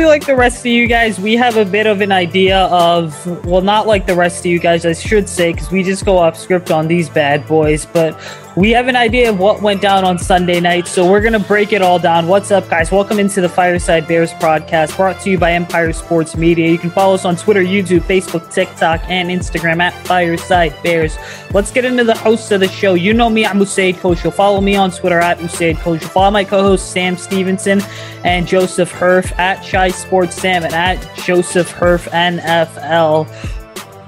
like 0.00 0.26
the 0.26 0.34
rest 0.34 0.60
of 0.60 0.66
you 0.66 0.86
guys, 0.86 1.20
we 1.20 1.34
have 1.34 1.56
a 1.56 1.64
bit 1.64 1.86
of 1.86 2.00
an 2.00 2.12
idea 2.12 2.58
of, 2.66 3.44
well, 3.44 3.60
not 3.60 3.86
like 3.86 4.06
the 4.06 4.14
rest 4.14 4.40
of 4.40 4.46
you 4.46 4.58
guys, 4.58 4.86
I 4.86 4.92
should 4.92 5.28
say, 5.28 5.52
because 5.52 5.70
we 5.70 5.82
just 5.82 6.04
go 6.04 6.18
off 6.18 6.36
script 6.36 6.70
on 6.70 6.88
these 6.88 7.08
bad 7.08 7.46
boys, 7.46 7.86
but 7.86 8.18
we 8.54 8.70
have 8.70 8.88
an 8.88 8.96
idea 8.96 9.30
of 9.30 9.38
what 9.38 9.62
went 9.62 9.80
down 9.80 10.04
on 10.04 10.18
Sunday 10.18 10.60
night, 10.60 10.86
so 10.86 11.10
we're 11.10 11.22
going 11.22 11.32
to 11.32 11.38
break 11.38 11.72
it 11.72 11.80
all 11.80 11.98
down. 11.98 12.28
What's 12.28 12.50
up, 12.50 12.68
guys? 12.68 12.92
Welcome 12.92 13.18
into 13.18 13.40
the 13.40 13.48
Fireside 13.48 14.06
Bears 14.06 14.32
podcast, 14.32 14.94
brought 14.94 15.20
to 15.22 15.30
you 15.30 15.38
by 15.38 15.52
Empire 15.52 15.92
Sports 15.94 16.36
Media. 16.36 16.68
You 16.68 16.76
can 16.76 16.90
follow 16.90 17.14
us 17.14 17.24
on 17.24 17.34
Twitter, 17.36 17.62
YouTube, 17.62 18.00
Facebook, 18.00 18.52
TikTok, 18.52 19.00
and 19.08 19.30
Instagram 19.30 19.80
at 19.80 19.94
Fireside 20.06 20.74
Bears. 20.82 21.16
Let's 21.54 21.70
get 21.70 21.86
into 21.86 22.04
the 22.04 22.16
hosts 22.16 22.50
of 22.50 22.60
the 22.60 22.68
show. 22.68 22.92
You 22.92 23.14
know 23.14 23.30
me, 23.30 23.46
I'm 23.46 23.58
Usaid. 23.58 24.22
You'll 24.22 24.32
follow 24.32 24.60
me 24.60 24.76
on 24.76 24.90
Twitter 24.90 25.18
at 25.18 25.38
Usaid. 25.38 25.82
You'll 25.86 26.10
follow 26.10 26.30
my 26.30 26.44
co-hosts 26.44 26.86
Sam 26.86 27.16
Stevenson 27.16 27.80
and 28.22 28.46
Joseph 28.46 28.92
Herf 28.92 29.32
at 29.38 29.66
Chi 29.66 29.88
Sports 29.88 30.36
Sam 30.36 30.64
and 30.64 30.74
at 30.74 30.98
Joseph 31.24 31.72
Herf 31.72 32.06
NFL. 32.10 33.61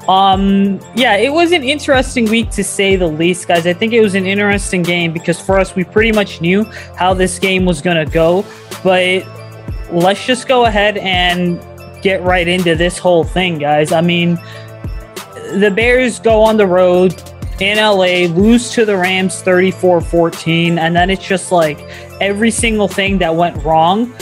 Um, 0.08 0.80
yeah, 0.94 1.16
it 1.16 1.32
was 1.32 1.52
an 1.52 1.62
interesting 1.62 2.26
week 2.26 2.50
to 2.50 2.64
say 2.64 2.96
the 2.96 3.06
least, 3.06 3.48
guys. 3.48 3.66
I 3.66 3.72
think 3.72 3.92
it 3.92 4.00
was 4.00 4.14
an 4.14 4.26
interesting 4.26 4.82
game 4.82 5.12
because 5.12 5.40
for 5.40 5.58
us, 5.58 5.74
we 5.74 5.84
pretty 5.84 6.12
much 6.12 6.40
knew 6.40 6.64
how 6.96 7.14
this 7.14 7.38
game 7.38 7.64
was 7.64 7.80
going 7.80 8.04
to 8.04 8.10
go. 8.10 8.44
But 8.82 9.26
let's 9.90 10.24
just 10.26 10.46
go 10.46 10.66
ahead 10.66 10.98
and 10.98 11.60
get 12.02 12.22
right 12.22 12.46
into 12.46 12.74
this 12.74 12.98
whole 12.98 13.24
thing, 13.24 13.58
guys. 13.58 13.92
I 13.92 14.02
mean, 14.02 14.34
the 15.54 15.72
Bears 15.74 16.18
go 16.20 16.42
on 16.42 16.58
the 16.58 16.66
road 16.66 17.14
in 17.60 17.78
LA, 17.78 18.26
lose 18.34 18.70
to 18.72 18.84
the 18.84 18.96
Rams 18.96 19.40
34 19.40 20.00
14, 20.02 20.78
and 20.78 20.94
then 20.94 21.08
it's 21.08 21.26
just 21.26 21.50
like 21.50 21.78
every 22.20 22.50
single 22.50 22.88
thing 22.88 23.18
that 23.18 23.34
went 23.34 23.62
wrong 23.64 24.12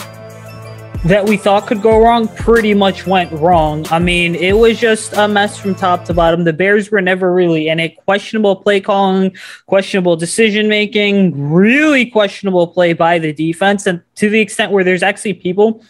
that 1.04 1.24
we 1.24 1.36
thought 1.36 1.66
could 1.66 1.82
go 1.82 2.00
wrong 2.00 2.28
pretty 2.28 2.74
much 2.74 3.06
went 3.08 3.32
wrong. 3.32 3.84
I 3.90 3.98
mean, 3.98 4.36
it 4.36 4.52
was 4.52 4.78
just 4.78 5.12
a 5.14 5.26
mess 5.26 5.58
from 5.58 5.74
top 5.74 6.04
to 6.04 6.14
bottom. 6.14 6.44
The 6.44 6.52
Bears 6.52 6.92
were 6.92 7.00
never 7.00 7.34
really 7.34 7.68
in 7.68 7.80
it. 7.80 7.96
Questionable 8.04 8.56
play 8.56 8.80
calling, 8.80 9.36
questionable 9.66 10.14
decision 10.16 10.68
making, 10.68 11.50
really 11.50 12.06
questionable 12.06 12.68
play 12.68 12.92
by 12.92 13.18
the 13.18 13.32
defense. 13.32 13.86
And 13.86 14.00
to 14.16 14.28
the 14.28 14.40
extent 14.40 14.70
where 14.70 14.84
there's 14.84 15.02
actually 15.02 15.34
people 15.34 15.84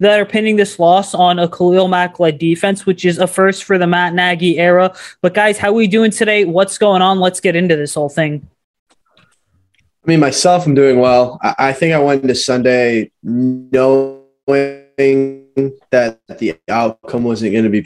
that 0.00 0.18
are 0.18 0.26
pinning 0.26 0.56
this 0.56 0.80
loss 0.80 1.14
on 1.14 1.38
a 1.38 1.48
Khalil 1.48 1.86
Mack 1.86 2.18
led 2.18 2.38
defense, 2.38 2.84
which 2.84 3.04
is 3.04 3.18
a 3.18 3.28
first 3.28 3.62
for 3.62 3.78
the 3.78 3.86
Matt 3.86 4.14
Nagy 4.14 4.58
era. 4.58 4.92
But 5.22 5.32
guys, 5.32 5.58
how 5.58 5.72
we 5.72 5.86
doing 5.86 6.10
today? 6.10 6.44
What's 6.44 6.76
going 6.76 7.02
on? 7.02 7.20
Let's 7.20 7.38
get 7.38 7.54
into 7.54 7.76
this 7.76 7.94
whole 7.94 8.08
thing. 8.08 8.48
I 8.90 10.08
mean, 10.08 10.20
myself, 10.20 10.66
I'm 10.66 10.74
doing 10.74 10.98
well. 10.98 11.38
I, 11.42 11.54
I 11.58 11.72
think 11.72 11.94
I 11.94 11.98
went 11.98 12.22
into 12.22 12.34
Sunday 12.34 13.12
no 13.22 14.15
that 14.46 16.20
the 16.38 16.58
outcome 16.68 17.24
wasn't 17.24 17.52
going 17.52 17.64
to 17.64 17.70
be. 17.70 17.84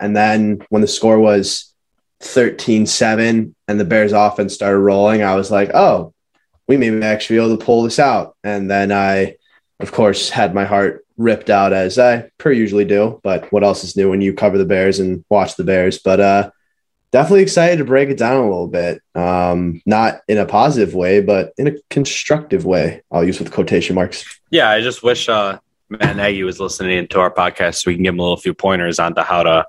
And 0.00 0.16
then 0.16 0.62
when 0.68 0.82
the 0.82 0.88
score 0.88 1.18
was 1.18 1.72
13 2.20 2.86
7 2.86 3.54
and 3.68 3.80
the 3.80 3.84
Bears 3.84 4.12
offense 4.12 4.54
started 4.54 4.78
rolling, 4.78 5.22
I 5.22 5.34
was 5.36 5.50
like, 5.50 5.70
oh, 5.74 6.14
we 6.66 6.76
may 6.76 7.02
actually 7.04 7.36
be 7.36 7.44
able 7.44 7.56
to 7.56 7.64
pull 7.64 7.82
this 7.82 7.98
out. 7.98 8.36
And 8.44 8.70
then 8.70 8.92
I, 8.92 9.36
of 9.80 9.92
course, 9.92 10.30
had 10.30 10.54
my 10.54 10.64
heart 10.64 11.04
ripped 11.16 11.50
out 11.50 11.72
as 11.72 11.98
I 11.98 12.30
per 12.38 12.52
usually 12.52 12.84
do. 12.84 13.20
But 13.22 13.50
what 13.52 13.64
else 13.64 13.84
is 13.84 13.96
new 13.96 14.10
when 14.10 14.20
you 14.20 14.34
cover 14.34 14.58
the 14.58 14.64
Bears 14.64 15.00
and 15.00 15.24
watch 15.28 15.56
the 15.56 15.64
Bears? 15.64 15.98
But 15.98 16.20
uh, 16.20 16.50
definitely 17.10 17.42
excited 17.42 17.78
to 17.78 17.84
break 17.84 18.08
it 18.10 18.18
down 18.18 18.36
a 18.36 18.48
little 18.48 18.68
bit. 18.68 19.02
Um, 19.14 19.80
not 19.86 20.20
in 20.28 20.38
a 20.38 20.46
positive 20.46 20.94
way, 20.94 21.20
but 21.20 21.52
in 21.56 21.68
a 21.68 21.74
constructive 21.90 22.64
way. 22.64 23.02
I'll 23.10 23.24
use 23.24 23.38
with 23.38 23.52
quotation 23.52 23.94
marks. 23.94 24.40
Yeah, 24.50 24.70
I 24.70 24.80
just 24.80 25.02
wish 25.02 25.28
uh, 25.28 25.58
Matt 25.88 26.16
Nagy 26.16 26.42
was 26.42 26.60
listening 26.60 27.08
to 27.08 27.20
our 27.20 27.32
podcast, 27.32 27.76
so 27.76 27.90
we 27.90 27.94
can 27.94 28.04
give 28.04 28.14
him 28.14 28.20
a 28.20 28.22
little 28.22 28.36
few 28.36 28.54
pointers 28.54 28.98
on 28.98 29.14
to 29.14 29.22
how 29.22 29.42
to 29.42 29.66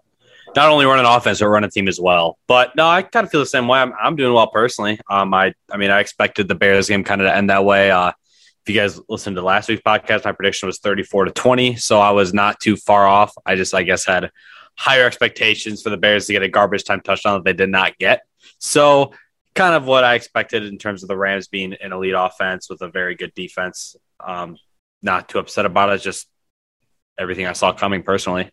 not 0.56 0.70
only 0.70 0.86
run 0.86 1.00
an 1.00 1.06
offense 1.06 1.40
but 1.40 1.48
run 1.48 1.64
a 1.64 1.70
team 1.70 1.88
as 1.88 2.00
well. 2.00 2.38
But 2.48 2.76
no, 2.76 2.88
I 2.88 3.02
kind 3.02 3.26
of 3.26 3.32
feel 3.32 3.40
the 3.40 3.46
same 3.46 3.68
way. 3.68 3.80
I'm, 3.80 3.94
I'm 4.02 4.16
doing 4.16 4.34
well 4.34 4.48
personally. 4.48 5.00
Um, 5.10 5.34
I 5.34 5.54
I 5.72 5.78
mean, 5.78 5.92
I 5.92 6.00
expected 6.00 6.48
the 6.48 6.56
Bears 6.56 6.90
game 6.90 7.04
kind 7.04 7.22
of 7.22 7.28
to 7.28 7.36
end 7.36 7.50
that 7.50 7.66
way. 7.66 7.92
Uh, 7.92 8.12
if 8.64 8.76
you 8.76 8.80
guys 8.80 9.00
listened 9.08 9.36
to 9.38 9.42
last 9.42 9.70
week's 9.70 9.82
podcast, 9.82 10.26
my 10.26 10.32
prediction 10.32 10.68
was 10.68 10.80
34 10.80 11.26
to 11.26 11.32
20, 11.32 11.76
so 11.78 12.00
I 12.00 12.12
was 12.12 12.34
not 12.34 12.60
too 12.60 12.76
far 12.76 13.08
off. 13.08 13.34
I 13.46 13.56
just, 13.56 13.74
I 13.74 13.84
guess, 13.84 14.06
had 14.06 14.32
higher 14.76 15.06
expectations 15.06 15.82
for 15.82 15.90
the 15.90 15.98
Bears 15.98 16.28
to 16.28 16.34
get 16.34 16.44
a 16.44 16.50
garbage 16.50 16.84
time 16.84 17.02
touchdown 17.02 17.36
that 17.36 17.46
they 17.46 17.54
did 17.54 17.70
not 17.70 17.98
get. 17.98 18.22
So, 18.60 19.14
kind 19.56 19.76
of 19.76 19.86
what 19.86 20.04
I 20.04 20.16
expected 20.16 20.64
in 20.66 20.78
terms 20.78 21.04
of 21.04 21.10
the 21.10 21.18
Rams 21.18 21.48
being 21.48 21.74
an 21.74 21.94
elite 21.94 22.14
offense 22.16 22.70
with 22.70 22.82
a 22.82 22.90
very 22.90 23.16
good 23.16 23.34
defense. 23.34 23.96
Um, 24.20 24.58
not 25.02 25.30
too 25.30 25.40
upset 25.40 25.66
about 25.66 25.90
it. 25.90 26.02
Just 26.02 26.28
everything 27.18 27.46
I 27.46 27.54
saw 27.54 27.74
coming 27.74 28.04
personally. 28.04 28.50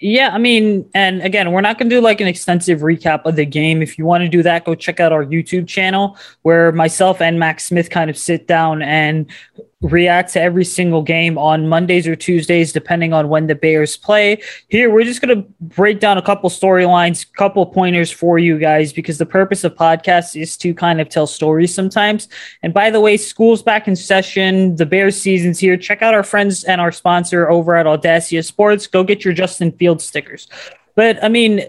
Yeah, 0.00 0.30
I 0.32 0.38
mean, 0.38 0.90
and 0.94 1.22
again, 1.22 1.52
we're 1.52 1.60
not 1.60 1.78
going 1.78 1.88
to 1.88 1.96
do 1.96 2.00
like 2.00 2.20
an 2.20 2.26
extensive 2.26 2.80
recap 2.80 3.24
of 3.24 3.36
the 3.36 3.46
game. 3.46 3.80
If 3.80 3.96
you 3.96 4.04
want 4.04 4.22
to 4.22 4.28
do 4.28 4.42
that, 4.42 4.64
go 4.64 4.74
check 4.74 5.00
out 5.00 5.12
our 5.12 5.24
YouTube 5.24 5.66
channel 5.66 6.18
where 6.42 6.72
myself 6.72 7.22
and 7.22 7.38
Max 7.38 7.64
Smith 7.64 7.90
kind 7.90 8.10
of 8.10 8.18
sit 8.18 8.46
down 8.46 8.82
and 8.82 9.30
react 9.84 10.32
to 10.32 10.40
every 10.40 10.64
single 10.64 11.02
game 11.02 11.36
on 11.36 11.68
Mondays 11.68 12.08
or 12.08 12.16
Tuesdays, 12.16 12.72
depending 12.72 13.12
on 13.12 13.28
when 13.28 13.46
the 13.46 13.54
Bears 13.54 13.96
play. 13.96 14.42
Here, 14.68 14.90
we're 14.90 15.04
just 15.04 15.20
going 15.20 15.36
to 15.36 15.48
break 15.60 16.00
down 16.00 16.16
a 16.16 16.22
couple 16.22 16.48
storylines, 16.48 17.26
couple 17.34 17.64
pointers 17.66 18.10
for 18.10 18.38
you 18.38 18.58
guys, 18.58 18.92
because 18.92 19.18
the 19.18 19.26
purpose 19.26 19.62
of 19.62 19.74
podcasts 19.74 20.40
is 20.40 20.56
to 20.58 20.74
kind 20.74 21.00
of 21.00 21.08
tell 21.08 21.26
stories 21.26 21.74
sometimes. 21.74 22.28
And 22.62 22.72
by 22.72 22.90
the 22.90 23.00
way, 23.00 23.16
school's 23.16 23.62
back 23.62 23.86
in 23.86 23.94
session. 23.94 24.76
The 24.76 24.86
Bears 24.86 25.20
season's 25.20 25.58
here. 25.58 25.76
Check 25.76 26.00
out 26.00 26.14
our 26.14 26.24
friends 26.24 26.64
and 26.64 26.80
our 26.80 26.92
sponsor 26.92 27.50
over 27.50 27.76
at 27.76 27.86
Audacia 27.86 28.44
Sports. 28.44 28.86
Go 28.86 29.04
get 29.04 29.24
your 29.24 29.34
Justin 29.34 29.70
Fields 29.72 30.04
stickers. 30.04 30.48
But 30.94 31.22
I 31.22 31.28
mean, 31.28 31.68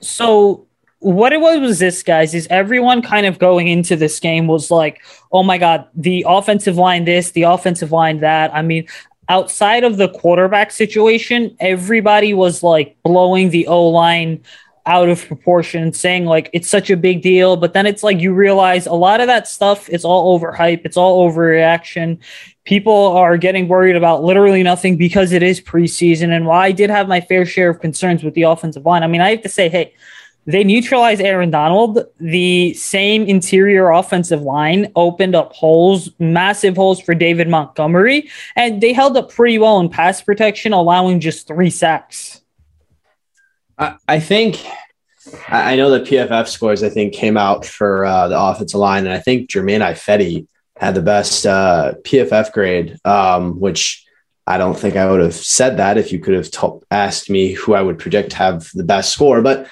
so 0.00 0.65
what 0.98 1.32
it 1.32 1.40
was 1.40 1.60
was 1.60 1.78
this, 1.78 2.02
guys, 2.02 2.34
is 2.34 2.46
everyone 2.48 3.02
kind 3.02 3.26
of 3.26 3.38
going 3.38 3.68
into 3.68 3.96
this 3.96 4.18
game 4.18 4.46
was 4.46 4.70
like, 4.70 5.02
oh 5.32 5.42
my 5.42 5.58
God, 5.58 5.86
the 5.94 6.24
offensive 6.26 6.76
line 6.76 7.04
this, 7.04 7.32
the 7.32 7.42
offensive 7.42 7.92
line 7.92 8.20
that. 8.20 8.54
I 8.54 8.62
mean, 8.62 8.86
outside 9.28 9.84
of 9.84 9.98
the 9.98 10.08
quarterback 10.08 10.70
situation, 10.70 11.56
everybody 11.60 12.32
was 12.32 12.62
like 12.62 12.96
blowing 13.02 13.50
the 13.50 13.66
O 13.66 13.88
line 13.88 14.42
out 14.86 15.08
of 15.08 15.26
proportion, 15.26 15.92
saying 15.92 16.26
like 16.26 16.48
it's 16.52 16.70
such 16.70 16.90
a 16.90 16.96
big 16.96 17.20
deal. 17.20 17.56
But 17.56 17.72
then 17.72 17.86
it's 17.86 18.02
like 18.02 18.20
you 18.20 18.32
realize 18.32 18.86
a 18.86 18.94
lot 18.94 19.20
of 19.20 19.26
that 19.26 19.48
stuff 19.48 19.88
is 19.88 20.04
all 20.04 20.38
overhype, 20.38 20.82
it's 20.84 20.96
all 20.96 21.28
overreaction. 21.28 22.18
People 22.64 23.08
are 23.08 23.36
getting 23.36 23.68
worried 23.68 23.96
about 23.96 24.24
literally 24.24 24.62
nothing 24.62 24.96
because 24.96 25.32
it 25.32 25.42
is 25.42 25.60
preseason. 25.60 26.34
And 26.34 26.46
while 26.46 26.60
I 26.60 26.72
did 26.72 26.88
have 26.88 27.08
my 27.08 27.20
fair 27.20 27.44
share 27.44 27.70
of 27.70 27.80
concerns 27.80 28.22
with 28.22 28.34
the 28.34 28.42
offensive 28.42 28.86
line, 28.86 29.02
I 29.02 29.08
mean, 29.08 29.20
I 29.20 29.30
have 29.30 29.42
to 29.42 29.48
say, 29.48 29.68
hey, 29.68 29.92
they 30.46 30.62
neutralized 30.62 31.20
Aaron 31.20 31.50
Donald. 31.50 32.04
The 32.18 32.72
same 32.74 33.24
interior 33.26 33.90
offensive 33.90 34.42
line 34.42 34.92
opened 34.94 35.34
up 35.34 35.52
holes, 35.52 36.10
massive 36.18 36.76
holes 36.76 37.00
for 37.00 37.14
David 37.14 37.48
Montgomery, 37.48 38.30
and 38.54 38.80
they 38.80 38.92
held 38.92 39.16
up 39.16 39.30
pretty 39.30 39.58
well 39.58 39.80
in 39.80 39.88
pass 39.88 40.22
protection, 40.22 40.72
allowing 40.72 41.20
just 41.20 41.46
three 41.46 41.70
sacks. 41.70 42.42
I, 43.78 44.20
think 44.20 44.64
I 45.48 45.76
know 45.76 45.90
the 45.90 46.00
PFF 46.00 46.48
scores 46.48 46.82
I 46.82 46.88
think 46.88 47.12
came 47.12 47.36
out 47.36 47.66
for 47.66 48.06
uh, 48.06 48.28
the 48.28 48.40
offensive 48.40 48.80
line, 48.80 49.04
and 49.04 49.12
I 49.12 49.18
think 49.18 49.50
Germain 49.50 49.80
Ifedi 49.80 50.46
had 50.76 50.94
the 50.94 51.02
best 51.02 51.44
uh, 51.44 51.94
PFF 52.02 52.52
grade, 52.52 52.96
um, 53.04 53.60
which 53.60 54.06
I 54.46 54.58
don't 54.58 54.78
think 54.78 54.96
I 54.96 55.10
would 55.10 55.20
have 55.20 55.34
said 55.34 55.76
that 55.78 55.98
if 55.98 56.12
you 56.12 56.20
could 56.20 56.34
have 56.34 56.50
t- 56.50 56.86
asked 56.90 57.28
me 57.28 57.52
who 57.52 57.74
I 57.74 57.82
would 57.82 57.98
predict 57.98 58.32
have 58.34 58.68
the 58.74 58.84
best 58.84 59.12
score, 59.12 59.42
but 59.42 59.68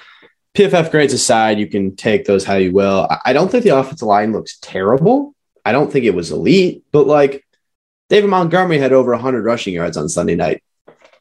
PFF 0.55 0.89
grades 0.89 1.13
aside, 1.13 1.59
you 1.59 1.67
can 1.67 1.95
take 1.97 2.23
those 2.25 2.45
how 2.45 2.55
you 2.55 2.71
will. 2.71 3.07
I 3.25 3.33
don't 3.33 3.51
think 3.51 3.65
the 3.65 3.77
offensive 3.77 4.07
line 4.07 4.31
looks 4.31 4.57
terrible. 4.61 5.35
I 5.65 5.73
don't 5.73 5.91
think 5.91 6.05
it 6.05 6.15
was 6.15 6.31
elite, 6.31 6.83
but 6.93 7.07
like 7.07 7.45
David 8.09 8.29
Montgomery 8.29 8.77
had 8.77 8.93
over 8.93 9.11
100 9.11 9.43
rushing 9.43 9.73
yards 9.73 9.97
on 9.97 10.07
Sunday 10.07 10.35
night. 10.35 10.63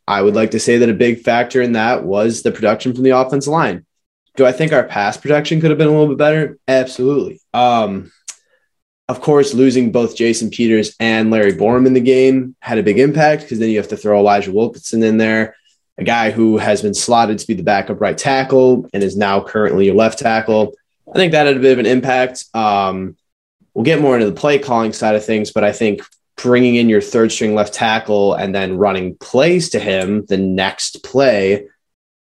I 0.07 0.23
would 0.23 0.37
like 0.37 0.53
to 0.53 0.61
say 0.61 0.79
that 0.79 0.89
a 0.89 0.95
big 0.95 1.23
factor 1.23 1.61
in 1.63 1.73
that 1.73 2.05
was 2.05 2.43
the 2.43 2.53
production 2.53 2.95
from 2.95 3.03
the 3.03 3.11
offensive 3.11 3.53
line. 3.53 3.85
Do 4.37 4.47
I 4.47 4.53
think 4.53 4.73
our 4.73 4.85
pass 4.85 5.17
protection 5.17 5.61
could 5.61 5.71
have 5.71 5.79
been 5.79 5.89
a 5.89 5.91
little 5.91 6.09
bit 6.09 6.19
better? 6.19 6.59
Absolutely. 6.69 7.41
Um, 7.53 8.13
of 9.09 9.21
course, 9.21 9.53
losing 9.53 9.91
both 9.93 10.17
Jason 10.17 10.51
Peters 10.51 10.95
and 11.01 11.31
Larry 11.31 11.53
Borom 11.53 11.87
in 11.87 11.95
the 11.95 12.01
game 12.01 12.55
had 12.61 12.79
a 12.79 12.83
big 12.83 12.99
impact 12.99 13.43
because 13.43 13.59
then 13.59 13.71
you 13.71 13.79
have 13.79 13.89
to 13.89 13.97
throw 13.97 14.19
Elijah 14.19 14.53
Wilkinson 14.53 15.03
in 15.03 15.17
there 15.17 15.57
a 15.99 16.05
guy 16.05 16.31
who 16.31 16.59
has 16.59 16.83
been 16.83 16.95
slotted 16.95 17.39
to 17.39 17.47
be 17.47 17.55
the 17.55 17.63
backup 17.63 18.01
right 18.01 18.17
tackle 18.19 18.89
and 18.93 19.03
is 19.03 19.17
now 19.17 19.41
currently 19.41 19.87
your 19.87 19.95
left 19.95 20.19
tackle. 20.19 20.75
I 21.09 21.15
think 21.15 21.33
that 21.33 21.47
had 21.47 21.57
a 21.57 21.61
bit 21.61 21.73
of 21.73 21.79
an 21.79 21.87
impact. 21.87 22.45
Um, 22.55 23.17
we'll 23.75 23.85
get 23.85 24.01
more 24.01 24.15
into 24.15 24.31
the 24.31 24.39
play 24.39 24.59
calling 24.59 24.93
side 24.93 25.15
of 25.15 25.25
things, 25.25 25.53
but 25.53 25.65
I 25.65 25.73
think 25.73 26.03
bringing 26.37 26.75
in 26.75 26.89
your 26.89 27.01
third 27.01 27.31
string 27.31 27.55
left 27.55 27.75
tackle 27.75 28.35
and 28.35 28.55
then 28.55 28.77
running 28.77 29.17
plays 29.17 29.69
to 29.71 29.79
him 29.79 30.25
the 30.27 30.37
next 30.37 31.05
play 31.05 31.69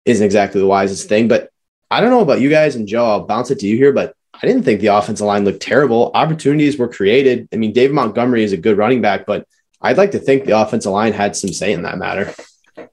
isn't 0.06 0.26
exactly 0.26 0.62
the 0.62 0.68
wisest 0.68 1.10
thing. 1.10 1.28
But 1.28 1.50
I 1.92 2.00
don't 2.00 2.12
know 2.12 2.22
about 2.22 2.42
you 2.42 2.50
guys 2.50 2.76
and 2.76 2.88
Joe. 2.88 3.06
I'll 3.06 3.26
bounce 3.26 3.52
it 3.52 3.60
to 3.60 3.68
you 3.68 3.76
here, 3.76 3.92
but 3.92 4.16
I 4.42 4.48
didn't 4.48 4.64
think 4.64 4.80
the 4.80 4.88
offensive 4.88 5.28
line 5.28 5.44
looked 5.44 5.62
terrible. 5.62 6.12
Opportunities 6.14 6.78
were 6.78 6.88
created. 6.88 7.50
I 7.52 7.58
mean, 7.58 7.74
Dave 7.74 7.92
Montgomery 7.92 8.44
is 8.44 8.54
a 8.54 8.58
good 8.58 8.78
running 8.78 9.02
back, 9.02 9.26
but 9.26 9.46
I'd 9.82 9.98
like 9.98 10.12
to 10.12 10.20
think 10.20 10.46
the 10.46 10.60
offensive 10.60 10.92
line 10.92 11.14
had 11.14 11.36
some 11.36 11.52
say 11.52 11.74
in 11.74 11.84
that 11.84 11.98
matter. 11.98 12.34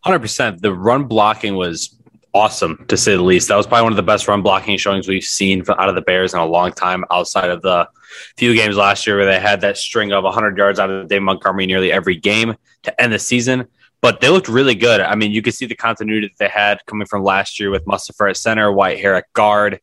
100%. 0.04 0.60
The 0.60 0.72
run 0.72 1.04
blocking 1.04 1.56
was 1.56 1.96
awesome 2.34 2.84
to 2.88 2.96
say 2.96 3.16
the 3.16 3.22
least. 3.22 3.48
That 3.48 3.56
was 3.56 3.66
probably 3.66 3.84
one 3.84 3.92
of 3.92 3.96
the 3.96 4.02
best 4.02 4.28
run 4.28 4.42
blocking 4.42 4.76
showings 4.76 5.08
we've 5.08 5.24
seen 5.24 5.64
out 5.70 5.88
of 5.88 5.94
the 5.94 6.02
Bears 6.02 6.34
in 6.34 6.40
a 6.40 6.44
long 6.44 6.70
time 6.72 7.04
outside 7.10 7.48
of 7.48 7.62
the 7.62 7.88
few 8.36 8.54
games 8.54 8.76
last 8.76 9.06
year 9.06 9.16
where 9.16 9.26
they 9.26 9.40
had 9.40 9.62
that 9.62 9.78
string 9.78 10.12
of 10.12 10.24
100 10.24 10.56
yards 10.56 10.78
out 10.78 10.90
of 10.90 11.08
Dave 11.08 11.22
Montgomery 11.22 11.66
nearly 11.66 11.90
every 11.90 12.16
game 12.16 12.54
to 12.82 13.00
end 13.00 13.12
the 13.12 13.18
season. 13.18 13.66
But 14.02 14.20
they 14.20 14.28
looked 14.28 14.48
really 14.48 14.74
good. 14.74 15.00
I 15.00 15.14
mean, 15.14 15.32
you 15.32 15.40
could 15.40 15.54
see 15.54 15.66
the 15.66 15.74
continuity 15.74 16.28
that 16.28 16.38
they 16.38 16.48
had 16.48 16.84
coming 16.86 17.06
from 17.06 17.24
last 17.24 17.58
year 17.58 17.70
with 17.70 17.86
Mustipher 17.86 18.28
at 18.28 18.36
center, 18.36 18.70
Whitehair 18.70 19.16
at 19.16 19.32
guard, 19.32 19.80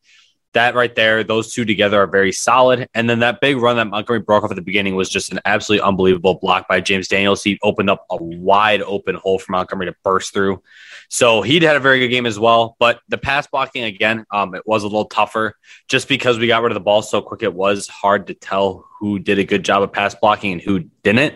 that 0.53 0.75
right 0.75 0.93
there, 0.95 1.23
those 1.23 1.53
two 1.53 1.65
together 1.65 2.01
are 2.01 2.07
very 2.07 2.31
solid. 2.31 2.87
And 2.93 3.09
then 3.09 3.19
that 3.19 3.41
big 3.41 3.57
run 3.57 3.75
that 3.75 3.85
Montgomery 3.85 4.21
broke 4.21 4.43
off 4.43 4.51
at 4.51 4.55
the 4.55 4.61
beginning 4.61 4.95
was 4.95 5.09
just 5.09 5.31
an 5.31 5.39
absolutely 5.45 5.85
unbelievable 5.85 6.35
block 6.35 6.67
by 6.67 6.79
James 6.79 7.07
Daniels. 7.07 7.43
He 7.43 7.59
opened 7.63 7.89
up 7.89 8.05
a 8.09 8.17
wide 8.17 8.81
open 8.83 9.15
hole 9.15 9.39
for 9.39 9.51
Montgomery 9.51 9.87
to 9.87 9.95
burst 10.03 10.33
through. 10.33 10.61
So 11.09 11.41
he'd 11.41 11.63
had 11.63 11.75
a 11.75 11.79
very 11.79 11.99
good 11.99 12.09
game 12.09 12.25
as 12.25 12.39
well. 12.39 12.75
But 12.79 13.01
the 13.09 13.17
pass 13.17 13.47
blocking 13.47 13.83
again, 13.83 14.25
um, 14.31 14.55
it 14.55 14.63
was 14.65 14.83
a 14.83 14.87
little 14.87 15.05
tougher 15.05 15.57
just 15.87 16.07
because 16.07 16.39
we 16.39 16.47
got 16.47 16.61
rid 16.61 16.71
of 16.71 16.75
the 16.75 16.81
ball 16.81 17.01
so 17.01 17.21
quick. 17.21 17.43
It 17.43 17.53
was 17.53 17.87
hard 17.87 18.27
to 18.27 18.33
tell 18.33 18.85
who 18.99 19.19
did 19.19 19.39
a 19.39 19.43
good 19.43 19.63
job 19.65 19.83
of 19.83 19.91
pass 19.91 20.15
blocking 20.15 20.53
and 20.53 20.61
who 20.61 20.79
didn't. 21.03 21.35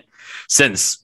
Since 0.50 1.04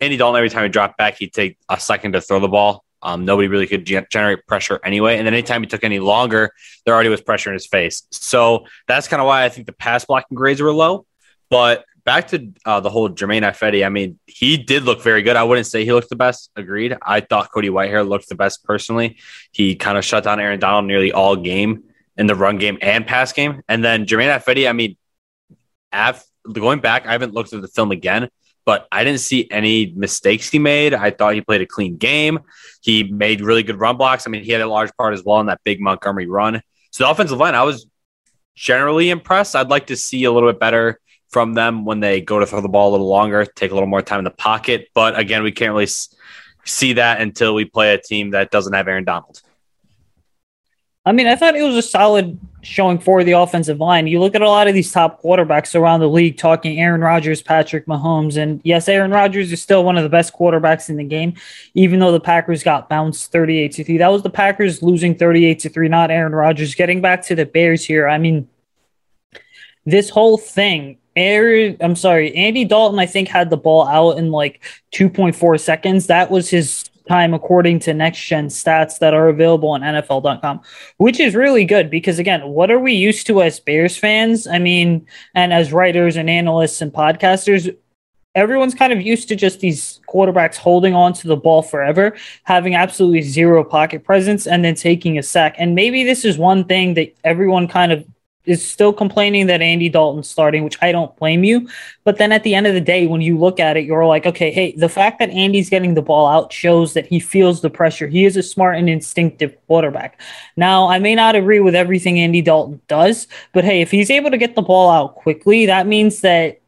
Andy 0.00 0.16
Dalton, 0.16 0.36
every 0.36 0.50
time 0.50 0.64
he 0.64 0.68
dropped 0.68 0.98
back, 0.98 1.16
he'd 1.16 1.32
take 1.32 1.58
a 1.68 1.78
second 1.78 2.12
to 2.12 2.20
throw 2.20 2.40
the 2.40 2.48
ball. 2.48 2.84
Um, 3.02 3.24
nobody 3.24 3.48
really 3.48 3.66
could 3.66 3.84
generate 3.84 4.46
pressure 4.46 4.80
anyway. 4.84 5.16
And 5.16 5.26
then 5.26 5.34
anytime 5.34 5.62
he 5.62 5.66
took 5.66 5.84
any 5.84 6.00
longer, 6.00 6.52
there 6.84 6.94
already 6.94 7.08
was 7.08 7.20
pressure 7.20 7.50
in 7.50 7.54
his 7.54 7.66
face. 7.66 8.02
So 8.10 8.66
that's 8.86 9.08
kind 9.08 9.20
of 9.20 9.26
why 9.26 9.44
I 9.44 9.48
think 9.48 9.66
the 9.66 9.72
pass 9.72 10.04
blocking 10.04 10.36
grades 10.36 10.60
were 10.60 10.72
low. 10.72 11.06
But 11.48 11.84
back 12.04 12.28
to 12.28 12.52
uh, 12.64 12.80
the 12.80 12.90
whole 12.90 13.08
Germain 13.08 13.42
Ifedi, 13.42 13.84
I 13.84 13.88
mean, 13.88 14.18
he 14.26 14.56
did 14.56 14.84
look 14.84 15.02
very 15.02 15.22
good. 15.22 15.36
I 15.36 15.44
wouldn't 15.44 15.66
say 15.66 15.84
he 15.84 15.92
looked 15.92 16.10
the 16.10 16.16
best. 16.16 16.50
Agreed. 16.56 16.96
I 17.02 17.20
thought 17.20 17.52
Cody 17.52 17.68
Whitehair 17.68 18.06
looked 18.06 18.28
the 18.28 18.34
best 18.34 18.64
personally. 18.64 19.18
He 19.50 19.76
kind 19.76 19.96
of 19.96 20.04
shut 20.04 20.24
down 20.24 20.40
Aaron 20.40 20.60
Donald 20.60 20.86
nearly 20.86 21.12
all 21.12 21.36
game 21.36 21.84
in 22.16 22.26
the 22.26 22.34
run 22.34 22.58
game 22.58 22.78
and 22.82 23.06
pass 23.06 23.32
game. 23.32 23.62
And 23.68 23.84
then 23.84 24.06
Germain 24.06 24.28
Ifedi, 24.28 24.68
I 24.68 24.72
mean, 24.72 24.96
af- 25.92 26.26
going 26.52 26.80
back, 26.80 27.06
I 27.06 27.12
haven't 27.12 27.34
looked 27.34 27.52
at 27.52 27.62
the 27.62 27.68
film 27.68 27.92
again, 27.92 28.28
but 28.70 28.86
I 28.92 29.02
didn't 29.02 29.18
see 29.18 29.48
any 29.50 29.92
mistakes 29.96 30.48
he 30.48 30.60
made. 30.60 30.94
I 30.94 31.10
thought 31.10 31.34
he 31.34 31.40
played 31.40 31.60
a 31.60 31.66
clean 31.66 31.96
game. 31.96 32.38
He 32.80 33.02
made 33.02 33.40
really 33.40 33.64
good 33.64 33.80
run 33.80 33.96
blocks. 33.96 34.28
I 34.28 34.30
mean, 34.30 34.44
he 34.44 34.52
had 34.52 34.60
a 34.60 34.66
large 34.68 34.96
part 34.96 35.12
as 35.12 35.24
well 35.24 35.40
in 35.40 35.46
that 35.46 35.60
big 35.64 35.80
Montgomery 35.80 36.28
run. 36.28 36.62
So 36.92 37.02
the 37.02 37.10
offensive 37.10 37.36
line, 37.36 37.56
I 37.56 37.64
was 37.64 37.88
generally 38.54 39.10
impressed. 39.10 39.56
I'd 39.56 39.70
like 39.70 39.88
to 39.88 39.96
see 39.96 40.22
a 40.22 40.30
little 40.30 40.48
bit 40.48 40.60
better 40.60 41.00
from 41.30 41.54
them 41.54 41.84
when 41.84 41.98
they 41.98 42.20
go 42.20 42.38
to 42.38 42.46
throw 42.46 42.60
the 42.60 42.68
ball 42.68 42.90
a 42.90 42.92
little 42.92 43.08
longer, 43.08 43.44
take 43.44 43.72
a 43.72 43.74
little 43.74 43.88
more 43.88 44.02
time 44.02 44.20
in 44.20 44.24
the 44.24 44.30
pocket. 44.30 44.86
But 44.94 45.18
again, 45.18 45.42
we 45.42 45.50
can't 45.50 45.72
really 45.72 45.90
see 46.64 46.92
that 46.92 47.20
until 47.20 47.56
we 47.56 47.64
play 47.64 47.92
a 47.92 47.98
team 48.00 48.30
that 48.30 48.52
doesn't 48.52 48.72
have 48.72 48.86
Aaron 48.86 49.02
Donald. 49.02 49.42
I 51.04 51.10
mean, 51.10 51.26
I 51.26 51.34
thought 51.34 51.56
it 51.56 51.64
was 51.64 51.74
a 51.74 51.82
solid 51.82 52.38
showing 52.62 52.98
for 52.98 53.24
the 53.24 53.32
offensive 53.32 53.80
line. 53.80 54.06
You 54.06 54.20
look 54.20 54.34
at 54.34 54.42
a 54.42 54.48
lot 54.48 54.68
of 54.68 54.74
these 54.74 54.92
top 54.92 55.22
quarterbacks 55.22 55.74
around 55.74 56.00
the 56.00 56.08
league 56.08 56.36
talking 56.36 56.78
Aaron 56.80 57.00
Rodgers, 57.00 57.42
Patrick 57.42 57.86
Mahomes, 57.86 58.36
and 58.36 58.60
yes, 58.64 58.88
Aaron 58.88 59.10
Rodgers 59.10 59.50
is 59.52 59.62
still 59.62 59.84
one 59.84 59.96
of 59.96 60.02
the 60.02 60.08
best 60.08 60.34
quarterbacks 60.34 60.88
in 60.88 60.96
the 60.96 61.04
game, 61.04 61.34
even 61.74 62.00
though 62.00 62.12
the 62.12 62.20
Packers 62.20 62.62
got 62.62 62.88
bounced 62.88 63.32
38 63.32 63.72
to 63.72 63.84
3. 63.84 63.98
That 63.98 64.08
was 64.12 64.22
the 64.22 64.30
Packers 64.30 64.82
losing 64.82 65.14
38 65.14 65.58
to 65.60 65.68
3, 65.68 65.88
not 65.88 66.10
Aaron 66.10 66.34
Rodgers. 66.34 66.74
Getting 66.74 67.00
back 67.00 67.22
to 67.26 67.34
the 67.34 67.46
Bears 67.46 67.84
here, 67.84 68.08
I 68.08 68.18
mean, 68.18 68.48
this 69.86 70.10
whole 70.10 70.36
thing, 70.36 70.98
Aaron, 71.16 71.76
I'm 71.80 71.96
sorry, 71.96 72.34
Andy 72.36 72.64
Dalton, 72.64 72.98
I 72.98 73.06
think, 73.06 73.28
had 73.28 73.48
the 73.48 73.56
ball 73.56 73.86
out 73.86 74.18
in 74.18 74.30
like 74.30 74.62
2.4 74.92 75.58
seconds. 75.58 76.08
That 76.08 76.30
was 76.30 76.50
his 76.50 76.89
time 77.10 77.34
according 77.34 77.80
to 77.80 77.92
next 77.92 78.24
gen 78.24 78.46
stats 78.46 79.00
that 79.00 79.14
are 79.14 79.28
available 79.28 79.70
on 79.70 79.80
NFL.com, 79.80 80.60
which 80.98 81.18
is 81.18 81.34
really 81.34 81.64
good 81.64 81.90
because, 81.90 82.20
again, 82.20 82.48
what 82.48 82.70
are 82.70 82.78
we 82.78 82.92
used 82.92 83.26
to 83.26 83.42
as 83.42 83.58
Bears 83.58 83.96
fans? 83.96 84.46
I 84.46 84.60
mean, 84.60 85.04
and 85.34 85.52
as 85.52 85.72
writers 85.72 86.16
and 86.16 86.30
analysts 86.30 86.80
and 86.80 86.92
podcasters, 86.92 87.76
everyone's 88.36 88.76
kind 88.76 88.92
of 88.92 89.02
used 89.02 89.26
to 89.28 89.34
just 89.34 89.58
these 89.58 90.00
quarterbacks 90.08 90.54
holding 90.56 90.94
on 90.94 91.12
to 91.14 91.26
the 91.26 91.36
ball 91.36 91.62
forever, 91.62 92.16
having 92.44 92.76
absolutely 92.76 93.22
zero 93.22 93.64
pocket 93.64 94.04
presence, 94.04 94.46
and 94.46 94.64
then 94.64 94.76
taking 94.76 95.18
a 95.18 95.22
sack. 95.22 95.56
And 95.58 95.74
maybe 95.74 96.04
this 96.04 96.24
is 96.24 96.38
one 96.38 96.64
thing 96.64 96.94
that 96.94 97.12
everyone 97.24 97.66
kind 97.66 97.90
of 97.90 98.06
is 98.50 98.66
still 98.66 98.92
complaining 98.92 99.46
that 99.46 99.62
Andy 99.62 99.88
Dalton's 99.88 100.28
starting, 100.28 100.64
which 100.64 100.76
I 100.82 100.90
don't 100.90 101.14
blame 101.16 101.44
you. 101.44 101.68
But 102.04 102.18
then 102.18 102.32
at 102.32 102.42
the 102.42 102.54
end 102.54 102.66
of 102.66 102.74
the 102.74 102.80
day, 102.80 103.06
when 103.06 103.20
you 103.20 103.38
look 103.38 103.60
at 103.60 103.76
it, 103.76 103.84
you're 103.84 104.04
like, 104.04 104.26
okay, 104.26 104.50
hey, 104.50 104.72
the 104.72 104.88
fact 104.88 105.20
that 105.20 105.30
Andy's 105.30 105.70
getting 105.70 105.94
the 105.94 106.02
ball 106.02 106.26
out 106.26 106.52
shows 106.52 106.94
that 106.94 107.06
he 107.06 107.20
feels 107.20 107.60
the 107.60 107.70
pressure. 107.70 108.08
He 108.08 108.24
is 108.24 108.36
a 108.36 108.42
smart 108.42 108.76
and 108.76 108.88
instinctive 108.88 109.54
quarterback. 109.66 110.20
Now, 110.56 110.88
I 110.88 110.98
may 110.98 111.14
not 111.14 111.36
agree 111.36 111.60
with 111.60 111.74
everything 111.74 112.18
Andy 112.18 112.42
Dalton 112.42 112.80
does, 112.88 113.28
but 113.52 113.64
hey, 113.64 113.80
if 113.80 113.90
he's 113.90 114.10
able 114.10 114.30
to 114.30 114.38
get 114.38 114.56
the 114.56 114.62
ball 114.62 114.90
out 114.90 115.14
quickly, 115.14 115.66
that 115.66 115.86
means 115.86 116.20
that 116.22 116.60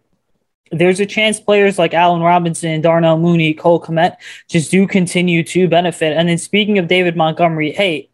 there's 0.71 1.01
a 1.01 1.07
chance 1.07 1.39
players 1.39 1.79
like 1.79 1.93
Allen 1.95 2.23
Robinson, 2.23 2.81
Darnell 2.81 3.19
Mooney, 3.19 3.53
Cole 3.55 3.81
Kmet 3.81 4.17
just 4.49 4.71
do 4.71 4.87
continue 4.87 5.43
to 5.45 5.69
benefit. 5.69 6.17
And 6.17 6.29
then 6.29 6.39
speaking 6.39 6.79
of 6.79 6.89
David 6.89 7.17
Montgomery, 7.17 7.73
hey, 7.73 8.09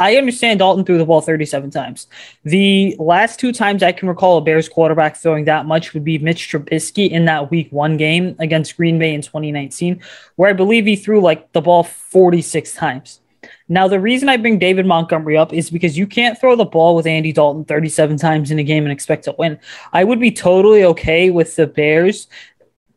I 0.00 0.16
understand 0.16 0.60
Dalton 0.60 0.86
threw 0.86 0.96
the 0.96 1.04
ball 1.04 1.20
37 1.20 1.70
times. 1.70 2.06
The 2.44 2.96
last 2.98 3.38
two 3.38 3.52
times 3.52 3.82
I 3.82 3.92
can 3.92 4.08
recall 4.08 4.38
a 4.38 4.40
Bears 4.40 4.66
quarterback 4.66 5.14
throwing 5.14 5.44
that 5.44 5.66
much 5.66 5.92
would 5.92 6.04
be 6.04 6.16
Mitch 6.16 6.50
Trubisky 6.50 7.10
in 7.10 7.26
that 7.26 7.50
week 7.50 7.70
one 7.70 7.98
game 7.98 8.34
against 8.38 8.78
Green 8.78 8.98
Bay 8.98 9.12
in 9.12 9.20
2019, 9.20 10.00
where 10.36 10.48
I 10.48 10.54
believe 10.54 10.86
he 10.86 10.96
threw 10.96 11.20
like 11.20 11.52
the 11.52 11.60
ball 11.60 11.82
46 11.82 12.72
times. 12.72 13.20
Now, 13.68 13.88
the 13.88 14.00
reason 14.00 14.28
I 14.28 14.36
bring 14.36 14.58
David 14.58 14.86
Montgomery 14.86 15.36
up 15.36 15.52
is 15.52 15.70
because 15.70 15.96
you 15.96 16.06
can't 16.06 16.38
throw 16.38 16.56
the 16.56 16.64
ball 16.64 16.96
with 16.96 17.06
Andy 17.06 17.32
Dalton 17.32 17.64
37 17.64 18.16
times 18.16 18.50
in 18.50 18.58
a 18.58 18.64
game 18.64 18.84
and 18.84 18.92
expect 18.92 19.24
to 19.24 19.34
win. 19.38 19.58
I 19.92 20.02
would 20.02 20.18
be 20.18 20.32
totally 20.32 20.84
okay 20.84 21.30
with 21.30 21.56
the 21.56 21.66
Bears 21.66 22.26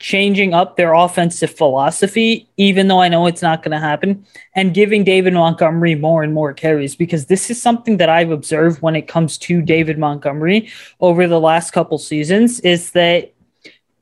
changing 0.04 0.54
up 0.54 0.76
their 0.76 0.94
offensive 0.94 1.56
philosophy, 1.56 2.46
even 2.58 2.90
though 2.90 3.00
I 3.00 3.08
know 3.08 3.26
it's 3.26 3.42
not 3.42 3.64
going 3.64 3.72
to 3.72 3.80
happen, 3.80 4.26
and 4.54 4.74
giving 4.74 5.06
David 5.06 5.34
Montgomery 5.34 5.96
more 5.96 6.24
and 6.24 6.34
more 6.34 6.54
carries 6.54 6.94
because 6.94 7.28
this 7.28 7.50
is 7.50 7.62
something 7.62 7.96
that 7.98 8.10
I've 8.10 8.30
observed 8.30 8.82
when 8.82 8.98
it 8.98 9.08
comes 9.08 9.38
to 9.40 9.62
David 9.62 9.98
Montgomery 9.98 10.70
over 11.00 11.26
the 11.26 11.40
last 11.40 11.72
couple 11.72 11.98
seasons 11.98 12.60
is 12.60 12.92
that 12.92 13.34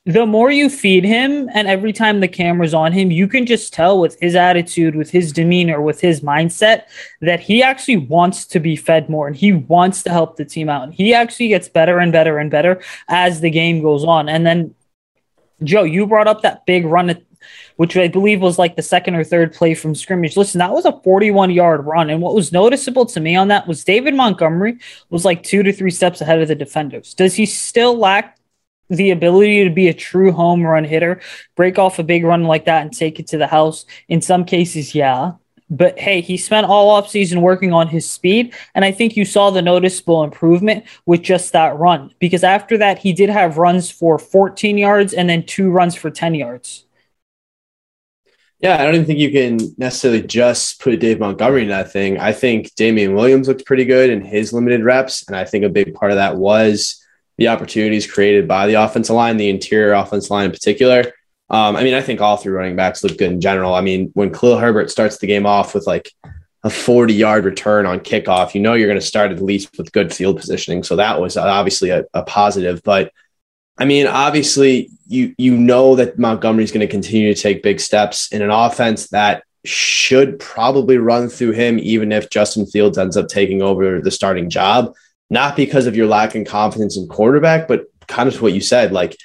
the 0.08 0.26
more 0.26 0.50
you 0.50 0.72
feed 0.72 1.04
him 1.04 1.48
and 1.54 1.68
every 1.68 1.94
time 1.94 2.20
the 2.20 2.28
camera's 2.28 2.74
on 2.74 2.92
him, 2.92 3.12
you 3.12 3.28
can 3.28 3.46
just 3.46 3.72
tell 3.72 4.00
with 4.00 4.20
his 4.20 4.34
attitude, 4.34 4.96
with 4.96 5.12
his 5.12 5.32
demeanor, 5.32 5.80
with 5.82 6.02
his 6.02 6.22
mindset 6.22 6.86
that 7.22 7.40
he 7.40 7.62
actually 7.62 7.98
wants 7.98 8.48
to 8.48 8.60
be 8.60 8.76
fed 8.76 9.08
more 9.08 9.28
and 9.28 9.36
he 9.36 9.54
wants 9.54 10.02
to 10.02 10.10
help 10.10 10.38
the 10.38 10.46
team 10.46 10.68
out. 10.68 10.82
And 10.82 10.94
he 10.96 11.14
actually 11.14 11.50
gets 11.50 11.70
better 11.70 12.00
and 12.00 12.12
better 12.12 12.40
and 12.40 12.50
better 12.50 12.82
as 13.08 13.42
the 13.42 13.52
game 13.52 13.84
goes 13.84 14.04
on. 14.04 14.28
And 14.28 14.44
then 14.44 14.74
Joe, 15.64 15.84
you 15.84 16.08
brought 16.08 16.28
up 16.28 16.42
that 16.42 16.66
big 16.66 16.86
run, 16.86 17.24
which 17.76 17.96
I 17.98 18.08
believe 18.08 18.42
was 18.42 18.58
like 18.58 18.76
the 18.76 18.82
second 18.82 19.16
or 19.16 19.24
third 19.24 19.54
play 19.54 19.74
from 19.74 19.96
scrimmage. 19.96 20.38
Listen, 20.38 20.60
that 20.60 20.72
was 20.72 20.86
a 20.86 21.00
41 21.04 21.52
yard 21.52 21.86
run. 21.86 22.10
And 22.10 22.22
what 22.22 22.36
was 22.36 22.52
noticeable 22.52 23.06
to 23.08 23.20
me 23.20 23.36
on 23.36 23.50
that 23.50 23.68
was 23.68 23.84
David 23.84 24.16
Montgomery 24.16 24.80
was 25.10 25.26
like 25.26 25.44
two 25.44 25.64
to 25.64 25.74
three 25.74 25.92
steps 25.92 26.22
ahead 26.22 26.42
of 26.42 26.48
the 26.48 26.56
defenders. 26.56 27.14
Does 27.14 27.36
he 27.36 27.46
still 27.46 27.98
lack 27.98 28.38
the 28.90 29.12
ability 29.12 29.64
to 29.64 29.70
be 29.70 29.88
a 29.88 29.94
true 29.94 30.32
home 30.32 30.64
run 30.64 30.84
hitter, 30.84 31.22
break 31.56 31.80
off 31.80 32.00
a 32.00 32.04
big 32.04 32.24
run 32.24 32.44
like 32.44 32.66
that 32.66 32.82
and 32.82 32.94
take 32.94 33.20
it 33.20 33.28
to 33.28 33.38
the 33.38 33.48
house? 33.48 33.86
In 34.08 34.22
some 34.22 34.46
cases, 34.46 34.96
yeah. 34.96 35.34
But 35.72 35.98
hey, 35.98 36.20
he 36.20 36.36
spent 36.36 36.68
all 36.68 37.02
offseason 37.02 37.42
working 37.42 37.72
on 37.72 37.88
his 37.88 38.08
speed. 38.08 38.54
And 38.76 38.84
I 38.84 38.92
think 38.92 39.16
you 39.16 39.24
saw 39.24 39.50
the 39.50 39.62
noticeable 39.62 40.24
improvement 40.24 40.84
with 41.06 41.22
just 41.22 41.54
that 41.54 41.80
run. 41.80 42.14
Because 42.20 42.44
after 42.44 42.78
that, 42.78 43.00
he 43.00 43.14
did 43.14 43.30
have 43.30 43.58
runs 43.58 43.90
for 43.90 44.20
14 44.20 44.78
yards 44.78 45.14
and 45.14 45.30
then 45.30 45.44
two 45.44 45.72
runs 45.72 45.96
for 45.96 46.12
10 46.12 46.36
yards. 46.36 46.86
Yeah, 48.60 48.80
I 48.80 48.84
don't 48.84 48.94
even 48.94 49.08
think 49.08 49.18
you 49.18 49.32
can 49.32 49.74
necessarily 49.78 50.22
just 50.22 50.82
put 50.82 51.00
Dave 51.00 51.20
Montgomery 51.20 51.64
in 51.64 51.70
that 51.70 51.92
thing. 51.92 52.20
I 52.20 52.34
think 52.34 52.76
Damien 52.76 53.16
Williams 53.16 53.48
looked 53.48 53.66
pretty 53.66 53.86
good 53.86 54.12
in 54.12 54.22
his 54.22 54.54
limited 54.54 54.84
reps. 54.84 55.26
And 55.26 55.36
I 55.36 55.46
think 55.46 55.64
a 55.64 55.70
big 55.70 55.96
part 55.96 56.12
of 56.12 56.18
that 56.18 56.36
was 56.36 57.04
the 57.38 57.48
opportunities 57.48 58.12
created 58.12 58.48
by 58.48 58.68
the 58.68 58.76
offensive 58.76 59.16
line, 59.16 59.38
the 59.38 59.50
interior 59.50 59.94
offensive 59.94 60.30
line 60.30 60.46
in 60.46 60.52
particular. 60.52 61.12
Um, 61.52 61.76
I 61.76 61.84
mean, 61.84 61.94
I 61.94 62.02
think 62.02 62.22
all 62.22 62.38
three 62.38 62.54
running 62.54 62.78
backs 62.78 63.04
look 63.04 63.18
good 63.18 63.30
in 63.30 63.42
general. 63.42 63.76
I 63.76 63.82
mean, 63.82 64.10
when 64.14 64.32
Khalil 64.32 64.58
Herbert 64.58 64.90
starts 64.90 65.18
the 65.18 65.28
game 65.28 65.46
off 65.46 65.76
with 65.76 65.86
like 65.86 66.10
a 66.64 66.70
40 66.70 67.14
yard 67.14 67.44
return 67.44 67.86
on 67.86 68.00
kickoff, 68.00 68.56
you 68.56 68.62
know 68.62 68.74
you're 68.74 68.88
going 68.88 69.00
to 69.00 69.06
start 69.06 69.32
at 69.32 69.42
least 69.42 69.78
with 69.78 69.92
good 69.92 70.14
field 70.14 70.38
positioning. 70.38 70.82
So 70.82 70.96
that 70.96 71.20
was 71.20 71.36
obviously 71.36 71.90
a, 71.90 72.06
a 72.14 72.24
positive. 72.24 72.82
But 72.84 73.12
I 73.78 73.84
mean, 73.84 74.08
obviously, 74.08 74.90
you 75.08 75.36
you 75.38 75.58
know 75.58 75.96
that 75.96 76.18
Montgomery's 76.18 76.72
going 76.72 76.88
to 76.88 76.92
continue 76.92 77.34
to 77.34 77.42
take 77.42 77.64
big 77.64 77.82
steps 77.82 78.32
in 78.32 78.42
an 78.42 78.50
offense 78.50 79.10
that 79.10 79.44
should 79.66 80.40
probably 80.40 80.98
run 80.98 81.28
through 81.28 81.52
him, 81.52 81.80
even 81.80 82.14
if 82.14 82.30
Justin 82.30 82.66
Fields 82.66 82.98
ends 82.98 83.18
up 83.18 83.28
taking 83.28 83.62
over 83.62 84.00
the 84.00 84.12
starting 84.12 84.50
job. 84.50 84.94
Not 85.30 85.58
because 85.58 85.86
of 85.86 85.98
your 85.98 86.08
lack 86.08 86.34
in 86.34 86.46
confidence 86.46 86.96
in 86.96 87.08
quarterback, 87.08 87.68
but 87.68 87.86
kind 88.08 88.30
of 88.30 88.42
what 88.42 88.54
you 88.54 88.62
said, 88.62 88.94
like 88.94 89.18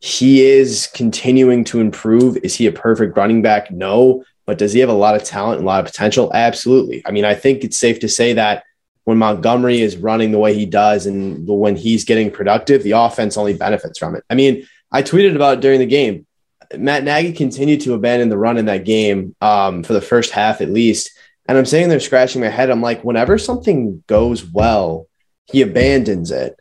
he 0.00 0.42
is 0.42 0.88
continuing 0.94 1.62
to 1.64 1.80
improve. 1.80 2.38
Is 2.38 2.56
he 2.56 2.66
a 2.66 2.72
perfect 2.72 3.16
running 3.16 3.42
back? 3.42 3.70
No. 3.70 4.24
But 4.46 4.58
does 4.58 4.72
he 4.72 4.80
have 4.80 4.88
a 4.88 4.94
lot 4.94 5.14
of 5.14 5.22
talent 5.22 5.58
and 5.58 5.64
a 5.64 5.66
lot 5.66 5.80
of 5.80 5.86
potential? 5.86 6.32
Absolutely. 6.34 7.02
I 7.06 7.12
mean, 7.12 7.24
I 7.24 7.34
think 7.34 7.62
it's 7.62 7.76
safe 7.76 8.00
to 8.00 8.08
say 8.08 8.32
that 8.32 8.64
when 9.04 9.18
Montgomery 9.18 9.80
is 9.80 9.96
running 9.96 10.30
the 10.30 10.38
way 10.38 10.54
he 10.54 10.66
does 10.66 11.06
and 11.06 11.46
when 11.46 11.76
he's 11.76 12.04
getting 12.04 12.30
productive, 12.30 12.82
the 12.82 12.92
offense 12.92 13.36
only 13.36 13.54
benefits 13.54 13.98
from 13.98 14.16
it. 14.16 14.24
I 14.30 14.34
mean, 14.34 14.66
I 14.90 15.02
tweeted 15.02 15.36
about 15.36 15.58
it 15.58 15.60
during 15.60 15.80
the 15.80 15.86
game. 15.86 16.26
Matt 16.76 17.04
Nagy 17.04 17.32
continued 17.32 17.80
to 17.82 17.94
abandon 17.94 18.28
the 18.28 18.38
run 18.38 18.56
in 18.56 18.66
that 18.66 18.84
game 18.84 19.34
um, 19.40 19.82
for 19.82 19.92
the 19.92 20.00
first 20.00 20.30
half 20.30 20.60
at 20.60 20.70
least. 20.70 21.10
And 21.48 21.58
I'm 21.58 21.66
sitting 21.66 21.88
there 21.88 22.00
scratching 22.00 22.40
my 22.40 22.48
head. 22.48 22.70
I'm 22.70 22.82
like, 22.82 23.02
whenever 23.02 23.36
something 23.36 24.04
goes 24.06 24.44
well, 24.44 25.08
he 25.46 25.62
abandons 25.62 26.30
it. 26.30 26.59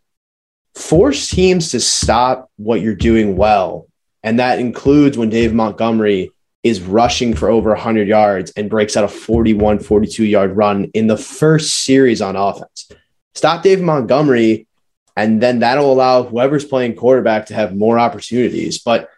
Force 0.79 1.29
teams 1.29 1.71
to 1.71 1.79
stop 1.81 2.49
what 2.55 2.79
you're 2.79 2.95
doing 2.95 3.35
well. 3.35 3.87
And 4.23 4.39
that 4.39 4.59
includes 4.59 5.17
when 5.17 5.29
Dave 5.29 5.53
Montgomery 5.53 6.31
is 6.63 6.81
rushing 6.81 7.33
for 7.33 7.49
over 7.49 7.71
100 7.71 8.07
yards 8.07 8.51
and 8.51 8.69
breaks 8.69 8.95
out 8.95 9.03
a 9.03 9.09
41, 9.09 9.79
42 9.79 10.25
yard 10.25 10.55
run 10.55 10.85
in 10.93 11.07
the 11.07 11.17
first 11.17 11.83
series 11.83 12.21
on 12.21 12.35
offense. 12.35 12.89
Stop 13.35 13.61
Dave 13.61 13.81
Montgomery, 13.81 14.67
and 15.15 15.41
then 15.41 15.59
that'll 15.59 15.91
allow 15.91 16.23
whoever's 16.23 16.65
playing 16.65 16.95
quarterback 16.95 17.47
to 17.47 17.53
have 17.53 17.75
more 17.75 17.99
opportunities. 17.99 18.79
But 18.79 19.09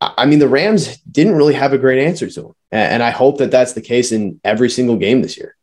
I 0.00 0.26
mean, 0.26 0.40
the 0.40 0.48
Rams 0.48 0.98
didn't 0.98 1.36
really 1.36 1.54
have 1.54 1.72
a 1.72 1.78
great 1.78 2.04
answer 2.04 2.28
to 2.28 2.46
him. 2.48 2.52
And 2.72 3.02
I 3.02 3.10
hope 3.10 3.38
that 3.38 3.52
that's 3.52 3.72
the 3.72 3.80
case 3.80 4.12
in 4.12 4.40
every 4.44 4.68
single 4.68 4.96
game 4.96 5.22
this 5.22 5.38
year. 5.38 5.56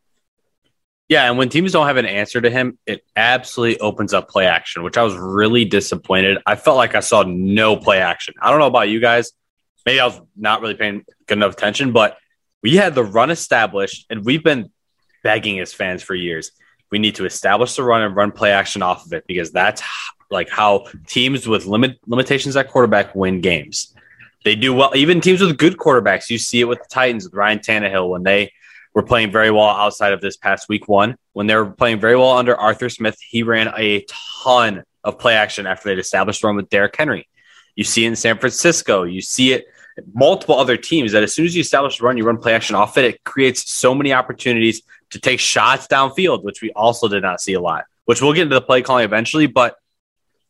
Yeah, 1.08 1.28
and 1.28 1.36
when 1.36 1.50
teams 1.50 1.72
don't 1.72 1.86
have 1.86 1.98
an 1.98 2.06
answer 2.06 2.40
to 2.40 2.48
him, 2.48 2.78
it 2.86 3.04
absolutely 3.14 3.78
opens 3.80 4.14
up 4.14 4.28
play 4.28 4.46
action, 4.46 4.82
which 4.82 4.96
I 4.96 5.02
was 5.02 5.16
really 5.16 5.66
disappointed. 5.66 6.38
I 6.46 6.56
felt 6.56 6.78
like 6.78 6.94
I 6.94 7.00
saw 7.00 7.22
no 7.22 7.76
play 7.76 7.98
action. 7.98 8.34
I 8.40 8.50
don't 8.50 8.58
know 8.58 8.66
about 8.66 8.88
you 8.88 9.00
guys. 9.00 9.32
Maybe 9.84 10.00
I 10.00 10.06
was 10.06 10.18
not 10.34 10.62
really 10.62 10.74
paying 10.74 11.04
good 11.26 11.38
enough 11.38 11.52
attention, 11.52 11.92
but 11.92 12.16
we 12.62 12.76
had 12.76 12.94
the 12.94 13.04
run 13.04 13.30
established, 13.30 14.06
and 14.08 14.24
we've 14.24 14.42
been 14.42 14.70
begging 15.22 15.60
as 15.60 15.74
fans 15.74 16.02
for 16.02 16.14
years. 16.14 16.52
We 16.90 16.98
need 16.98 17.16
to 17.16 17.26
establish 17.26 17.76
the 17.76 17.82
run 17.82 18.00
and 18.00 18.16
run 18.16 18.32
play 18.32 18.52
action 18.52 18.80
off 18.80 19.04
of 19.04 19.12
it 19.12 19.24
because 19.26 19.52
that's 19.52 19.82
like 20.30 20.48
how 20.48 20.86
teams 21.06 21.46
with 21.46 21.66
limit 21.66 21.98
limitations 22.06 22.56
at 22.56 22.70
quarterback 22.70 23.14
win 23.14 23.42
games. 23.42 23.94
They 24.44 24.56
do 24.56 24.72
well. 24.72 24.92
Even 24.94 25.20
teams 25.20 25.42
with 25.42 25.58
good 25.58 25.76
quarterbacks, 25.76 26.30
you 26.30 26.38
see 26.38 26.60
it 26.60 26.64
with 26.64 26.78
the 26.78 26.88
Titans 26.90 27.24
with 27.24 27.34
Ryan 27.34 27.58
Tannehill 27.58 28.08
when 28.08 28.22
they 28.22 28.52
were 28.94 29.02
playing 29.02 29.32
very 29.32 29.50
well 29.50 29.68
outside 29.68 30.12
of 30.12 30.20
this 30.20 30.36
past 30.36 30.68
week 30.68 30.88
one. 30.88 31.16
When 31.32 31.46
they 31.46 31.56
were 31.56 31.66
playing 31.66 32.00
very 32.00 32.16
well 32.16 32.32
under 32.32 32.56
Arthur 32.56 32.88
Smith, 32.88 33.18
he 33.20 33.42
ran 33.42 33.72
a 33.76 34.06
ton 34.08 34.84
of 35.02 35.18
play 35.18 35.34
action 35.34 35.66
after 35.66 35.88
they'd 35.88 35.98
established 35.98 36.42
run 36.42 36.56
with 36.56 36.70
Derrick 36.70 36.96
Henry. 36.96 37.28
You 37.74 37.84
see 37.84 38.04
it 38.04 38.08
in 38.08 38.16
San 38.16 38.38
Francisco. 38.38 39.02
You 39.02 39.20
see 39.20 39.52
it 39.52 39.66
multiple 40.12 40.56
other 40.56 40.76
teams 40.76 41.12
that 41.12 41.22
as 41.22 41.32
soon 41.34 41.44
as 41.44 41.54
you 41.54 41.60
establish 41.60 42.00
a 42.00 42.04
run, 42.04 42.16
you 42.16 42.24
run 42.24 42.38
play 42.38 42.54
action 42.54 42.74
off 42.74 42.96
it, 42.96 43.04
it 43.04 43.24
creates 43.24 43.70
so 43.70 43.94
many 43.94 44.12
opportunities 44.12 44.82
to 45.10 45.20
take 45.20 45.40
shots 45.40 45.86
downfield, 45.86 46.42
which 46.42 46.62
we 46.62 46.72
also 46.72 47.08
did 47.08 47.22
not 47.22 47.40
see 47.40 47.54
a 47.54 47.60
lot, 47.60 47.84
which 48.04 48.20
we'll 48.20 48.32
get 48.32 48.42
into 48.42 48.54
the 48.54 48.60
play 48.60 48.82
calling 48.82 49.04
eventually. 49.04 49.46
But 49.46 49.76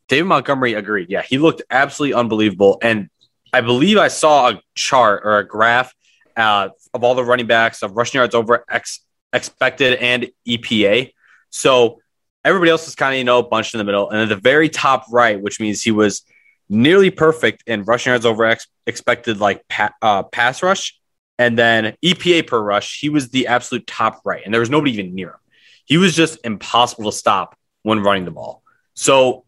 David 0.07 0.25
Montgomery 0.25 0.73
agreed. 0.73 1.09
Yeah, 1.09 1.21
he 1.21 1.37
looked 1.37 1.61
absolutely 1.69 2.15
unbelievable. 2.15 2.77
And 2.81 3.09
I 3.53 3.61
believe 3.61 3.97
I 3.97 4.07
saw 4.07 4.49
a 4.49 4.61
chart 4.73 5.21
or 5.23 5.39
a 5.39 5.47
graph 5.47 5.93
uh, 6.35 6.69
of 6.95 7.03
all 7.03 7.13
the 7.13 7.23
running 7.23 7.45
backs 7.45 7.83
of 7.83 7.95
rushing 7.95 8.19
yards 8.19 8.33
over 8.33 8.65
ex- 8.69 9.01
expected 9.33 9.95
and 9.95 10.31
EPA. 10.47 11.11
So 11.49 11.99
everybody 12.43 12.71
else 12.71 12.87
is 12.87 12.95
kind 12.95 13.13
of, 13.13 13.17
you 13.17 13.25
know, 13.25 13.43
bunched 13.43 13.73
in 13.73 13.79
the 13.79 13.83
middle. 13.83 14.09
And 14.09 14.21
at 14.21 14.29
the 14.29 14.37
very 14.37 14.69
top 14.69 15.05
right, 15.11 15.39
which 15.39 15.59
means 15.59 15.83
he 15.83 15.91
was 15.91 16.23
nearly 16.69 17.11
perfect 17.11 17.63
in 17.67 17.83
rushing 17.83 18.11
yards 18.11 18.25
over 18.25 18.45
ex- 18.45 18.67
expected, 18.87 19.39
like 19.39 19.67
pa- 19.67 19.93
uh, 20.01 20.23
pass 20.23 20.63
rush. 20.63 20.97
And 21.37 21.59
then 21.59 21.97
EPA 22.03 22.47
per 22.47 22.59
rush, 22.59 22.99
he 22.99 23.09
was 23.09 23.29
the 23.29 23.47
absolute 23.47 23.85
top 23.85 24.21
right. 24.23 24.41
And 24.45 24.53
there 24.53 24.61
was 24.61 24.69
nobody 24.69 24.93
even 24.93 25.13
near 25.13 25.31
him. 25.31 25.39
He 25.83 25.97
was 25.97 26.15
just 26.15 26.39
impossible 26.45 27.11
to 27.11 27.17
stop 27.17 27.57
when 27.83 27.99
running 27.99 28.25
the 28.25 28.31
ball. 28.31 28.63
So 28.93 29.43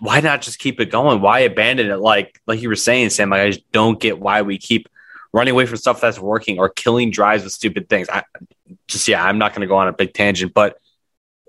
why 0.00 0.20
not 0.20 0.42
just 0.42 0.58
keep 0.58 0.80
it 0.80 0.90
going? 0.90 1.20
Why 1.20 1.40
abandon 1.40 1.90
it? 1.90 2.00
Like 2.00 2.40
like 2.46 2.60
you 2.60 2.68
were 2.68 2.76
saying, 2.76 3.10
Sam, 3.10 3.30
like 3.30 3.40
I 3.40 3.50
just 3.50 3.70
don't 3.70 4.00
get 4.00 4.18
why 4.18 4.42
we 4.42 4.58
keep 4.58 4.88
running 5.32 5.52
away 5.52 5.66
from 5.66 5.76
stuff 5.76 6.00
that's 6.00 6.18
working 6.18 6.58
or 6.58 6.68
killing 6.68 7.10
drives 7.10 7.44
with 7.44 7.52
stupid 7.52 7.88
things. 7.88 8.08
I 8.08 8.22
just 8.88 9.08
yeah, 9.08 9.24
I'm 9.24 9.38
not 9.38 9.52
going 9.52 9.62
to 9.62 9.66
go 9.66 9.76
on 9.76 9.88
a 9.88 9.92
big 9.92 10.12
tangent, 10.14 10.54
but 10.54 10.78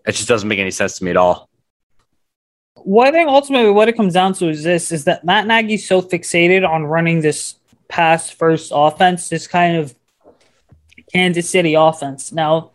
it 0.06 0.14
just 0.14 0.28
doesn't 0.28 0.48
make 0.48 0.60
any 0.60 0.72
sense 0.72 0.98
to 0.98 1.04
me 1.04 1.12
at 1.12 1.18
all. 1.18 1.50
Well, 2.86 3.08
I 3.08 3.12
think 3.12 3.30
ultimately 3.30 3.72
what 3.72 3.88
it 3.88 3.96
comes 3.96 4.14
down 4.14 4.34
to 4.36 4.50
is 4.50 4.64
this: 4.64 4.92
is 4.92 5.06
that 5.06 5.24
Matt 5.24 5.48
Nagy's 5.48 5.88
so 5.88 6.02
fixated 6.02 6.68
on 6.68 6.86
running 6.86 7.22
this 7.22 7.56
pass 7.88 8.30
first 8.30 8.72
offense, 8.74 9.30
this 9.30 9.48
kind 9.48 9.78
of 9.78 9.96
Kansas 11.12 11.50
City 11.50 11.76
offense. 11.76 12.32
Now, 12.32 12.72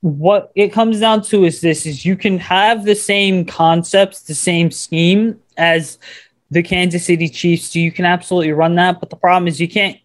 what 0.00 0.52
it 0.54 0.72
comes 0.72 1.00
down 1.00 1.22
to 1.22 1.44
is 1.44 1.60
this: 1.60 1.86
is 1.86 2.04
you 2.04 2.16
can 2.16 2.38
have 2.38 2.84
the 2.84 2.94
same 2.94 3.44
concepts, 3.44 4.22
the 4.22 4.34
same 4.34 4.70
scheme 4.70 5.40
as 5.56 5.98
the 6.50 6.62
Kansas 6.62 7.04
City 7.04 7.28
Chiefs. 7.28 7.74
You 7.74 7.92
can 7.92 8.04
absolutely 8.04 8.52
run 8.52 8.74
that, 8.76 9.00
but 9.00 9.10
the 9.10 9.16
problem 9.16 9.48
is 9.48 9.60
you 9.60 9.68
can't, 9.68 9.98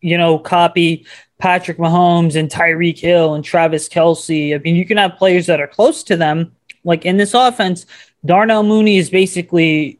you 0.00 0.18
know, 0.18 0.38
copy 0.38 1.06
Patrick 1.38 1.78
Mahomes 1.78 2.36
and 2.36 2.50
Tyreek 2.50 2.98
Hill 2.98 3.34
and 3.34 3.44
Travis 3.44 3.88
Kelce. 3.88 4.54
I 4.54 4.58
mean, 4.58 4.76
you 4.76 4.86
can 4.86 4.96
have 4.96 5.16
players 5.16 5.46
that 5.46 5.60
are 5.60 5.66
close 5.66 6.02
to 6.04 6.16
them. 6.16 6.52
Like 6.84 7.04
in 7.04 7.16
this 7.16 7.34
offense, 7.34 7.86
Darnell 8.24 8.62
Mooney 8.62 8.96
is 8.96 9.10
basically 9.10 9.98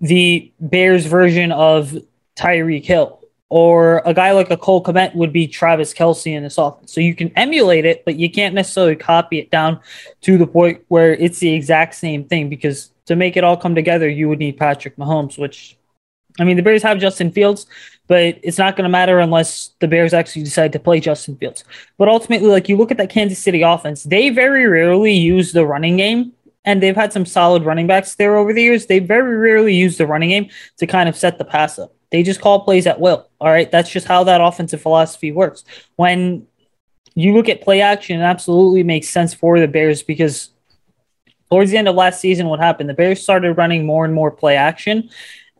the 0.00 0.52
Bears 0.60 1.06
version 1.06 1.52
of 1.52 1.96
Tyreek 2.36 2.84
Hill. 2.84 3.20
Or 3.50 4.02
a 4.04 4.12
guy 4.12 4.32
like 4.32 4.50
a 4.50 4.56
Cole 4.56 4.82
Kmet 4.82 5.14
would 5.14 5.32
be 5.32 5.46
Travis 5.46 5.94
Kelce 5.94 6.34
in 6.34 6.42
this 6.42 6.58
offense. 6.58 6.92
So 6.92 7.00
you 7.00 7.14
can 7.14 7.30
emulate 7.36 7.84
it, 7.84 8.04
but 8.04 8.16
you 8.16 8.28
can't 8.28 8.54
necessarily 8.54 8.96
copy 8.96 9.38
it 9.38 9.50
down 9.50 9.80
to 10.22 10.36
the 10.36 10.46
point 10.46 10.82
where 10.88 11.14
it's 11.14 11.38
the 11.38 11.52
exact 11.52 11.94
same 11.94 12.24
thing 12.24 12.48
because 12.48 12.90
to 13.06 13.16
make 13.16 13.36
it 13.36 13.44
all 13.44 13.56
come 13.56 13.74
together, 13.74 14.08
you 14.08 14.28
would 14.28 14.38
need 14.38 14.56
Patrick 14.56 14.96
Mahomes, 14.96 15.38
which 15.38 15.76
I 16.40 16.44
mean, 16.44 16.56
the 16.56 16.62
Bears 16.62 16.82
have 16.82 16.98
Justin 16.98 17.30
Fields, 17.30 17.66
but 18.08 18.38
it's 18.42 18.58
not 18.58 18.76
going 18.76 18.84
to 18.84 18.90
matter 18.90 19.20
unless 19.20 19.70
the 19.78 19.86
Bears 19.86 20.12
actually 20.12 20.42
decide 20.42 20.72
to 20.72 20.80
play 20.80 20.98
Justin 20.98 21.36
Fields. 21.36 21.62
But 21.96 22.08
ultimately, 22.08 22.48
like 22.48 22.68
you 22.68 22.76
look 22.76 22.90
at 22.90 22.96
that 22.96 23.10
Kansas 23.10 23.38
City 23.38 23.62
offense, 23.62 24.02
they 24.02 24.30
very 24.30 24.66
rarely 24.66 25.12
use 25.12 25.52
the 25.52 25.64
running 25.64 25.96
game, 25.96 26.32
and 26.64 26.82
they've 26.82 26.96
had 26.96 27.12
some 27.12 27.24
solid 27.24 27.64
running 27.64 27.86
backs 27.86 28.16
there 28.16 28.36
over 28.36 28.52
the 28.52 28.62
years. 28.62 28.86
They 28.86 28.98
very 28.98 29.36
rarely 29.36 29.74
use 29.74 29.96
the 29.96 30.06
running 30.06 30.30
game 30.30 30.50
to 30.78 30.86
kind 30.86 31.08
of 31.08 31.16
set 31.16 31.38
the 31.38 31.44
pass 31.44 31.78
up. 31.78 31.94
They 32.10 32.22
just 32.22 32.40
call 32.40 32.64
plays 32.64 32.86
at 32.86 33.00
will. 33.00 33.28
All 33.40 33.48
right. 33.48 33.70
That's 33.70 33.90
just 33.90 34.06
how 34.06 34.24
that 34.24 34.40
offensive 34.40 34.80
philosophy 34.80 35.32
works. 35.32 35.64
When 35.96 36.46
you 37.14 37.34
look 37.34 37.48
at 37.48 37.60
play 37.60 37.80
action, 37.80 38.20
it 38.20 38.24
absolutely 38.24 38.82
makes 38.82 39.08
sense 39.08 39.34
for 39.34 39.60
the 39.60 39.68
Bears 39.68 40.02
because 40.02 40.50
towards 41.54 41.70
the 41.70 41.76
end 41.76 41.86
of 41.86 41.94
last 41.94 42.20
season, 42.20 42.48
what 42.48 42.58
happened? 42.58 42.88
The 42.90 42.94
Bears 42.94 43.22
started 43.22 43.52
running 43.52 43.86
more 43.86 44.04
and 44.04 44.12
more 44.12 44.32
play 44.32 44.56
action. 44.56 45.08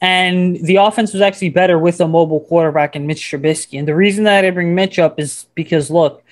And 0.00 0.56
the 0.56 0.74
offense 0.74 1.12
was 1.12 1.22
actually 1.22 1.50
better 1.50 1.78
with 1.78 2.00
a 2.00 2.08
mobile 2.08 2.40
quarterback 2.40 2.96
in 2.96 3.06
Mitch 3.06 3.22
Trubisky. 3.22 3.78
And 3.78 3.86
the 3.86 3.94
reason 3.94 4.24
that 4.24 4.44
I 4.44 4.50
bring 4.50 4.74
Mitch 4.74 4.98
up 4.98 5.20
is 5.20 5.46
because, 5.54 5.92
look, 5.92 6.24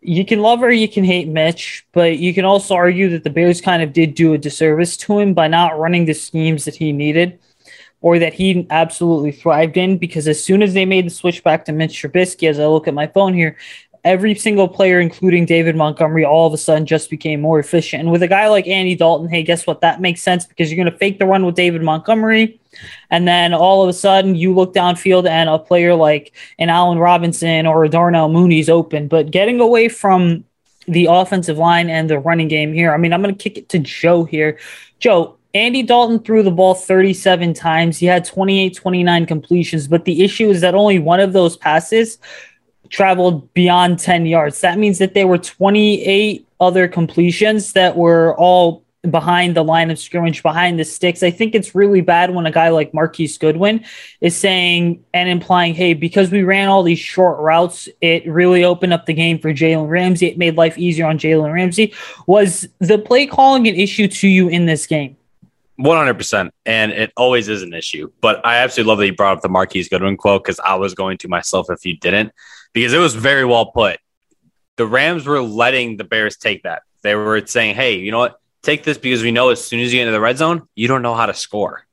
you 0.00 0.24
can 0.24 0.40
love 0.40 0.62
or 0.62 0.70
you 0.70 0.88
can 0.88 1.04
hate 1.04 1.28
Mitch, 1.28 1.86
but 1.92 2.16
you 2.16 2.32
can 2.32 2.46
also 2.46 2.74
argue 2.74 3.10
that 3.10 3.22
the 3.22 3.28
Bears 3.28 3.60
kind 3.60 3.82
of 3.82 3.92
did 3.92 4.14
do 4.14 4.32
a 4.32 4.38
disservice 4.38 4.96
to 4.96 5.18
him 5.18 5.34
by 5.34 5.48
not 5.48 5.78
running 5.78 6.06
the 6.06 6.14
schemes 6.14 6.64
that 6.64 6.76
he 6.76 6.90
needed 6.90 7.38
or 8.00 8.18
that 8.18 8.32
he 8.32 8.66
absolutely 8.70 9.32
thrived 9.32 9.76
in. 9.76 9.98
Because 9.98 10.26
as 10.28 10.42
soon 10.42 10.62
as 10.62 10.72
they 10.72 10.86
made 10.86 11.04
the 11.04 11.10
switch 11.10 11.44
back 11.44 11.66
to 11.66 11.72
Mitch 11.72 12.02
Trubisky, 12.02 12.48
as 12.48 12.58
I 12.58 12.64
look 12.68 12.88
at 12.88 12.94
my 12.94 13.06
phone 13.06 13.34
here, 13.34 13.58
every 14.04 14.34
single 14.34 14.68
player, 14.68 15.00
including 15.00 15.44
David 15.44 15.76
Montgomery, 15.76 16.24
all 16.24 16.46
of 16.46 16.52
a 16.52 16.58
sudden 16.58 16.86
just 16.86 17.10
became 17.10 17.40
more 17.40 17.58
efficient. 17.58 18.02
And 18.02 18.10
with 18.10 18.22
a 18.22 18.28
guy 18.28 18.48
like 18.48 18.66
Andy 18.66 18.94
Dalton, 18.94 19.28
hey, 19.28 19.42
guess 19.42 19.66
what? 19.66 19.80
That 19.80 20.00
makes 20.00 20.22
sense 20.22 20.46
because 20.46 20.70
you're 20.70 20.82
going 20.82 20.92
to 20.92 20.98
fake 20.98 21.18
the 21.18 21.26
run 21.26 21.44
with 21.44 21.54
David 21.54 21.82
Montgomery. 21.82 22.60
And 23.10 23.26
then 23.26 23.52
all 23.52 23.82
of 23.82 23.88
a 23.88 23.92
sudden 23.92 24.34
you 24.34 24.54
look 24.54 24.74
downfield 24.74 25.28
and 25.28 25.48
a 25.48 25.58
player 25.58 25.94
like 25.94 26.32
an 26.58 26.70
Allen 26.70 26.98
Robinson 26.98 27.66
or 27.66 27.84
a 27.84 27.88
Darnell 27.88 28.28
Mooney's 28.28 28.68
open. 28.68 29.08
But 29.08 29.30
getting 29.30 29.60
away 29.60 29.88
from 29.88 30.44
the 30.86 31.06
offensive 31.10 31.58
line 31.58 31.90
and 31.90 32.08
the 32.08 32.18
running 32.18 32.48
game 32.48 32.72
here, 32.72 32.92
I 32.92 32.96
mean, 32.96 33.12
I'm 33.12 33.22
going 33.22 33.34
to 33.34 33.42
kick 33.42 33.58
it 33.58 33.68
to 33.70 33.78
Joe 33.78 34.24
here. 34.24 34.58
Joe, 34.98 35.36
Andy 35.52 35.82
Dalton 35.82 36.20
threw 36.20 36.42
the 36.42 36.50
ball 36.50 36.74
37 36.74 37.54
times. 37.54 37.98
He 37.98 38.06
had 38.06 38.24
28, 38.24 38.74
29 38.76 39.26
completions, 39.26 39.88
but 39.88 40.04
the 40.04 40.22
issue 40.22 40.48
is 40.48 40.60
that 40.60 40.74
only 40.74 40.98
one 41.00 41.18
of 41.18 41.32
those 41.32 41.56
passes 41.56 42.18
traveled 42.88 43.52
beyond 43.54 43.98
10 43.98 44.26
yards. 44.26 44.60
That 44.60 44.78
means 44.78 44.98
that 44.98 45.14
there 45.14 45.26
were 45.26 45.38
28 45.38 46.46
other 46.60 46.88
completions 46.88 47.72
that 47.74 47.96
were 47.96 48.36
all 48.36 48.84
behind 49.08 49.56
the 49.56 49.64
line 49.64 49.90
of 49.90 49.98
scrimmage, 49.98 50.42
behind 50.42 50.78
the 50.78 50.84
sticks. 50.84 51.22
I 51.22 51.30
think 51.30 51.54
it's 51.54 51.74
really 51.74 52.02
bad 52.02 52.34
when 52.34 52.44
a 52.44 52.50
guy 52.50 52.68
like 52.68 52.92
Marquise 52.92 53.38
Goodwin 53.38 53.84
is 54.20 54.36
saying 54.36 55.02
and 55.14 55.28
implying, 55.28 55.74
hey, 55.74 55.94
because 55.94 56.30
we 56.30 56.42
ran 56.42 56.68
all 56.68 56.82
these 56.82 56.98
short 56.98 57.38
routes, 57.38 57.88
it 58.00 58.26
really 58.26 58.62
opened 58.62 58.92
up 58.92 59.06
the 59.06 59.14
game 59.14 59.38
for 59.38 59.52
Jalen 59.52 59.88
Ramsey. 59.88 60.26
It 60.26 60.36
made 60.36 60.56
life 60.56 60.76
easier 60.76 61.06
on 61.06 61.18
Jalen 61.18 61.52
Ramsey. 61.52 61.94
Was 62.26 62.68
the 62.78 62.98
play 62.98 63.26
calling 63.26 63.66
an 63.66 63.74
issue 63.74 64.08
to 64.08 64.28
you 64.28 64.48
in 64.48 64.66
this 64.66 64.86
game? 64.86 65.16
One 65.76 65.96
hundred 65.96 66.18
percent, 66.18 66.52
and 66.66 66.92
it 66.92 67.10
always 67.16 67.48
is 67.48 67.62
an 67.62 67.72
issue. 67.72 68.12
But 68.20 68.44
I 68.44 68.56
absolutely 68.56 68.90
love 68.90 68.98
that 68.98 69.06
you 69.06 69.14
brought 69.14 69.38
up 69.38 69.42
the 69.42 69.48
Marquise 69.48 69.88
Goodwin 69.88 70.18
quote 70.18 70.44
because 70.44 70.60
I 70.60 70.74
was 70.74 70.92
going 70.92 71.16
to 71.18 71.28
myself 71.28 71.70
if 71.70 71.86
you 71.86 71.96
didn't, 71.96 72.32
because 72.72 72.92
it 72.92 72.98
was 72.98 73.14
very 73.14 73.44
well 73.44 73.66
put. 73.66 73.98
The 74.76 74.86
Rams 74.86 75.26
were 75.26 75.40
letting 75.40 75.96
the 75.96 76.04
Bears 76.04 76.36
take 76.36 76.62
that. 76.62 76.82
They 77.02 77.14
were 77.14 77.46
saying, 77.46 77.74
"Hey, 77.74 77.96
you 77.96 78.10
know 78.10 78.18
what? 78.18 78.40
Take 78.62 78.84
this 78.84 78.98
because 78.98 79.22
we 79.22 79.32
know 79.32 79.48
as 79.50 79.62
soon 79.64 79.80
as 79.80 79.92
you 79.92 79.98
get 79.98 80.02
into 80.02 80.12
the 80.12 80.20
red 80.20 80.36
zone, 80.36 80.68
you 80.74 80.88
don't 80.88 81.02
know 81.02 81.14
how 81.14 81.26
to 81.26 81.34
score, 81.34 81.86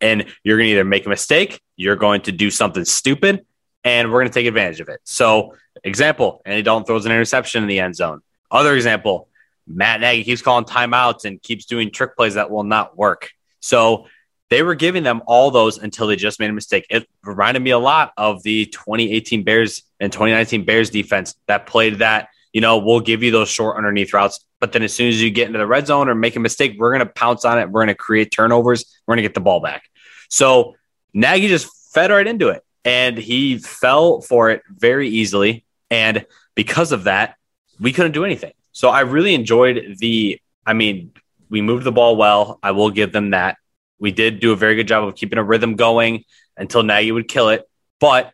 and 0.00 0.26
you're 0.44 0.56
going 0.58 0.66
to 0.66 0.72
either 0.72 0.84
make 0.84 1.06
a 1.06 1.08
mistake, 1.08 1.60
you're 1.76 1.96
going 1.96 2.20
to 2.22 2.32
do 2.32 2.50
something 2.50 2.84
stupid, 2.84 3.44
and 3.84 4.10
we're 4.10 4.20
going 4.20 4.28
to 4.28 4.34
take 4.34 4.46
advantage 4.46 4.80
of 4.80 4.88
it." 4.88 5.00
So, 5.04 5.56
example: 5.84 6.42
Andy 6.44 6.62
Dalton 6.62 6.86
throws 6.86 7.06
an 7.06 7.12
interception 7.12 7.62
in 7.62 7.68
the 7.68 7.80
end 7.80 7.96
zone. 7.96 8.22
Other 8.50 8.74
example: 8.74 9.28
Matt 9.66 10.00
Nagy 10.00 10.24
keeps 10.24 10.42
calling 10.42 10.64
timeouts 10.64 11.24
and 11.24 11.42
keeps 11.42 11.64
doing 11.64 11.90
trick 11.90 12.16
plays 12.16 12.34
that 12.34 12.50
will 12.50 12.64
not 12.64 12.96
work. 12.96 13.30
So 13.60 14.06
they 14.52 14.62
were 14.62 14.74
giving 14.74 15.02
them 15.02 15.22
all 15.26 15.50
those 15.50 15.78
until 15.78 16.06
they 16.06 16.14
just 16.14 16.38
made 16.38 16.50
a 16.50 16.52
mistake. 16.52 16.86
It 16.90 17.08
reminded 17.24 17.62
me 17.62 17.70
a 17.70 17.78
lot 17.78 18.12
of 18.18 18.42
the 18.42 18.66
2018 18.66 19.44
Bears 19.44 19.82
and 19.98 20.12
2019 20.12 20.66
Bears 20.66 20.90
defense 20.90 21.34
that 21.46 21.66
played 21.66 22.00
that, 22.00 22.28
you 22.52 22.60
know, 22.60 22.76
we'll 22.76 23.00
give 23.00 23.22
you 23.22 23.30
those 23.30 23.48
short 23.48 23.78
underneath 23.78 24.12
routes. 24.12 24.44
But 24.60 24.72
then 24.72 24.82
as 24.82 24.92
soon 24.92 25.08
as 25.08 25.22
you 25.22 25.30
get 25.30 25.46
into 25.46 25.58
the 25.58 25.66
red 25.66 25.86
zone 25.86 26.10
or 26.10 26.14
make 26.14 26.36
a 26.36 26.40
mistake, 26.40 26.76
we're 26.78 26.90
going 26.90 27.06
to 27.06 27.10
pounce 27.14 27.46
on 27.46 27.58
it. 27.58 27.70
We're 27.70 27.80
going 27.80 27.88
to 27.88 27.94
create 27.94 28.30
turnovers. 28.30 28.84
We're 29.06 29.14
going 29.14 29.22
to 29.22 29.28
get 29.28 29.32
the 29.32 29.40
ball 29.40 29.60
back. 29.60 29.84
So 30.28 30.76
Nagy 31.14 31.48
just 31.48 31.70
fed 31.94 32.10
right 32.10 32.26
into 32.26 32.48
it 32.48 32.62
and 32.84 33.16
he 33.16 33.56
fell 33.56 34.20
for 34.20 34.50
it 34.50 34.62
very 34.68 35.08
easily. 35.08 35.64
And 35.90 36.26
because 36.54 36.92
of 36.92 37.04
that, 37.04 37.36
we 37.80 37.90
couldn't 37.90 38.12
do 38.12 38.26
anything. 38.26 38.52
So 38.72 38.90
I 38.90 39.00
really 39.00 39.34
enjoyed 39.34 39.96
the. 39.98 40.38
I 40.66 40.74
mean, 40.74 41.12
we 41.48 41.62
moved 41.62 41.84
the 41.84 41.92
ball 41.92 42.16
well. 42.16 42.58
I 42.62 42.72
will 42.72 42.90
give 42.90 43.12
them 43.12 43.30
that. 43.30 43.56
We 44.02 44.10
did 44.10 44.40
do 44.40 44.50
a 44.50 44.56
very 44.56 44.74
good 44.74 44.88
job 44.88 45.04
of 45.04 45.14
keeping 45.14 45.38
a 45.38 45.44
rhythm 45.44 45.76
going 45.76 46.24
until 46.56 46.82
Nagy 46.82 47.12
would 47.12 47.28
kill 47.28 47.50
it, 47.50 47.62
but 48.00 48.32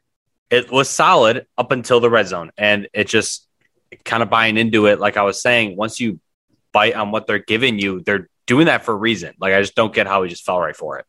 it 0.48 0.72
was 0.72 0.88
solid 0.88 1.46
up 1.58 1.72
until 1.72 2.00
the 2.00 2.08
red 2.08 2.26
zone, 2.26 2.50
and 2.56 2.88
it 2.94 3.06
just 3.06 3.46
kind 4.02 4.22
of 4.22 4.30
buying 4.30 4.56
into 4.56 4.86
it. 4.86 4.98
Like 4.98 5.18
I 5.18 5.24
was 5.24 5.38
saying, 5.38 5.76
once 5.76 6.00
you 6.00 6.20
bite 6.72 6.94
on 6.94 7.10
what 7.10 7.26
they're 7.26 7.38
giving 7.38 7.78
you, 7.78 8.00
they're 8.00 8.30
doing 8.46 8.64
that 8.64 8.82
for 8.86 8.92
a 8.92 8.96
reason. 8.96 9.34
Like 9.38 9.52
I 9.52 9.60
just 9.60 9.74
don't 9.74 9.92
get 9.94 10.06
how 10.06 10.22
he 10.22 10.30
just 10.30 10.46
fell 10.46 10.58
right 10.58 10.74
for 10.74 11.00
it. 11.00 11.06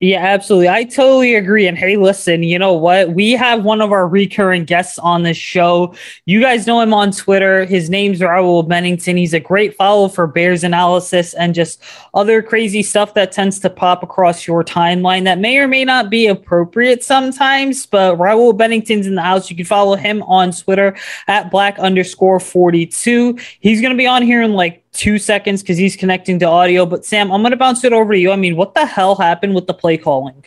Yeah, 0.00 0.20
absolutely. 0.24 0.68
I 0.68 0.84
totally 0.84 1.34
agree. 1.34 1.66
And 1.66 1.76
hey, 1.76 1.96
listen, 1.96 2.44
you 2.44 2.56
know 2.56 2.72
what? 2.72 3.14
We 3.14 3.32
have 3.32 3.64
one 3.64 3.80
of 3.80 3.90
our 3.90 4.06
recurring 4.06 4.64
guests 4.64 4.96
on 5.00 5.24
this 5.24 5.36
show. 5.36 5.92
You 6.24 6.40
guys 6.40 6.68
know 6.68 6.80
him 6.80 6.94
on 6.94 7.10
Twitter. 7.10 7.64
His 7.64 7.90
name's 7.90 8.20
Raul 8.20 8.66
Bennington. 8.66 9.16
He's 9.16 9.34
a 9.34 9.40
great 9.40 9.74
follow 9.74 10.06
for 10.06 10.28
Bears 10.28 10.62
analysis 10.62 11.34
and 11.34 11.52
just 11.52 11.82
other 12.14 12.42
crazy 12.42 12.80
stuff 12.80 13.14
that 13.14 13.32
tends 13.32 13.58
to 13.58 13.70
pop 13.70 14.04
across 14.04 14.46
your 14.46 14.62
timeline 14.62 15.24
that 15.24 15.40
may 15.40 15.58
or 15.58 15.66
may 15.66 15.84
not 15.84 16.10
be 16.10 16.28
appropriate 16.28 17.02
sometimes. 17.02 17.84
But 17.84 18.18
Raul 18.18 18.56
Bennington's 18.56 19.08
in 19.08 19.16
the 19.16 19.22
house. 19.22 19.50
You 19.50 19.56
can 19.56 19.66
follow 19.66 19.96
him 19.96 20.22
on 20.22 20.52
Twitter 20.52 20.96
at 21.26 21.50
black 21.50 21.76
underscore 21.80 22.38
42. 22.38 23.36
He's 23.58 23.80
going 23.80 23.92
to 23.92 23.98
be 23.98 24.06
on 24.06 24.22
here 24.22 24.42
in 24.42 24.52
like 24.52 24.87
two 24.92 25.18
seconds 25.18 25.62
because 25.62 25.78
he's 25.78 25.96
connecting 25.96 26.38
to 26.40 26.46
audio. 26.46 26.86
But 26.86 27.04
Sam, 27.04 27.30
I'm 27.30 27.42
going 27.42 27.52
to 27.52 27.56
bounce 27.56 27.84
it 27.84 27.92
over 27.92 28.12
to 28.12 28.18
you. 28.18 28.30
I 28.30 28.36
mean, 28.36 28.56
what 28.56 28.74
the 28.74 28.86
hell 28.86 29.14
happened 29.16 29.54
with 29.54 29.66
the 29.66 29.74
play 29.74 29.96
calling? 29.96 30.44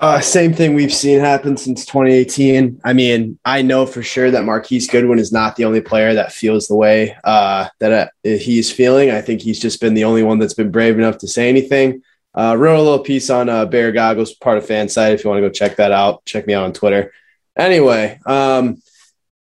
Uh, 0.00 0.20
same 0.20 0.52
thing 0.52 0.74
we've 0.74 0.92
seen 0.92 1.18
happen 1.18 1.56
since 1.56 1.84
2018. 1.84 2.80
I 2.84 2.92
mean, 2.92 3.36
I 3.44 3.62
know 3.62 3.84
for 3.84 4.02
sure 4.02 4.30
that 4.30 4.44
Marquise 4.44 4.88
Goodwin 4.88 5.18
is 5.18 5.32
not 5.32 5.56
the 5.56 5.64
only 5.64 5.80
player 5.80 6.14
that 6.14 6.32
feels 6.32 6.68
the 6.68 6.76
way 6.76 7.16
uh, 7.24 7.68
that 7.80 7.92
uh, 7.92 8.06
he's 8.22 8.70
feeling. 8.70 9.10
I 9.10 9.20
think 9.20 9.40
he's 9.40 9.58
just 9.58 9.80
been 9.80 9.94
the 9.94 10.04
only 10.04 10.22
one 10.22 10.38
that's 10.38 10.54
been 10.54 10.70
brave 10.70 10.98
enough 10.98 11.18
to 11.18 11.28
say 11.28 11.48
anything. 11.48 12.02
Uh, 12.32 12.54
wrote 12.56 12.78
a 12.78 12.82
little 12.82 13.00
piece 13.00 13.28
on 13.28 13.48
uh, 13.48 13.66
Bear 13.66 13.90
Goggles, 13.90 14.34
part 14.34 14.58
of 14.58 14.66
Fanside. 14.66 15.14
If 15.14 15.24
you 15.24 15.30
want 15.30 15.38
to 15.42 15.48
go 15.48 15.52
check 15.52 15.76
that 15.76 15.90
out, 15.90 16.24
check 16.24 16.46
me 16.46 16.54
out 16.54 16.62
on 16.62 16.72
Twitter. 16.72 17.12
Anyway, 17.56 18.20
um, 18.24 18.80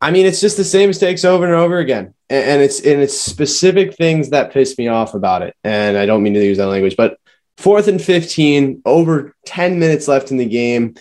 I 0.00 0.12
mean, 0.12 0.26
it's 0.26 0.40
just 0.40 0.56
the 0.56 0.64
same 0.64 0.88
mistakes 0.88 1.24
over 1.24 1.44
and 1.44 1.54
over 1.54 1.78
again, 1.78 2.14
and, 2.30 2.62
it's 2.62 2.78
and 2.80 3.00
it's 3.00 3.20
specific 3.20 3.96
things 3.96 4.30
that 4.30 4.52
piss 4.52 4.78
me 4.78 4.86
off 4.86 5.14
about 5.14 5.42
it. 5.42 5.56
And 5.64 5.98
I 5.98 6.06
don't 6.06 6.22
mean 6.22 6.34
to 6.34 6.44
use 6.44 6.58
that 6.58 6.68
language, 6.68 6.96
but 6.96 7.18
fourth 7.56 7.88
and 7.88 8.00
fifteen, 8.00 8.80
over 8.84 9.34
ten 9.44 9.80
minutes 9.80 10.06
left 10.06 10.30
in 10.30 10.36
the 10.36 10.46
game, 10.46 10.94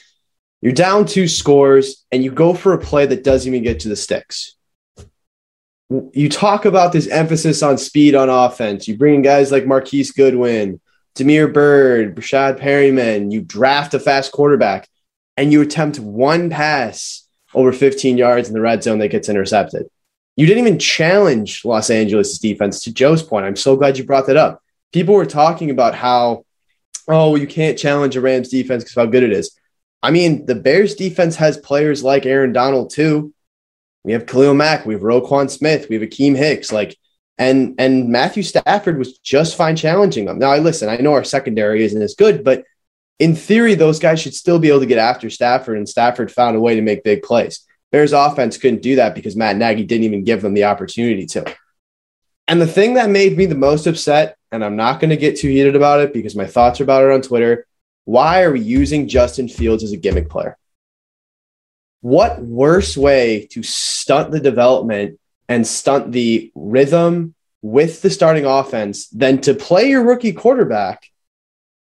you're 0.62 0.74
down 0.74 1.06
two 1.06 1.28
scores, 1.28 2.04
and 2.12 2.24
you 2.24 2.32
go 2.32 2.56
for 2.56 2.74
a 2.74 2.80
play 2.80 3.06
that 3.06 3.24
doesn't 3.24 3.54
even 3.54 3.64
get 3.64 3.82
to 3.82 3.90
the 3.90 3.96
sticks. 3.96 4.56
You 5.90 6.28
talk 6.28 6.66
about 6.66 6.92
this 6.92 7.08
emphasis 7.08 7.62
on 7.62 7.78
speed 7.78 8.16
on 8.16 8.30
offense. 8.30 8.88
You 8.88 8.98
bring 8.98 9.14
in 9.14 9.22
guys 9.22 9.52
like 9.52 9.68
Marquise 9.68 10.12
Goodwin, 10.12 10.82
Damiere 11.14 11.48
Byrd, 11.48 12.16
Breshad 12.16 12.60
Perriman. 12.60 13.32
You 13.32 13.42
draft 13.42 13.94
a 13.94 14.00
fast 14.00 14.32
quarterback, 14.32 14.90
and 15.38 15.54
you 15.54 15.62
attempt 15.62 16.00
one 16.00 16.50
pass 16.50 17.27
over 17.54 17.72
15 17.72 18.18
yards 18.18 18.48
in 18.48 18.54
the 18.54 18.62
red 18.62 18.84
zone 18.84 19.00
that 19.00 19.10
gets 19.10 19.30
intercepted. 19.30 19.88
You 20.36 20.46
didn't 20.46 20.68
even 20.68 20.80
challenge 20.80 21.66
Los 21.66 21.90
Angeles' 21.90 22.38
defense. 22.38 22.82
To 22.82 22.94
Joe's 22.94 23.24
point, 23.24 23.46
I'm 23.46 23.56
so 23.56 23.76
glad 23.76 23.98
you 23.98 24.04
brought 24.04 24.28
that 24.28 24.38
up. 24.38 24.62
People 24.94 25.16
were 25.16 25.26
talking 25.26 25.72
about 25.72 25.96
how, 25.96 26.46
oh, 27.08 27.36
you 27.36 27.48
can't 27.48 27.78
challenge 27.78 28.16
a 28.16 28.22
Rams 28.22 28.50
defense 28.50 28.84
because 28.84 28.96
how 28.96 29.06
good 29.06 29.24
it 29.24 29.32
is. 29.32 29.58
I 30.04 30.12
mean, 30.12 30.46
the 30.46 30.56
Bears 30.56 30.96
defense 30.96 31.36
has 31.38 31.58
players 31.58 32.04
like 32.04 32.26
Aaron 32.26 32.54
Donald 32.54 32.92
too. 32.92 33.34
We 34.04 34.14
have 34.14 34.28
Khalil 34.28 34.54
Mack, 34.54 34.86
we 34.86 34.94
have 34.94 35.04
Roquan 35.04 35.50
Smith, 35.50 35.88
we 35.90 35.96
have 35.96 36.08
Akiem 36.08 36.38
Hicks, 36.38 36.72
like, 36.72 36.98
and 37.38 37.76
and 37.78 38.10
Matthew 38.10 38.42
Stafford 38.44 38.98
was 38.98 39.18
just 39.20 39.58
fine 39.58 39.76
challenging 39.76 40.26
them. 40.26 40.40
Now, 40.40 40.52
I 40.52 40.60
listen, 40.60 40.88
I 40.88 40.98
know 40.98 41.14
our 41.14 41.24
secondary 41.24 41.84
isn't 41.84 42.02
as 42.02 42.16
good, 42.16 42.44
but 42.44 42.64
in 43.20 43.36
theory, 43.36 43.76
those 43.76 44.00
guys 44.00 44.22
should 44.22 44.36
still 44.36 44.60
be 44.60 44.68
able 44.70 44.82
to 44.82 44.86
get 44.86 45.00
after 45.00 45.30
Stafford, 45.30 45.78
and 45.78 45.90
Stafford 45.90 46.32
found 46.32 46.56
a 46.56 46.60
way 46.60 46.76
to 46.76 46.82
make 46.82 47.04
big 47.04 47.24
plays. 47.24 47.62
Bears 47.92 48.14
offense 48.14 48.58
couldn't 48.58 48.82
do 48.82 48.98
that 48.98 49.16
because 49.16 49.36
Matt 49.36 49.56
Nagy 49.56 49.86
didn't 49.86 50.04
even 50.04 50.24
give 50.24 50.42
them 50.42 50.54
the 50.54 50.66
opportunity 50.66 51.26
to. 51.28 51.56
And 52.48 52.62
the 52.62 52.68
thing 52.68 52.94
that 52.94 53.10
made 53.10 53.36
me 53.36 53.46
the 53.46 53.56
most 53.56 53.88
upset, 53.88 54.38
and 54.52 54.64
I'm 54.64 54.76
not 54.76 55.00
going 55.00 55.10
to 55.10 55.18
get 55.18 55.38
too 55.38 55.50
heated 55.50 55.76
about 55.76 56.02
it 56.02 56.14
because 56.14 56.36
my 56.36 56.46
thoughts 56.46 56.80
are 56.80 56.84
about 56.84 57.04
it 57.04 57.12
on 57.12 57.22
Twitter. 57.22 57.66
Why 58.06 58.44
are 58.44 58.52
we 58.52 58.62
using 58.62 59.08
Justin 59.08 59.50
Fields 59.50 59.84
as 59.84 59.92
a 59.92 59.98
gimmick 59.98 60.30
player? 60.30 60.58
What 62.02 62.42
worse 62.42 62.96
way 62.96 63.48
to 63.52 63.64
stunt 63.64 64.32
the 64.32 64.40
development 64.40 65.20
and 65.50 65.66
stunt 65.66 66.12
the 66.12 66.52
rhythm 66.56 67.34
with 67.62 68.02
the 68.02 68.10
starting 68.10 68.46
offense 68.46 69.08
than 69.10 69.42
to 69.42 69.54
play 69.54 69.90
your 69.90 70.04
rookie 70.04 70.34
quarterback 70.34 71.10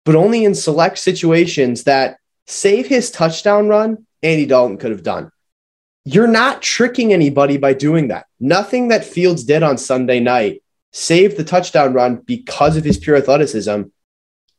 but 0.06 0.16
only 0.16 0.46
in 0.46 0.56
select 0.56 0.98
situations 1.00 1.84
that 1.84 2.18
save 2.48 2.88
his 2.88 3.12
touchdown 3.12 3.68
run, 3.68 4.06
Andy 4.22 4.46
Dalton 4.46 4.78
could 4.78 4.92
have 4.92 5.04
done. 5.04 5.32
You're 6.06 6.28
not 6.28 6.62
tricking 6.62 7.14
anybody 7.14 7.58
by 7.58 7.74
doing 7.74 8.10
that. 8.10 8.26
Nothing 8.40 8.90
that 8.90 9.06
Fields 9.06 9.44
did 9.44 9.64
on 9.64 9.78
Sunday 9.78 10.20
night 10.20 10.62
saved 10.92 11.38
the 11.38 11.44
touchdown 11.44 11.94
run 11.94 12.18
because 12.18 12.76
of 12.76 12.84
his 12.84 12.98
pure 12.98 13.16
athleticism 13.16 13.84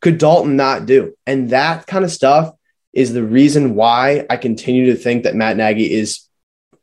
could 0.00 0.18
Dalton 0.18 0.56
not 0.56 0.86
do. 0.86 1.14
And 1.26 1.50
that 1.50 1.86
kind 1.86 2.04
of 2.04 2.10
stuff 2.10 2.54
is 2.92 3.12
the 3.12 3.22
reason 3.22 3.74
why 3.74 4.26
I 4.30 4.36
continue 4.36 4.86
to 4.86 4.96
think 4.96 5.24
that 5.24 5.34
Matt 5.34 5.56
Nagy 5.56 5.92
is 5.92 6.26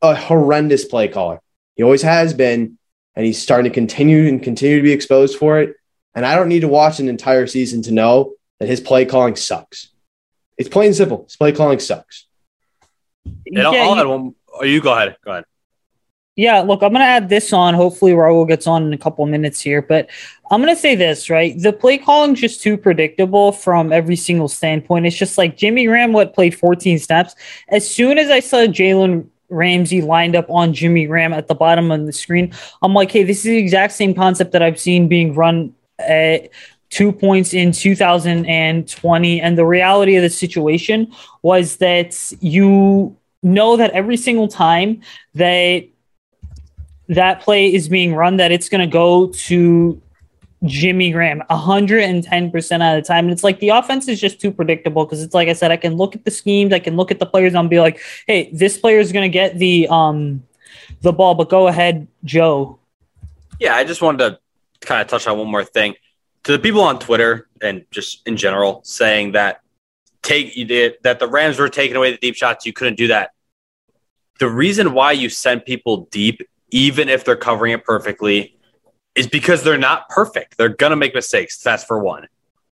a 0.02 0.16
horrendous 0.16 0.86
play 0.86 1.08
caller. 1.08 1.40
He 1.76 1.84
always 1.84 2.02
has 2.02 2.34
been, 2.34 2.78
and 3.16 3.26
he's 3.26 3.42
starting 3.42 3.72
to 3.72 3.74
continue 3.74 4.28
and 4.28 4.42
continue 4.42 4.78
to 4.78 4.84
be 4.84 4.92
exposed 4.92 5.38
for 5.38 5.60
it. 5.60 5.76
And 6.14 6.26
I 6.26 6.36
don't 6.36 6.50
need 6.50 6.62
to 6.62 6.68
watch 6.68 7.00
an 7.00 7.08
entire 7.08 7.48
season 7.48 7.82
to 7.84 7.92
know 7.92 8.34
that 8.62 8.68
his 8.68 8.80
play 8.80 9.06
calling 9.06 9.36
sucks. 9.36 9.90
It's 10.56 10.70
plain 10.70 10.88
and 10.88 10.96
simple. 10.96 11.24
His 11.24 11.36
play 11.36 11.52
calling 11.52 11.80
sucks. 11.80 12.28
And 13.48 13.60
I'll, 13.60 13.74
yeah, 13.74 13.82
I'll 13.82 14.00
add 14.00 14.06
one. 14.06 14.36
Oh, 14.54 14.64
you 14.64 14.80
go 14.80 14.94
ahead. 14.94 15.18
Go 15.26 15.32
ahead. 15.32 15.46
Yeah, 16.36 16.60
look, 16.60 16.84
I'm 16.84 16.92
going 16.92 17.02
to 17.02 17.08
add 17.08 17.28
this 17.28 17.54
on. 17.54 17.74
Hopefully, 17.74 18.12
Raul 18.12 18.48
gets 18.48 18.68
on 18.68 18.84
in 18.84 18.94
a 18.94 19.00
couple 19.00 19.26
minutes 19.26 19.60
here. 19.60 19.82
But 19.82 20.12
I'm 20.52 20.62
going 20.62 20.74
to 20.74 20.80
say 20.80 20.94
this, 20.94 21.28
right? 21.28 21.60
The 21.60 21.74
play 21.74 21.98
calling 21.98 22.34
is 22.34 22.40
just 22.40 22.62
too 22.62 22.78
predictable 22.78 23.52
from 23.52 23.92
every 23.92 24.16
single 24.16 24.48
standpoint. 24.48 25.08
It's 25.08 25.18
just 25.18 25.40
like 25.40 25.58
Jimmy 25.58 25.88
Graham, 25.88 26.14
what 26.14 26.36
played 26.36 26.54
14 26.54 27.00
snaps. 27.00 27.34
As 27.68 27.90
soon 27.90 28.20
as 28.20 28.30
I 28.30 28.42
saw 28.42 28.68
Jalen 28.68 29.28
Ramsey 29.50 30.04
lined 30.04 30.36
up 30.36 30.52
on 30.52 30.76
Jimmy 30.76 31.08
Graham 31.08 31.34
at 31.34 31.48
the 31.48 31.56
bottom 31.56 31.90
of 31.90 32.06
the 32.06 32.14
screen, 32.14 32.54
I'm 32.84 32.94
like, 32.94 33.12
hey, 33.12 33.24
this 33.24 33.40
is 33.40 33.44
the 33.46 33.58
exact 33.58 33.94
same 33.94 34.14
concept 34.14 34.52
that 34.52 34.62
I've 34.62 34.80
seen 34.80 35.08
being 35.08 35.34
run 35.34 35.74
at, 35.98 36.50
two 36.92 37.12
points 37.12 37.54
in 37.54 37.72
2020. 37.72 39.42
And 39.42 39.58
the 39.58 39.66
reality 39.66 40.16
of 40.18 40.22
the 40.22 40.30
situation 40.30 41.12
was 41.42 41.78
that 41.78 42.32
you 42.42 43.18
know 43.42 43.78
that 43.78 43.92
every 43.92 44.18
single 44.18 44.48
time 44.48 45.02
that 45.34 45.88
that 47.08 47.42
play 47.42 47.74
is 47.74 47.90
being 47.90 48.14
run, 48.14 48.38
that 48.38 48.52
it's 48.52 48.70
going 48.70 48.82
to 48.82 48.92
go 48.92 49.28
to 49.28 50.02
Jimmy 50.66 51.12
Graham 51.12 51.42
110% 51.50 52.56
of 52.56 53.04
the 53.04 53.08
time. 53.08 53.26
And 53.26 53.32
it's 53.32 53.44
like 53.44 53.60
the 53.60 53.70
offense 53.70 54.08
is 54.08 54.22
just 54.22 54.40
too 54.40 54.52
predictable 54.52 55.06
because 55.06 55.24
it's 55.24 55.34
like 55.34 55.48
I 55.48 55.54
said, 55.54 55.72
I 55.72 55.78
can 55.78 55.96
look 55.96 56.16
at 56.16 56.24
the 56.24 56.32
schemes, 56.32 56.72
I 56.72 56.80
can 56.80 56.96
look 56.96 57.10
at 57.10 57.20
the 57.20 57.26
players 57.26 57.56
and 57.56 57.70
be 57.70 57.80
like, 57.80 58.00
hey, 58.28 58.50
this 58.54 58.78
player 58.78 59.00
is 59.00 59.12
going 59.12 59.24
to 59.24 59.34
get 59.34 59.58
the 59.58 59.88
um 59.88 60.44
the 61.02 61.12
ball, 61.12 61.36
but 61.36 61.50
go 61.50 61.68
ahead, 61.68 62.08
Joe. 62.24 62.78
Yeah, 63.60 63.76
I 63.76 63.84
just 63.84 64.02
wanted 64.02 64.30
to 64.30 64.40
kind 64.86 65.02
of 65.02 65.08
touch 65.08 65.26
on 65.26 65.38
one 65.38 65.50
more 65.50 65.64
thing 65.64 65.96
to 66.44 66.52
the 66.52 66.60
people 66.60 66.82
on 66.82 67.00
Twitter 67.00 67.48
and 67.62 67.86
just 67.92 68.28
in 68.28 68.38
general 68.38 68.82
saying 68.84 69.34
that 69.34 69.62
take 70.22 70.56
you 70.56 70.66
did 70.66 70.96
that 71.04 71.20
the 71.20 71.28
Rams 71.28 71.60
were 71.60 71.70
taking 71.70 71.96
away 71.96 72.12
the 72.12 72.18
deep 72.18 72.36
shots, 72.36 72.66
you 72.66 72.74
couldn't 72.74 72.96
do 72.96 73.08
that. 73.08 73.32
The 74.40 74.50
reason 74.50 74.94
why 74.94 75.12
you 75.12 75.30
send 75.30 75.66
people 75.66 76.08
deep, 76.12 76.42
even 76.72 77.10
if 77.10 77.24
they're 77.24 77.36
covering 77.36 77.74
it 77.74 77.84
perfectly, 77.84 78.58
is 79.16 79.28
because 79.28 79.64
they're 79.64 79.78
not 79.78 80.10
perfect. 80.10 80.58
They're 80.58 80.70
gonna 80.70 80.96
make 80.96 81.14
mistakes. 81.14 81.62
That's 81.62 81.84
for 81.84 82.00
one. 82.00 82.28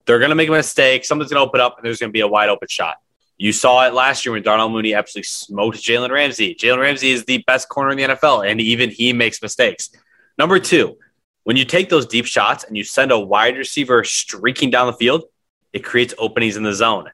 They're 0.06 0.18
gonna 0.18 0.34
make 0.34 0.48
a 0.48 0.52
mistake. 0.52 1.04
Something's 1.04 1.32
gonna 1.32 1.44
open 1.44 1.60
up, 1.60 1.78
and 1.78 1.86
there's 1.86 1.98
gonna 1.98 2.12
be 2.12 2.20
a 2.20 2.28
wide 2.28 2.48
open 2.48 2.68
shot. 2.68 2.96
You 3.36 3.52
saw 3.52 3.86
it 3.86 3.94
last 3.94 4.24
year 4.24 4.32
when 4.32 4.42
Darnell 4.42 4.68
Mooney 4.68 4.94
absolutely 4.94 5.26
smoked 5.26 5.78
Jalen 5.78 6.10
Ramsey. 6.10 6.54
Jalen 6.54 6.78
Ramsey 6.78 7.10
is 7.10 7.24
the 7.24 7.38
best 7.46 7.68
corner 7.68 7.90
in 7.90 7.96
the 7.96 8.04
NFL, 8.04 8.48
and 8.48 8.60
even 8.60 8.90
he 8.90 9.12
makes 9.12 9.42
mistakes. 9.42 9.90
Number 10.38 10.58
two, 10.58 10.98
when 11.44 11.56
you 11.56 11.64
take 11.64 11.88
those 11.88 12.06
deep 12.06 12.26
shots 12.26 12.64
and 12.64 12.76
you 12.76 12.84
send 12.84 13.12
a 13.12 13.18
wide 13.18 13.56
receiver 13.56 14.02
streaking 14.02 14.70
down 14.70 14.86
the 14.86 14.92
field, 14.94 15.24
it 15.72 15.84
creates 15.84 16.14
openings 16.18 16.56
in 16.56 16.62
the 16.62 16.72
zone. 16.72 17.10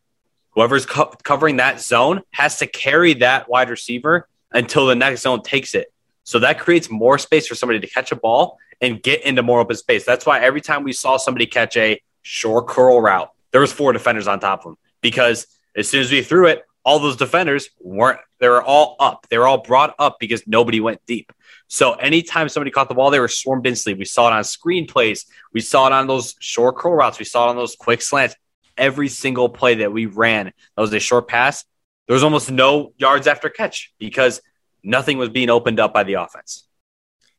Whoever's 0.53 0.87
co- 0.87 1.12
covering 1.23 1.57
that 1.57 1.81
zone 1.81 2.23
has 2.33 2.59
to 2.59 2.66
carry 2.66 3.14
that 3.14 3.49
wide 3.49 3.71
receiver 3.71 4.29
until 4.53 4.87
the 4.87 4.95
next 4.95 5.23
zone 5.23 5.43
takes 5.43 5.75
it. 5.75 5.93
So 6.25 6.38
that 6.40 6.59
creates 6.59 6.90
more 6.90 7.19
space 7.19 7.47
for 7.47 7.55
somebody 7.55 7.81
to 7.81 7.87
catch 7.87 8.12
a 8.12 8.16
ball 8.16 8.59
and 8.81 9.03
get 9.03 9.23
into 9.25 9.43
more 9.43 9.61
open 9.61 9.77
space. 9.77 10.05
That's 10.05 10.27
why 10.27 10.40
every 10.40 10.61
time 10.61 10.85
we 10.85 10.93
saw 10.93 11.16
somebody 11.16 11.47
catch 11.47 11.77
a 11.77 12.01
short 12.23 12.69
curl 12.69 13.01
route, 13.01 13.31
there 13.53 13.61
was 13.61 13.73
four 13.73 13.93
defenders 13.93 14.29
on 14.29 14.40
top 14.40 14.61
of 14.61 14.64
them 14.64 14.79
because 15.01 15.47
as 15.77 15.88
soon 15.88 16.01
as 16.01 16.11
we 16.11 16.23
threw 16.23 16.47
it, 16.47 16.64
all 16.85 16.99
those 16.99 17.16
defenders 17.16 17.71
weren't 17.81 18.21
they 18.38 18.49
were 18.49 18.62
all 18.62 18.97
up. 18.99 19.27
They 19.29 19.37
were 19.37 19.47
all 19.47 19.62
brought 19.62 19.95
up 19.99 20.19
because 20.19 20.47
nobody 20.47 20.81
went 20.81 21.05
deep. 21.07 21.31
So 21.69 21.93
anytime 21.93 22.49
somebody 22.49 22.71
caught 22.71 22.88
the 22.88 22.95
ball, 22.95 23.11
they 23.11 23.21
were 23.21 23.29
swarmed 23.29 23.66
instantly. 23.66 23.99
We 23.99 24.07
saw 24.07 24.29
it 24.29 24.33
on 24.33 24.43
screen 24.45 24.87
plays. 24.87 25.27
We 25.53 25.61
saw 25.61 25.87
it 25.87 25.93
on 25.93 26.07
those 26.07 26.35
short 26.40 26.79
curl 26.79 26.95
routes. 26.95 27.19
We 27.19 27.27
saw 27.27 27.47
it 27.47 27.51
on 27.51 27.57
those 27.57 27.77
quick 27.77 28.01
slants. 28.01 28.35
Every 28.79 29.09
single 29.09 29.51
play 29.51 29.77
that 29.77 29.93
we 29.93 30.07
ran 30.07 30.47
that 30.47 30.81
was 30.81 30.93
a 30.95 31.01
short 31.01 31.29
pass, 31.29 31.64
there 32.07 32.14
was 32.14 32.25
almost 32.25 32.51
no 32.51 32.95
yards 32.97 33.27
after 33.27 33.51
catch 33.51 33.93
because 33.99 34.40
nothing 34.83 35.19
was 35.19 35.29
being 35.29 35.51
opened 35.51 35.79
up 35.79 35.93
by 35.93 36.03
the 36.03 36.14
offense. 36.14 36.66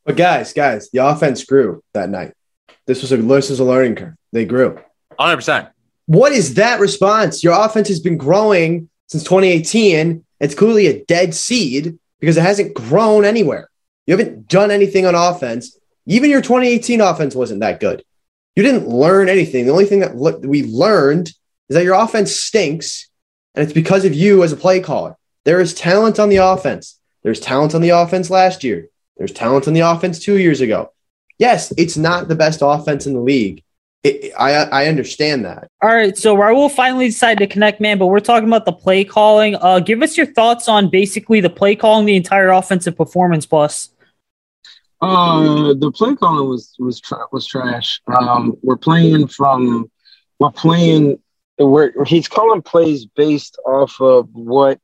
But 0.05 0.17
guys, 0.17 0.53
guys, 0.53 0.89
the 0.91 0.99
offense 0.99 1.43
grew 1.43 1.83
that 1.93 2.09
night. 2.09 2.33
This 2.85 3.01
was 3.01 3.11
a 3.11 3.17
this 3.17 3.49
was 3.49 3.59
a 3.59 3.63
learning 3.63 3.95
curve. 3.95 4.13
They 4.31 4.45
grew. 4.45 4.79
100%. 5.19 5.71
What 6.05 6.31
is 6.31 6.55
that 6.55 6.79
response? 6.79 7.43
Your 7.43 7.53
offense 7.53 7.87
has 7.87 7.99
been 7.99 8.17
growing 8.17 8.89
since 9.11 9.23
2018. 9.23 10.23
It's 10.39 10.55
clearly 10.55 10.87
a 10.87 11.03
dead 11.03 11.35
seed 11.35 11.99
because 12.19 12.37
it 12.37 12.43
hasn't 12.43 12.73
grown 12.73 13.25
anywhere. 13.25 13.69
You 14.07 14.17
haven't 14.17 14.47
done 14.47 14.71
anything 14.71 15.05
on 15.05 15.15
offense. 15.15 15.77
Even 16.05 16.29
your 16.29 16.41
2018 16.41 17.01
offense 17.01 17.35
wasn't 17.35 17.59
that 17.59 17.81
good. 17.81 18.03
You 18.55 18.63
didn't 18.63 18.87
learn 18.87 19.27
anything. 19.27 19.65
The 19.65 19.71
only 19.73 19.85
thing 19.85 19.99
that 19.99 20.15
we 20.15 20.63
learned 20.63 21.27
is 21.27 21.75
that 21.75 21.83
your 21.83 22.01
offense 22.01 22.35
stinks, 22.35 23.09
and 23.53 23.63
it's 23.63 23.73
because 23.73 24.05
of 24.05 24.13
you 24.13 24.43
as 24.43 24.53
a 24.53 24.57
play 24.57 24.79
caller. 24.79 25.17
There 25.43 25.59
is 25.59 25.73
talent 25.73 26.17
on 26.17 26.29
the 26.29 26.37
offense. 26.37 26.97
There's 27.23 27.39
talent 27.39 27.75
on 27.75 27.81
the 27.81 27.89
offense 27.89 28.29
last 28.29 28.63
year. 28.63 28.87
There's 29.17 29.31
talent 29.33 29.67
on 29.67 29.73
the 29.73 29.81
offense 29.81 30.19
two 30.19 30.37
years 30.37 30.61
ago. 30.61 30.93
Yes, 31.37 31.73
it's 31.77 31.97
not 31.97 32.27
the 32.27 32.35
best 32.35 32.61
offense 32.63 33.05
in 33.05 33.13
the 33.13 33.19
league, 33.19 33.63
it, 34.03 34.33
I 34.37 34.53
I 34.53 34.87
understand 34.87 35.45
that. 35.45 35.69
All 35.83 35.93
right, 35.93 36.17
so 36.17 36.35
Raul 36.35 36.71
finally 36.71 37.07
decided 37.07 37.39
to 37.39 37.47
connect, 37.47 37.79
man. 37.79 37.97
But 37.97 38.07
we're 38.07 38.19
talking 38.19 38.47
about 38.47 38.65
the 38.65 38.73
play 38.73 39.03
calling. 39.03 39.55
Uh, 39.55 39.79
give 39.79 40.01
us 40.01 40.17
your 40.17 40.25
thoughts 40.25 40.67
on 40.67 40.89
basically 40.89 41.39
the 41.39 41.49
play 41.49 41.75
calling, 41.75 42.05
the 42.05 42.15
entire 42.15 42.49
offensive 42.49 42.97
performance, 42.97 43.45
boss. 43.45 43.89
Uh, 45.01 45.73
the 45.73 45.91
play 45.91 46.15
calling 46.15 46.47
was 46.47 46.75
was 46.79 46.99
tra- 46.99 47.27
was 47.31 47.45
trash. 47.45 48.01
Um, 48.07 48.57
we're 48.63 48.77
playing 48.77 49.27
from 49.27 49.89
we're 50.39 50.51
playing. 50.51 51.19
We're, 51.59 51.91
he's 52.05 52.27
calling 52.27 52.63
plays 52.63 53.05
based 53.05 53.59
off 53.67 54.01
of 54.01 54.29
what 54.33 54.79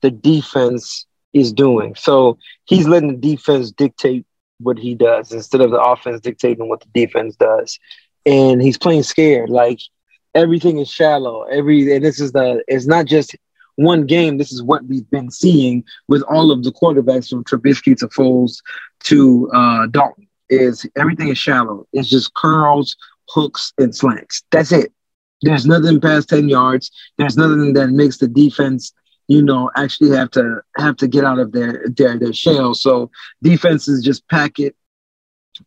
the 0.00 0.10
defense 0.10 1.06
is 1.34 1.52
doing. 1.52 1.94
So 1.94 2.38
he's 2.64 2.86
letting 2.86 3.20
the 3.20 3.36
defense 3.36 3.70
dictate 3.70 4.24
what 4.60 4.78
he 4.78 4.94
does 4.94 5.32
instead 5.32 5.60
of 5.60 5.70
the 5.70 5.80
offense 5.80 6.20
dictating 6.20 6.68
what 6.70 6.80
the 6.80 6.88
defense 6.94 7.36
does 7.36 7.78
and 8.26 8.62
he's 8.62 8.78
playing 8.78 9.02
scared. 9.02 9.50
Like 9.50 9.80
everything 10.34 10.78
is 10.78 10.90
shallow. 10.90 11.42
Every 11.44 11.94
and 11.94 12.04
this 12.04 12.20
is 12.20 12.32
the 12.32 12.62
it's 12.68 12.86
not 12.86 13.06
just 13.06 13.36
one 13.76 14.06
game. 14.06 14.38
This 14.38 14.52
is 14.52 14.62
what 14.62 14.84
we've 14.84 15.08
been 15.10 15.30
seeing 15.30 15.84
with 16.08 16.22
all 16.22 16.50
of 16.50 16.62
the 16.64 16.72
quarterbacks 16.72 17.28
from 17.28 17.44
Trubisky 17.44 17.96
to 17.98 18.08
Foles 18.08 18.58
to 19.04 19.50
uh, 19.52 19.86
Dalton. 19.86 20.28
Is 20.50 20.86
everything 20.96 21.28
is 21.28 21.38
shallow? 21.38 21.86
It's 21.92 22.10
just 22.10 22.34
curls, 22.34 22.96
hooks, 23.28 23.72
and 23.78 23.94
slants. 23.94 24.42
That's 24.50 24.72
it. 24.72 24.92
There's 25.40 25.66
nothing 25.66 26.00
past 26.00 26.28
ten 26.28 26.48
yards. 26.48 26.90
There's 27.18 27.36
nothing 27.36 27.72
that 27.72 27.88
makes 27.88 28.18
the 28.18 28.28
defense, 28.28 28.92
you 29.28 29.42
know, 29.42 29.70
actually 29.76 30.10
have 30.16 30.30
to 30.32 30.60
have 30.76 30.96
to 30.98 31.08
get 31.08 31.24
out 31.24 31.38
of 31.38 31.52
their 31.52 31.86
their 31.96 32.18
their 32.18 32.32
shell. 32.32 32.74
So 32.74 33.10
defenses 33.42 34.04
just 34.04 34.28
pack 34.28 34.58
it 34.58 34.76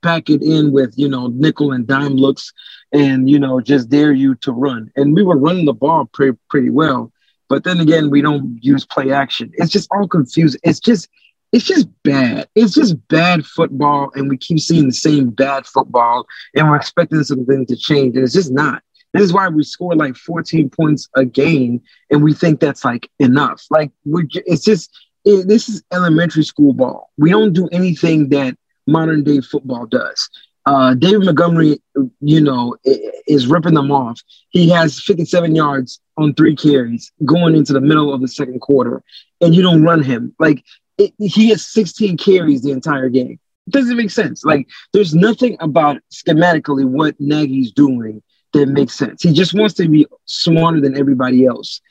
pack 0.02 0.30
it 0.30 0.42
in 0.42 0.72
with 0.72 0.94
you 0.98 1.08
know 1.08 1.28
nickel 1.28 1.72
and 1.72 1.88
dime 1.88 2.16
looks 2.16 2.52
and 2.92 3.30
you 3.30 3.40
know 3.40 3.62
just 3.62 3.90
dare 3.90 4.14
you 4.14 4.36
to 4.36 4.52
run. 4.52 4.92
And 4.96 5.16
we 5.16 5.24
were 5.24 5.38
running 5.38 5.66
the 5.66 5.74
ball 5.74 6.06
pretty 6.06 6.38
pretty 6.50 6.70
well 6.70 7.12
but 7.48 7.64
then 7.64 7.80
again 7.80 8.10
we 8.10 8.22
don't 8.22 8.58
use 8.62 8.86
play 8.86 9.12
action. 9.12 9.52
It's 9.56 9.72
just 9.72 9.90
all 9.92 10.08
confusing. 10.08 10.60
It's 10.64 10.80
just 10.80 11.10
it's 11.52 11.66
just 11.66 11.88
bad. 12.04 12.50
It's 12.56 12.74
just 12.74 12.96
bad 13.08 13.46
football 13.46 14.12
and 14.16 14.30
we 14.30 14.38
keep 14.38 14.60
seeing 14.60 14.88
the 14.88 14.94
same 14.94 15.30
bad 15.30 15.66
football 15.66 16.26
and 16.56 16.70
we're 16.70 16.76
expecting 16.76 17.24
something 17.24 17.66
to 17.68 17.76
change 17.76 18.16
and 18.16 18.24
it's 18.24 18.34
just 18.34 18.52
not. 18.52 18.82
This 19.14 19.24
is 19.24 19.34
why 19.34 19.48
we 19.48 19.64
score 19.64 19.96
like 19.96 20.18
14 20.18 20.70
points 20.70 21.08
a 21.16 21.24
game 21.24 21.82
and 22.12 22.24
we 22.24 22.34
think 22.34 22.60
that's 22.60 22.84
like 22.84 23.10
enough. 23.20 23.66
Like 23.70 23.92
we're 24.04 24.28
it's 24.46 24.66
just 24.66 24.92
it, 25.24 25.48
this 25.48 25.70
is 25.70 25.84
elementary 25.94 26.44
school 26.44 26.74
ball. 26.74 27.12
We 27.18 27.30
don't 27.30 27.54
do 27.54 27.68
anything 27.72 28.30
that 28.30 28.58
modern 28.88 29.24
day 29.24 29.42
football 29.42 29.86
does. 29.86 30.30
Uh, 30.66 30.96
David 30.96 31.26
Montgomery, 31.26 31.80
you 32.22 32.42
know, 32.42 32.76
is 32.84 33.48
ripping 33.48 33.76
them 33.76 33.92
off. 33.92 34.20
He 34.50 34.70
has 34.70 35.00
57 35.00 35.56
yards 35.56 36.00
on 36.18 36.34
three 36.34 36.56
carries 36.56 37.12
going 37.24 37.56
into 37.56 37.74
the 37.74 37.82
middle 37.82 38.12
of 38.14 38.22
the 38.22 38.28
second 38.28 38.60
quarter, 38.62 39.04
and 39.42 39.54
you 39.54 39.62
don't 39.62 39.84
run 39.84 40.02
him. 40.02 40.34
Like 40.40 40.64
it, 40.98 41.14
he 41.20 41.50
has 41.50 41.66
16 41.68 42.18
carries 42.18 42.64
the 42.64 42.72
entire 42.72 43.10
game. 43.10 43.40
It 43.68 43.74
doesn't 43.74 43.98
make 43.98 44.10
sense. 44.10 44.44
Like 44.44 44.68
there's 44.92 45.14
nothing 45.14 45.56
about 45.60 46.02
schematically 46.12 46.86
what 46.86 47.16
Nagy's 47.20 47.72
doing 47.72 48.24
that 48.54 48.68
makes 48.68 48.94
sense. 48.94 49.22
He 49.22 49.34
just 49.34 49.54
wants 49.54 49.76
to 49.76 49.88
be 49.88 50.08
smarter 50.26 50.82
than 50.82 50.98
everybody 50.98 51.46
else. 51.46 51.82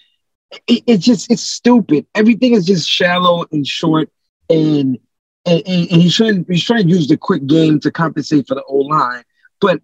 It, 0.67 0.83
it's 0.87 1.05
just 1.05 1.31
it's 1.31 1.43
stupid. 1.43 2.07
Everything 2.15 2.55
is 2.55 2.65
just 2.67 2.89
shallow 2.89 3.45
and 3.53 3.67
short 3.67 4.11
and 4.49 4.99
and, 5.47 5.63
and, 5.67 5.93
and 5.93 6.03
he's 6.03 6.15
trying 6.15 6.45
he's 6.49 6.65
trying 6.65 6.85
to 6.85 6.89
use 6.89 7.09
the 7.09 7.17
quick 7.17 7.47
game 7.47 7.81
to 7.81 7.91
compensate 7.91 8.47
for 8.49 8.55
the 8.55 8.65
old 8.65 8.91
line. 8.91 9.23
But 9.61 9.81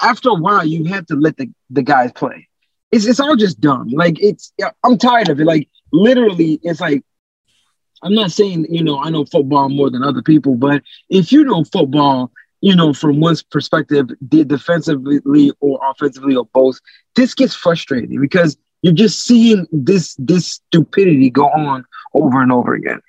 after 0.00 0.30
a 0.30 0.34
while, 0.34 0.64
you 0.64 0.84
have 0.84 1.06
to 1.06 1.16
let 1.16 1.36
the, 1.36 1.50
the 1.70 1.82
guys 1.82 2.12
play. 2.12 2.48
It's 2.90 3.06
it's 3.06 3.20
all 3.20 3.36
just 3.36 3.60
dumb. 3.60 3.88
Like 3.88 4.22
it's 4.22 4.52
I'm 4.84 4.98
tired 4.98 5.28
of 5.28 5.40
it. 5.40 5.44
Like 5.44 5.68
literally, 5.92 6.58
it's 6.62 6.80
like 6.80 7.02
I'm 8.02 8.14
not 8.14 8.32
saying 8.32 8.66
you 8.70 8.82
know 8.82 9.00
I 9.02 9.10
know 9.10 9.24
football 9.24 9.68
more 9.68 9.90
than 9.90 10.02
other 10.02 10.22
people, 10.22 10.56
but 10.56 10.82
if 11.10 11.32
you 11.32 11.44
know 11.44 11.64
football, 11.64 12.32
you 12.60 12.74
know 12.74 12.92
from 12.92 13.20
one's 13.20 13.42
perspective, 13.42 14.08
defensively 14.28 15.52
or 15.60 15.80
offensively 15.82 16.34
or 16.34 16.46
both, 16.46 16.80
this 17.14 17.34
gets 17.34 17.54
frustrating 17.54 18.20
because 18.20 18.56
you're 18.82 18.94
just 18.94 19.24
seeing 19.24 19.66
this 19.70 20.14
this 20.18 20.46
stupidity 20.46 21.30
go 21.30 21.46
on 21.48 21.84
over 22.14 22.40
and 22.40 22.52
over 22.52 22.74
again. 22.74 23.00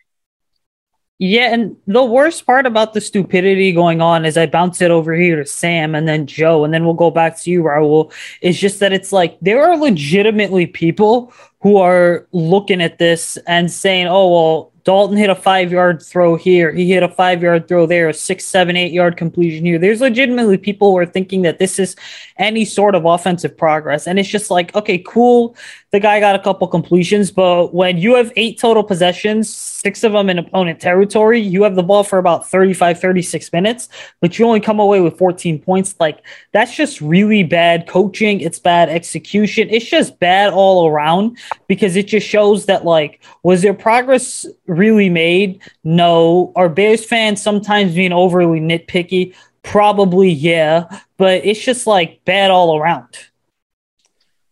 Yeah, 1.21 1.53
and 1.53 1.75
the 1.85 2.03
worst 2.03 2.45
part 2.45 2.65
about 2.65 2.93
the 2.93 3.01
stupidity 3.01 3.73
going 3.73 3.99
on 3.99 4.23
is 4.23 4.37
I 4.37 4.45
bounce 4.45 4.81
it 4.81 4.89
over 4.89 5.13
here 5.13 5.35
to 5.35 5.45
Sam 5.45 5.93
and 5.93 6.07
then 6.07 6.25
Joe, 6.25 6.63
and 6.63 6.73
then 6.73 6.85
we'll 6.85 6.93
go 6.93 7.11
back 7.11 7.37
to 7.41 7.51
you, 7.51 7.61
Raul. 7.61 8.13
Is 8.41 8.57
just 8.57 8.79
that 8.79 8.93
it's 8.93 9.11
like 9.11 9.37
there 9.41 9.61
are 9.61 9.75
legitimately 9.75 10.67
people 10.67 11.33
who 11.61 11.77
are 11.77 12.27
looking 12.31 12.81
at 12.81 12.97
this 12.97 13.37
and 13.47 13.69
saying, 13.71 14.07
oh, 14.07 14.31
well, 14.31 14.71
Dalton 14.89 15.17
hit 15.17 15.29
a 15.29 15.35
five 15.35 15.71
yard 15.71 16.01
throw 16.01 16.35
here. 16.35 16.71
He 16.71 16.89
hit 16.89 17.03
a 17.03 17.09
five 17.09 17.43
yard 17.43 17.67
throw 17.67 17.85
there, 17.85 18.09
a 18.09 18.13
six, 18.13 18.45
seven, 18.45 18.75
eight 18.75 18.91
yard 18.91 19.17
completion 19.17 19.65
here. 19.65 19.77
There's 19.77 20.01
legitimately 20.01 20.57
people 20.57 20.91
who 20.91 20.97
are 20.97 21.05
thinking 21.05 21.43
that 21.43 21.59
this 21.59 21.77
is 21.77 21.95
any 22.37 22.65
sort 22.65 22.95
of 22.95 23.05
offensive 23.05 23.55
progress. 23.55 24.07
And 24.07 24.17
it's 24.17 24.29
just 24.29 24.49
like, 24.49 24.73
okay, 24.75 24.97
cool. 24.99 25.55
The 25.91 25.99
guy 25.99 26.19
got 26.19 26.35
a 26.35 26.39
couple 26.39 26.67
completions, 26.67 27.31
but 27.31 27.73
when 27.73 27.97
you 27.97 28.15
have 28.15 28.31
eight 28.35 28.59
total 28.59 28.83
possessions, 28.83 29.53
six 29.53 30.03
of 30.03 30.13
them 30.13 30.29
in 30.29 30.37
opponent 30.37 30.79
territory, 30.79 31.39
you 31.39 31.63
have 31.63 31.75
the 31.75 31.83
ball 31.83 32.03
for 32.03 32.19
about 32.19 32.47
35, 32.49 32.99
36 32.99 33.51
minutes, 33.51 33.89
but 34.21 34.37
you 34.37 34.45
only 34.45 34.59
come 34.59 34.79
away 34.79 35.01
with 35.01 35.17
14 35.17 35.59
points. 35.59 35.95
Like, 35.99 36.23
that's 36.51 36.75
just 36.75 37.01
really 37.01 37.43
bad 37.43 37.87
coaching. 37.87 38.39
It's 38.39 38.59
bad 38.59 38.89
execution. 38.89 39.67
It's 39.69 39.85
just 39.85 40.19
bad 40.19 40.53
all 40.53 40.87
around 40.87 41.37
because 41.67 41.95
it 41.95 42.07
just 42.07 42.27
shows 42.27 42.65
that, 42.65 42.85
like, 42.85 43.23
was 43.43 43.61
there 43.61 43.73
progress 43.73 44.45
really 44.67 45.09
made? 45.09 45.61
No. 45.83 46.51
Are 46.55 46.69
Bears 46.69 47.05
fans 47.05 47.41
sometimes 47.41 47.95
being 47.95 48.13
overly 48.13 48.59
nitpicky? 48.59 49.33
probably 49.63 50.29
yeah, 50.29 51.01
but 51.17 51.45
it's 51.45 51.59
just 51.59 51.87
like 51.87 52.23
bad 52.25 52.51
all 52.51 52.77
around. 52.77 53.07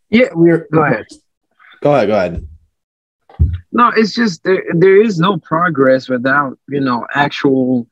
Yeah, 0.10 0.30
we're 0.34 0.68
go 0.72 0.84
ahead. 0.84 1.06
Go 1.82 1.94
ahead. 1.94 2.08
Go 2.08 2.16
ahead. 2.16 2.48
No, 3.72 3.92
it's 3.96 4.14
just 4.14 4.44
there. 4.44 4.64
There 4.74 5.02
is 5.02 5.20
no 5.20 5.38
progress 5.38 6.10
without 6.10 6.58
you 6.70 6.80
know 6.80 7.06
actual 7.14 7.88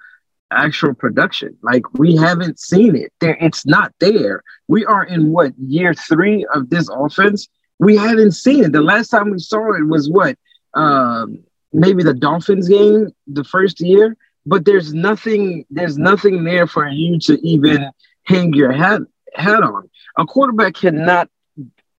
actual 0.51 0.93
production. 0.93 1.57
Like 1.61 1.93
we 1.93 2.15
haven't 2.15 2.59
seen 2.59 2.95
it. 2.95 3.11
There, 3.19 3.37
it's 3.41 3.65
not 3.65 3.93
there. 3.99 4.43
We 4.67 4.85
are 4.85 5.03
in 5.03 5.31
what 5.31 5.53
year 5.57 5.93
three 5.93 6.45
of 6.53 6.69
this 6.69 6.89
offense. 6.89 7.47
We 7.79 7.95
haven't 7.97 8.31
seen 8.31 8.63
it. 8.63 8.71
The 8.71 8.81
last 8.81 9.09
time 9.09 9.31
we 9.31 9.39
saw 9.39 9.73
it 9.73 9.85
was 9.85 10.09
what, 10.09 10.37
um, 10.73 11.43
maybe 11.73 12.03
the 12.03 12.13
Dolphins 12.13 12.69
game 12.69 13.09
the 13.27 13.43
first 13.43 13.81
year. 13.81 14.15
But 14.45 14.63
there's 14.63 14.93
nothing. 14.93 15.65
There's 15.69 15.97
nothing 15.97 16.43
there 16.43 16.67
for 16.67 16.87
you 16.87 17.19
to 17.21 17.39
even 17.45 17.89
hang 18.23 18.53
your 18.53 18.71
hat 18.71 19.01
hat 19.33 19.63
on. 19.63 19.89
A 20.17 20.25
quarterback 20.25 20.75
cannot 20.75 21.29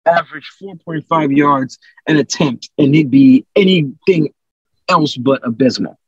average 0.06 0.50
4.5 0.62 1.36
yards 1.36 1.78
an 2.06 2.16
attempt 2.16 2.70
and 2.78 2.94
it'd 2.94 3.10
be 3.10 3.44
anything 3.56 4.32
else 4.88 5.16
but 5.16 5.44
abysmal. 5.44 5.98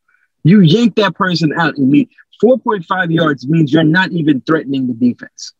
You 0.44 0.60
yank 0.60 0.94
that 0.96 1.14
person 1.14 1.52
out 1.58 1.76
and 1.76 1.90
meet 1.90 2.10
4.5 2.42 3.12
yards 3.12 3.48
means 3.48 3.72
you're 3.72 3.82
not 3.82 4.12
even 4.12 4.40
threatening 4.40 4.86
the 4.86 4.94
defense. 4.94 5.52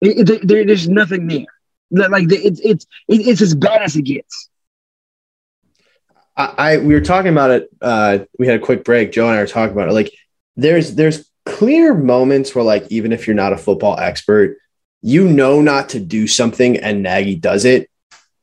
It, 0.00 0.28
it, 0.28 0.46
there, 0.46 0.66
there's 0.66 0.88
nothing 0.88 1.26
there. 1.26 1.46
Like 1.92 2.24
it's 2.30 2.60
it's 2.60 2.86
it's 3.08 3.42
as 3.42 3.54
bad 3.54 3.82
as 3.82 3.96
it 3.96 4.02
gets. 4.02 4.48
I, 6.36 6.54
I 6.56 6.78
we 6.78 6.94
were 6.94 7.00
talking 7.00 7.32
about 7.32 7.50
it. 7.50 7.68
Uh, 7.80 8.20
we 8.38 8.46
had 8.46 8.56
a 8.56 8.64
quick 8.64 8.84
break. 8.84 9.12
Joe 9.12 9.28
and 9.28 9.36
I 9.36 9.40
were 9.40 9.46
talking 9.46 9.72
about 9.72 9.88
it. 9.88 9.92
Like 9.92 10.12
there's 10.56 10.94
there's 10.94 11.30
clear 11.44 11.94
moments 11.94 12.54
where 12.54 12.64
like 12.64 12.86
even 12.90 13.12
if 13.12 13.26
you're 13.26 13.36
not 13.36 13.52
a 13.52 13.58
football 13.58 13.98
expert, 13.98 14.56
you 15.02 15.28
know 15.28 15.60
not 15.60 15.90
to 15.90 16.00
do 16.00 16.26
something 16.26 16.78
and 16.78 17.02
Nagy 17.02 17.36
does 17.36 17.64
it. 17.64 17.90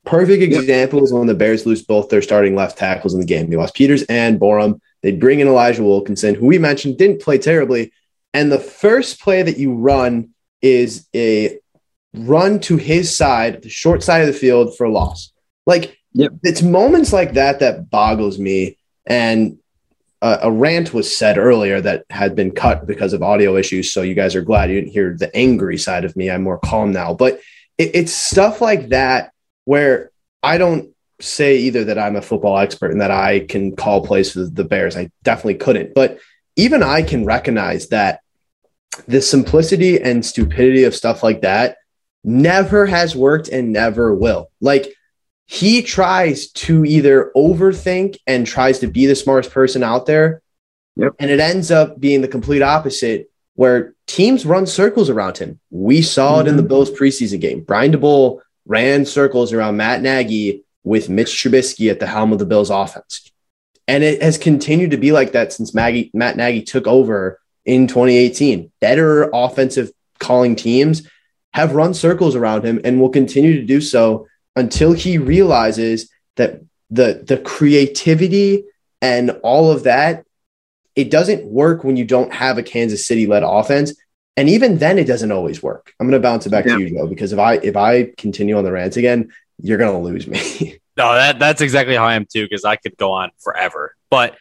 Perfect 0.04 0.42
example 0.42 1.04
is 1.04 1.12
when 1.12 1.26
the 1.26 1.34
Bears 1.34 1.66
lose 1.66 1.82
both 1.82 2.08
their 2.08 2.22
starting 2.22 2.54
left 2.54 2.78
tackles 2.78 3.14
in 3.14 3.20
the 3.20 3.26
game. 3.26 3.50
They 3.50 3.56
lost 3.56 3.74
Peters 3.74 4.02
and 4.04 4.40
Borom. 4.40 4.80
They 5.02 5.12
bring 5.12 5.40
in 5.40 5.48
Elijah 5.48 5.82
Wilkinson, 5.82 6.34
who 6.34 6.46
we 6.46 6.58
mentioned 6.58 6.98
didn't 6.98 7.22
play 7.22 7.38
terribly. 7.38 7.92
And 8.32 8.50
the 8.50 8.58
first 8.58 9.20
play 9.20 9.42
that 9.42 9.58
you 9.58 9.74
run 9.74 10.30
is 10.62 11.06
a 11.14 11.58
run 12.14 12.60
to 12.60 12.76
his 12.76 13.14
side, 13.14 13.62
the 13.62 13.68
short 13.68 14.02
side 14.02 14.20
of 14.20 14.26
the 14.26 14.32
field 14.32 14.76
for 14.76 14.84
a 14.84 14.92
loss. 14.92 15.32
Like 15.66 15.98
yep. 16.12 16.32
it's 16.42 16.62
moments 16.62 17.12
like 17.12 17.34
that 17.34 17.60
that 17.60 17.90
boggles 17.90 18.38
me. 18.38 18.76
And 19.06 19.58
uh, 20.22 20.38
a 20.42 20.52
rant 20.52 20.92
was 20.92 21.16
said 21.16 21.38
earlier 21.38 21.80
that 21.80 22.04
had 22.10 22.36
been 22.36 22.50
cut 22.50 22.86
because 22.86 23.12
of 23.12 23.22
audio 23.22 23.56
issues. 23.56 23.92
So 23.92 24.02
you 24.02 24.14
guys 24.14 24.34
are 24.34 24.42
glad 24.42 24.70
you 24.70 24.80
didn't 24.80 24.92
hear 24.92 25.16
the 25.16 25.34
angry 25.34 25.78
side 25.78 26.04
of 26.04 26.14
me. 26.16 26.30
I'm 26.30 26.42
more 26.42 26.58
calm 26.58 26.92
now. 26.92 27.14
But 27.14 27.40
it, 27.78 27.94
it's 27.94 28.12
stuff 28.12 28.60
like 28.60 28.90
that 28.90 29.32
where 29.64 30.10
I 30.42 30.58
don't 30.58 30.90
say 31.20 31.58
either 31.58 31.84
that 31.84 31.98
I'm 31.98 32.16
a 32.16 32.22
football 32.22 32.58
expert 32.58 32.90
and 32.90 33.00
that 33.00 33.10
I 33.10 33.40
can 33.40 33.76
call 33.76 34.04
plays 34.04 34.32
for 34.32 34.44
the 34.44 34.64
Bears. 34.64 34.96
I 34.96 35.10
definitely 35.22 35.56
couldn't. 35.56 35.94
But 35.94 36.18
even 36.56 36.82
I 36.82 37.02
can 37.02 37.24
recognize 37.24 37.88
that 37.88 38.20
the 39.06 39.22
simplicity 39.22 40.00
and 40.00 40.24
stupidity 40.24 40.84
of 40.84 40.94
stuff 40.94 41.22
like 41.22 41.42
that 41.42 41.76
never 42.24 42.86
has 42.86 43.16
worked 43.16 43.48
and 43.48 43.72
never 43.72 44.14
will. 44.14 44.50
Like 44.60 44.94
he 45.46 45.82
tries 45.82 46.48
to 46.52 46.84
either 46.84 47.32
overthink 47.36 48.16
and 48.26 48.46
tries 48.46 48.78
to 48.80 48.86
be 48.86 49.06
the 49.06 49.16
smartest 49.16 49.52
person 49.52 49.82
out 49.82 50.06
there. 50.06 50.42
Yep. 50.96 51.14
And 51.18 51.30
it 51.30 51.40
ends 51.40 51.70
up 51.70 51.98
being 51.98 52.20
the 52.20 52.28
complete 52.28 52.62
opposite 52.62 53.30
where 53.54 53.94
teams 54.06 54.46
run 54.46 54.66
circles 54.66 55.10
around 55.10 55.38
him. 55.38 55.58
We 55.70 56.02
saw 56.02 56.38
mm-hmm. 56.38 56.46
it 56.46 56.50
in 56.50 56.56
the 56.56 56.62
mm-hmm. 56.62 56.68
Bills 56.68 56.90
preseason 56.90 57.40
game. 57.40 57.62
Brian 57.62 57.92
Daboll 57.92 58.40
ran 58.66 59.04
circles 59.04 59.52
around 59.52 59.76
Matt 59.76 60.02
Nagy 60.02 60.64
with 60.84 61.08
Mitch 61.08 61.30
Trubisky 61.30 61.90
at 61.90 62.00
the 62.00 62.06
helm 62.06 62.32
of 62.32 62.38
the 62.38 62.46
Bills 62.46 62.70
offense. 62.70 63.30
And 63.88 64.04
it 64.04 64.22
has 64.22 64.38
continued 64.38 64.92
to 64.92 64.96
be 64.96 65.10
like 65.10 65.32
that 65.32 65.52
since 65.52 65.74
Maggie, 65.74 66.10
Matt 66.14 66.36
Nagy 66.36 66.62
took 66.62 66.86
over 66.86 67.40
in 67.64 67.86
2018. 67.86 68.70
Better 68.80 69.28
offensive 69.32 69.90
calling 70.20 70.54
teams 70.54 71.08
have 71.52 71.74
run 71.74 71.94
circles 71.94 72.36
around 72.36 72.64
him 72.64 72.80
and 72.84 73.00
will 73.00 73.08
continue 73.08 73.54
to 73.54 73.66
do 73.66 73.80
so 73.80 74.26
until 74.56 74.92
he 74.92 75.18
realizes 75.18 76.10
that 76.36 76.60
the 76.90 77.22
the 77.26 77.38
creativity 77.38 78.64
and 79.02 79.30
all 79.42 79.70
of 79.70 79.84
that 79.84 80.24
it 80.96 81.10
doesn't 81.10 81.44
work 81.44 81.84
when 81.84 81.96
you 81.96 82.04
don't 82.04 82.32
have 82.32 82.58
a 82.58 82.62
Kansas 82.62 83.06
City 83.06 83.26
led 83.26 83.42
offense 83.42 83.94
and 84.36 84.48
even 84.48 84.78
then 84.78 84.98
it 84.98 85.06
doesn't 85.06 85.32
always 85.32 85.62
work. 85.62 85.92
I'm 86.00 86.08
going 86.08 86.20
to 86.20 86.26
bounce 86.26 86.46
it 86.46 86.50
back 86.50 86.64
yeah. 86.64 86.76
to 86.76 86.80
you 86.80 86.90
Joe 86.90 87.06
because 87.06 87.32
if 87.32 87.38
I 87.38 87.54
if 87.56 87.76
I 87.76 88.10
continue 88.16 88.56
on 88.56 88.64
the 88.64 88.72
rant 88.72 88.96
again, 88.96 89.30
you're 89.60 89.78
going 89.78 89.92
to 89.92 89.98
lose 89.98 90.26
me. 90.26 90.78
no, 90.96 91.14
that 91.14 91.38
that's 91.38 91.60
exactly 91.60 91.94
how 91.94 92.06
I 92.06 92.14
am 92.14 92.26
too 92.26 92.44
because 92.44 92.64
I 92.64 92.76
could 92.76 92.96
go 92.96 93.12
on 93.12 93.30
forever. 93.38 93.94
But 94.08 94.38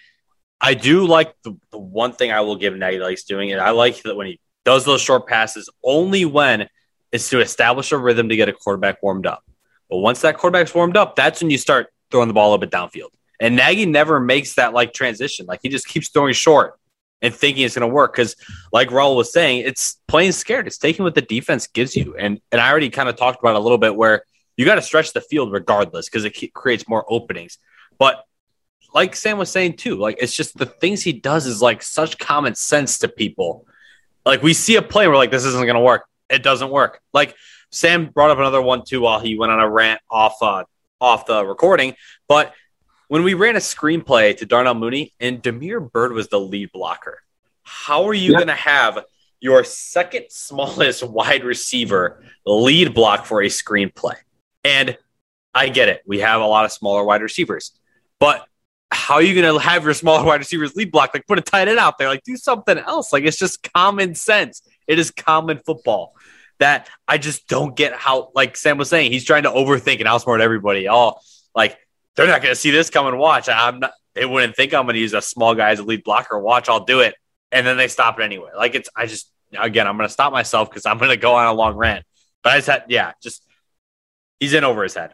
I 0.61 0.73
do 0.73 1.05
like 1.05 1.33
the, 1.43 1.57
the 1.71 1.77
one 1.77 2.13
thing 2.13 2.31
I 2.31 2.41
will 2.41 2.55
give 2.55 2.75
Nagy 2.75 2.99
likes 2.99 3.23
doing 3.23 3.49
it. 3.49 3.59
I 3.59 3.71
like 3.71 4.01
that 4.03 4.15
when 4.15 4.27
he 4.27 4.39
does 4.63 4.85
those 4.85 5.01
short 5.01 5.27
passes 5.27 5.69
only 5.83 6.25
when 6.25 6.69
it's 7.11 7.29
to 7.29 7.39
establish 7.39 7.91
a 7.91 7.97
rhythm 7.97 8.29
to 8.29 8.35
get 8.35 8.49
a 8.49 8.53
quarterback 8.53 9.01
warmed 9.01 9.25
up. 9.25 9.43
But 9.89 9.97
once 9.97 10.21
that 10.21 10.37
quarterback's 10.37 10.73
warmed 10.73 10.97
up, 10.97 11.15
that's 11.15 11.41
when 11.41 11.49
you 11.49 11.57
start 11.57 11.87
throwing 12.11 12.27
the 12.27 12.33
ball 12.33 12.53
a 12.53 12.57
bit 12.57 12.71
downfield. 12.71 13.09
And 13.39 13.55
Nagy 13.55 13.85
never 13.85 14.19
makes 14.19 14.55
that 14.55 14.73
like 14.73 14.93
transition. 14.93 15.45
Like 15.45 15.61
he 15.63 15.69
just 15.69 15.87
keeps 15.87 16.09
throwing 16.09 16.33
short 16.33 16.79
and 17.21 17.33
thinking 17.33 17.63
it's 17.63 17.75
going 17.75 17.87
to 17.87 17.93
work. 17.93 18.13
Because, 18.13 18.35
like 18.71 18.89
Raul 18.89 19.15
was 19.15 19.31
saying, 19.31 19.65
it's 19.65 19.97
playing 20.07 20.33
scared. 20.33 20.67
It's 20.67 20.77
taking 20.77 21.03
what 21.03 21.15
the 21.15 21.21
defense 21.21 21.67
gives 21.67 21.95
you. 21.95 22.15
And 22.17 22.39
and 22.51 22.61
I 22.61 22.69
already 22.69 22.89
kind 22.89 23.09
of 23.09 23.15
talked 23.15 23.39
about 23.39 23.55
a 23.55 23.59
little 23.59 23.77
bit 23.77 23.95
where 23.95 24.23
you 24.57 24.65
got 24.65 24.75
to 24.75 24.81
stretch 24.81 25.13
the 25.13 25.21
field 25.21 25.51
regardless 25.51 26.09
because 26.09 26.25
it 26.25 26.53
creates 26.53 26.87
more 26.87 27.05
openings. 27.07 27.57
But 27.97 28.23
like 28.93 29.15
Sam 29.15 29.37
was 29.37 29.49
saying 29.49 29.77
too, 29.77 29.95
like 29.95 30.17
it's 30.19 30.35
just 30.35 30.57
the 30.57 30.65
things 30.65 31.01
he 31.01 31.13
does 31.13 31.45
is 31.45 31.61
like 31.61 31.81
such 31.81 32.17
common 32.17 32.55
sense 32.55 32.99
to 32.99 33.07
people. 33.07 33.65
Like 34.25 34.43
we 34.43 34.53
see 34.53 34.75
a 34.75 34.81
play, 34.81 35.07
we're 35.07 35.15
like, 35.15 35.31
this 35.31 35.45
isn't 35.45 35.65
going 35.65 35.75
to 35.75 35.79
work. 35.79 36.08
It 36.29 36.43
doesn't 36.43 36.69
work. 36.69 37.01
Like 37.13 37.35
Sam 37.71 38.07
brought 38.07 38.31
up 38.31 38.37
another 38.37 38.61
one 38.61 38.83
too 38.85 39.01
while 39.01 39.19
he 39.19 39.37
went 39.37 39.51
on 39.51 39.59
a 39.59 39.69
rant 39.69 40.01
off 40.09 40.41
uh, 40.41 40.63
off 41.01 41.25
the 41.25 41.45
recording. 41.45 41.95
But 42.27 42.53
when 43.07 43.23
we 43.23 43.33
ran 43.33 43.55
a 43.55 43.59
screenplay 43.59 44.37
to 44.37 44.45
Darnell 44.45 44.75
Mooney 44.75 45.13
and 45.19 45.41
Damiere 45.41 45.79
Byrd 45.79 46.13
was 46.13 46.27
the 46.27 46.39
lead 46.39 46.71
blocker, 46.71 47.21
how 47.63 48.05
are 48.05 48.13
you 48.13 48.33
going 48.33 48.47
to 48.47 48.55
have 48.55 48.99
your 49.39 49.63
second 49.63 50.25
smallest 50.29 51.03
wide 51.07 51.43
receiver 51.43 52.23
lead 52.45 52.93
block 52.93 53.25
for 53.25 53.41
a 53.41 53.47
screenplay? 53.47 54.15
And 54.63 54.97
I 55.53 55.69
get 55.69 55.89
it. 55.89 56.03
We 56.05 56.19
have 56.19 56.41
a 56.41 56.45
lot 56.45 56.65
of 56.65 56.71
smaller 56.71 57.03
wide 57.03 57.21
receivers, 57.21 57.71
but 58.19 58.45
how 58.91 59.15
are 59.15 59.21
you 59.21 59.39
going 59.39 59.53
to 59.53 59.59
have 59.59 59.83
your 59.83 59.93
smaller 59.93 60.23
wide 60.25 60.39
receivers 60.39 60.75
lead 60.75 60.91
block? 60.91 61.11
Like 61.13 61.27
put 61.27 61.37
a 61.37 61.41
tight 61.41 61.67
end 61.67 61.79
out 61.79 61.97
there, 61.97 62.07
like 62.07 62.23
do 62.23 62.37
something 62.37 62.77
else. 62.77 63.13
Like 63.13 63.23
it's 63.23 63.37
just 63.37 63.71
common 63.73 64.15
sense. 64.15 64.61
It 64.89 64.97
is 64.97 65.11
common 65.11 65.59
football 65.59 66.15
that 66.57 66.89
I 67.07 67.19
just 67.19 67.47
don't 67.47 67.75
get 67.75 67.93
how, 67.93 68.31
like 68.33 68.57
Sam 68.57 68.77
was 68.77 68.89
saying, 68.89 69.11
he's 69.11 69.23
trying 69.23 69.43
to 69.43 69.49
overthink 69.49 69.99
and 69.99 70.09
outsmart 70.09 70.41
everybody. 70.41 70.89
Oh, 70.89 71.19
like 71.55 71.77
they're 72.15 72.27
not 72.27 72.41
going 72.41 72.51
to 72.51 72.59
see 72.59 72.71
this 72.71 72.89
coming. 72.89 73.17
Watch, 73.17 73.47
I'm 73.47 73.79
not. 73.79 73.91
They 74.15 74.25
wouldn't 74.25 74.55
think 74.55 74.73
I'm 74.73 74.85
going 74.85 74.95
to 74.95 74.99
use 74.99 75.13
a 75.13 75.21
small 75.21 75.53
guy 75.53 75.69
as 75.69 75.79
a 75.79 75.83
lead 75.83 76.03
blocker. 76.03 76.37
Watch, 76.39 76.67
I'll 76.67 76.83
do 76.83 77.01
it, 77.01 77.13
and 77.51 77.65
then 77.65 77.77
they 77.77 77.87
stop 77.87 78.19
it 78.19 78.23
anyway. 78.23 78.49
Like 78.57 78.73
it's, 78.73 78.89
I 78.95 79.05
just 79.05 79.31
again, 79.57 79.87
I'm 79.87 79.95
going 79.95 80.07
to 80.07 80.13
stop 80.13 80.33
myself 80.33 80.69
because 80.69 80.87
I'm 80.87 80.97
going 80.97 81.11
to 81.11 81.17
go 81.17 81.35
on 81.35 81.45
a 81.45 81.53
long 81.53 81.75
rant. 81.75 82.03
But 82.43 82.53
I 82.53 82.71
had, 82.71 82.85
yeah, 82.89 83.13
just 83.21 83.45
he's 84.39 84.53
in 84.53 84.63
over 84.63 84.81
his 84.81 84.95
head. 84.95 85.13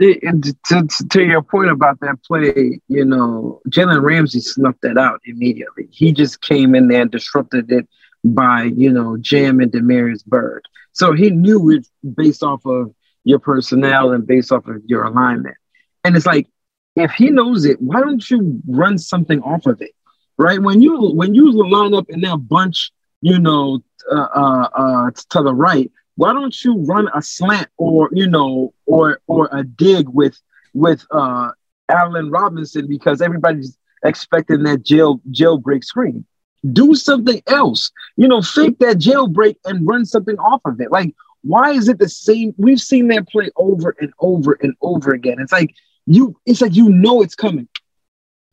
To, 0.00 0.54
to, 0.66 0.88
to, 1.10 1.22
your 1.22 1.42
point 1.42 1.70
about 1.70 2.00
that 2.00 2.22
play, 2.24 2.80
you 2.88 3.04
know, 3.04 3.60
Jalen 3.68 4.02
Ramsey 4.02 4.40
snuffed 4.40 4.80
that 4.82 4.98
out 4.98 5.20
immediately. 5.24 5.88
He 5.90 6.12
just 6.12 6.40
came 6.40 6.74
in 6.74 6.88
there 6.88 7.02
and 7.02 7.10
disrupted 7.10 7.70
it 7.70 7.86
by 8.24 8.64
you 8.64 8.90
know 8.90 9.16
Jam 9.16 9.60
and 9.60 9.72
Damiere 9.72 10.14
Byrd. 10.26 10.64
So 10.92 11.12
he 11.12 11.30
knew 11.30 11.70
it 11.70 11.86
based 12.16 12.42
off 12.42 12.64
of 12.66 12.92
your 13.24 13.38
personnel 13.38 14.12
and 14.12 14.26
based 14.26 14.52
off 14.52 14.66
of 14.66 14.82
your 14.86 15.04
alignment. 15.04 15.56
And 16.04 16.16
it's 16.16 16.26
like 16.26 16.48
if 16.96 17.12
he 17.12 17.30
knows 17.30 17.64
it, 17.64 17.80
why 17.80 18.00
don't 18.00 18.28
you 18.30 18.60
run 18.66 18.98
something 18.98 19.40
off 19.42 19.66
of 19.66 19.80
it? 19.80 19.92
Right 20.38 20.60
when 20.60 20.80
you 20.80 21.12
when 21.14 21.34
you 21.34 21.52
line 21.68 21.94
up 21.94 22.08
in 22.08 22.20
that 22.22 22.36
bunch, 22.48 22.90
you 23.20 23.38
know, 23.38 23.80
uh, 24.10 24.28
uh, 24.34 24.68
uh, 24.72 25.10
to 25.30 25.42
the 25.42 25.54
right, 25.54 25.90
why 26.16 26.32
don't 26.32 26.64
you 26.64 26.78
run 26.84 27.08
a 27.14 27.22
slant 27.22 27.68
or 27.76 28.08
you 28.12 28.26
know 28.26 28.72
or 28.86 29.20
or 29.26 29.48
a 29.52 29.64
dig 29.64 30.08
with 30.08 30.40
with 30.72 31.06
uh 31.10 31.50
Allen 31.90 32.30
Robinson 32.30 32.86
because 32.86 33.20
everybody's 33.20 33.76
expecting 34.04 34.62
that 34.62 34.82
jail 34.82 35.20
jailbreak 35.30 35.84
screen 35.84 36.24
do 36.72 36.94
something 36.94 37.42
else. 37.46 37.90
You 38.16 38.28
know, 38.28 38.42
fake 38.42 38.78
that 38.80 38.98
jailbreak 38.98 39.56
and 39.64 39.86
run 39.86 40.04
something 40.04 40.38
off 40.38 40.60
of 40.64 40.80
it. 40.80 40.90
Like, 40.90 41.14
why 41.42 41.72
is 41.72 41.88
it 41.88 41.98
the 41.98 42.08
same? 42.08 42.54
We've 42.58 42.80
seen 42.80 43.08
that 43.08 43.28
play 43.28 43.50
over 43.56 43.96
and 44.00 44.12
over 44.20 44.58
and 44.60 44.74
over 44.80 45.12
again. 45.12 45.36
It's 45.40 45.52
like 45.52 45.74
you, 46.06 46.36
it's 46.46 46.60
like 46.60 46.74
you 46.74 46.88
know 46.88 47.22
it's 47.22 47.34
coming. 47.34 47.68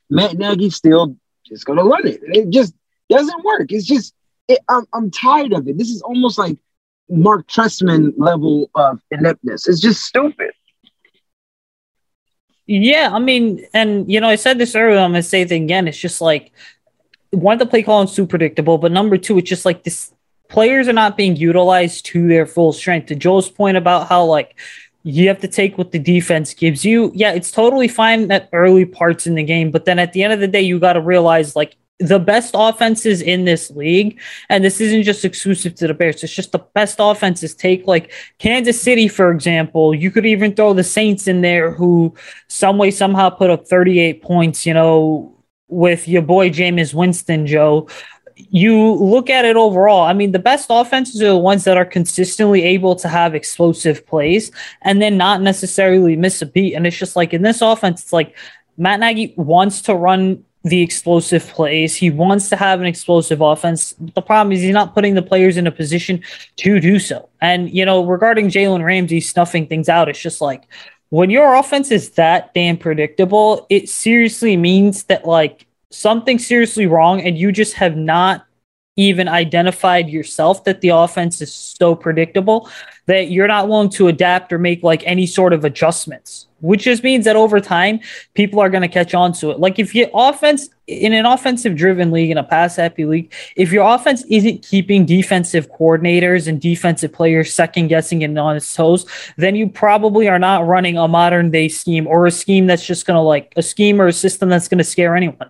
Matt 0.10 0.38
Nagy 0.38 0.70
still 0.70 1.18
just 1.46 1.66
gonna 1.66 1.84
run 1.84 2.08
it. 2.08 2.22
It 2.24 2.50
just 2.50 2.74
doesn't 3.10 3.44
work. 3.44 3.72
It's 3.72 3.86
just 3.86 4.14
it, 4.48 4.60
I'm 4.70 4.86
I'm 4.94 5.12
tired 5.12 5.54
of 5.54 5.68
it. 5.68 5.78
This 5.78 5.90
is 5.90 6.02
almost 6.02 6.38
like 6.38 6.58
Marc 7.10 7.48
Trestman 7.48 8.14
level 8.18 8.70
of 8.76 9.02
ineptness. 9.12 9.68
It's 9.68 9.82
just 9.82 10.04
stupid. 10.04 10.52
Yeah, 12.66 13.12
I 13.14 13.20
mean, 13.20 13.66
and 13.74 14.12
you 14.12 14.20
know, 14.20 14.28
I 14.28 14.36
said 14.36 14.58
this 14.58 14.76
earlier. 14.76 15.00
I'm 15.00 15.12
gonna 15.12 15.24
say 15.24 15.42
it 15.42 15.52
again. 15.52 15.88
It's 15.88 15.98
just 15.98 16.20
like 16.20 16.52
one, 17.32 17.58
the 17.58 17.66
play 17.66 17.84
calling 17.84 18.08
is 18.08 18.16
too 18.16 18.26
predictable, 18.26 18.78
but 18.78 18.92
number 18.92 19.18
two, 19.18 19.38
it's 19.38 19.50
just 19.50 19.66
like 19.66 19.84
this. 19.84 20.14
Players 20.50 20.88
are 20.88 20.94
not 20.94 21.18
being 21.18 21.36
utilized 21.36 22.06
to 22.08 22.28
their 22.28 22.46
full 22.46 22.72
strength. 22.72 23.08
To 23.08 23.16
Joe's 23.16 23.50
point 23.50 23.76
about 23.76 24.08
how 24.08 24.24
like 24.24 24.58
you 25.04 25.28
have 25.28 25.40
to 25.40 25.48
take 25.48 25.78
what 25.78 25.92
the 25.92 26.00
defense 26.00 26.54
gives 26.54 26.86
you. 26.86 27.12
Yeah, 27.14 27.32
it's 27.32 27.52
totally 27.52 27.88
fine 27.88 28.32
at 28.32 28.50
early 28.54 28.86
parts 28.86 29.28
in 29.28 29.36
the 29.36 29.44
game, 29.44 29.72
but 29.72 29.86
then 29.86 30.00
at 30.00 30.14
the 30.14 30.24
end 30.24 30.34
of 30.34 30.40
the 30.40 30.48
day, 30.48 30.62
you 30.62 30.80
got 30.80 30.94
to 30.94 31.02
realize 31.02 31.56
like 31.56 31.76
the 32.00 32.20
best 32.20 32.52
offenses 32.54 33.22
in 33.22 33.46
this 33.46 33.72
league, 33.72 34.20
and 34.50 34.64
this 34.64 34.80
isn't 34.80 35.04
just 35.04 35.26
exclusive 35.26 35.76
to 35.76 35.88
the 35.88 35.94
Bears, 35.94 36.24
it's 36.24 36.34
just 36.34 36.52
the 36.52 36.64
best 36.74 36.98
offenses. 37.00 37.56
Take 37.56 37.88
like 37.88 38.12
Kansas 38.38 38.80
City, 38.80 39.08
for 39.08 39.32
example. 39.32 39.96
You 39.96 40.12
could 40.12 40.26
even 40.26 40.54
throw 40.54 40.74
the 40.74 40.84
Saints 40.84 41.28
in 41.28 41.42
there, 41.42 41.72
who 41.72 42.14
some 42.48 42.78
way, 42.78 42.92
somehow 42.92 43.30
put 43.30 43.50
up 43.50 43.68
38 43.68 44.22
points, 44.22 44.66
you 44.66 44.74
know, 44.74 45.37
with 45.68 46.08
your 46.08 46.22
boy 46.22 46.50
Jameis 46.50 46.94
Winston, 46.94 47.46
Joe. 47.46 47.88
You 48.36 48.94
look 48.94 49.30
at 49.32 49.46
it 49.46 49.56
overall, 49.56 50.04
I 50.04 50.14
mean, 50.14 50.32
the 50.32 50.40
best 50.40 50.68
offenses 50.70 51.22
are 51.24 51.30
the 51.30 51.38
ones 51.38 51.64
that 51.64 51.76
are 51.76 51.86
consistently 51.86 52.64
able 52.64 52.96
to 52.98 53.08
have 53.08 53.34
explosive 53.34 54.06
plays 54.06 54.52
and 54.84 55.02
then 55.02 55.18
not 55.18 55.42
necessarily 55.42 56.16
miss 56.16 56.42
a 56.44 56.46
beat. 56.46 56.76
And 56.76 56.86
it's 56.86 56.98
just 56.98 57.16
like 57.16 57.34
in 57.34 57.42
this 57.42 57.62
offense, 57.62 58.04
it's 58.04 58.14
like 58.14 58.36
Matt 58.78 59.00
Nagy 59.00 59.34
wants 59.38 59.82
to 59.84 59.96
run 59.96 60.44
the 60.64 60.82
explosive 60.82 61.48
plays. 61.48 61.96
He 61.96 62.12
wants 62.12 62.50
to 62.50 62.56
have 62.56 62.80
an 62.80 62.86
explosive 62.86 63.42
offense. 63.42 63.96
The 64.14 64.22
problem 64.22 64.52
is 64.52 64.62
he's 64.62 64.74
not 64.74 64.94
putting 64.94 65.16
the 65.16 65.22
players 65.22 65.58
in 65.58 65.66
a 65.66 65.72
position 65.72 66.22
to 66.58 66.80
do 66.80 67.00
so. 67.00 67.30
And, 67.42 67.72
you 67.74 67.86
know, 67.86 68.06
regarding 68.06 68.50
Jalen 68.50 68.84
Ramsey 68.84 69.22
snuffing 69.22 69.66
things 69.66 69.90
out, 69.90 70.10
it's 70.10 70.22
just 70.22 70.42
like 70.42 70.68
when 71.10 71.30
your 71.30 71.56
offense 71.56 71.92
is 71.92 72.12
that 72.12 72.54
damn 72.54 72.78
predictable, 72.78 73.66
it 73.70 73.90
seriously 73.90 74.58
means 74.58 75.06
that, 75.06 75.26
like, 75.26 75.66
something 75.90 76.38
seriously 76.38 76.86
wrong 76.86 77.22
and 77.22 77.38
you 77.38 77.52
just 77.52 77.74
have 77.76 77.96
not 77.96 78.46
even 78.98 79.28
identified 79.28 80.10
yourself 80.10 80.64
that 80.66 80.82
the 80.82 80.90
offense 80.90 81.42
is 81.42 81.54
so 81.54 81.96
predictable 81.96 82.70
that 83.08 83.32
you're 83.32 83.48
not 83.48 83.68
willing 83.68 83.90
to 83.90 84.08
adapt 84.08 84.54
or 84.54 84.60
make 84.60 84.84
like 84.84 85.02
any 85.06 85.26
sort 85.26 85.54
of 85.54 85.66
adjustments, 85.66 86.48
which 86.60 86.84
just 86.84 87.04
means 87.04 87.26
that 87.26 87.36
over 87.36 87.60
time 87.60 88.00
people 88.34 88.60
are 88.60 88.70
going 88.70 88.82
to 88.82 88.88
catch 88.88 89.14
on 89.14 89.34
to 89.34 89.50
it. 89.50 89.60
Like 89.60 89.80
if 89.80 89.96
your 89.96 90.10
offense 90.14 90.70
in 90.88 91.14
an 91.14 91.26
offensive 91.26 91.76
driven 91.76 92.12
league, 92.12 92.32
in 92.32 92.38
a 92.38 92.44
pass 92.44 92.76
happy 92.76 93.06
league, 93.06 93.34
if 93.56 93.72
your 93.72 93.94
offense 93.94 94.24
isn't 94.30 94.62
keeping 94.62 95.06
defensive 95.06 95.72
coordinators 95.72 96.48
and 96.48 96.62
defensive 96.62 97.12
players 97.12 97.54
second 97.54 97.88
guessing 97.88 98.24
and 98.24 98.38
on 98.38 98.56
its 98.56 98.74
toes, 98.74 99.06
then 99.38 99.56
you 99.56 99.70
probably 99.70 100.28
are 100.28 100.40
not 100.40 100.66
running 100.66 100.98
a 100.98 101.08
modern 101.08 101.50
day 101.50 101.70
scheme 101.70 102.08
or 102.08 102.26
a 102.26 102.32
scheme 102.32 102.68
that's 102.68 102.86
just 102.86 103.06
going 103.06 103.16
to 103.16 103.22
like 103.22 103.54
a 103.56 103.62
scheme 103.62 104.02
or 104.02 104.08
a 104.08 104.14
system 104.14 104.50
that's 104.50 104.68
going 104.68 104.78
to 104.78 104.84
scare 104.84 105.16
anyone. 105.16 105.50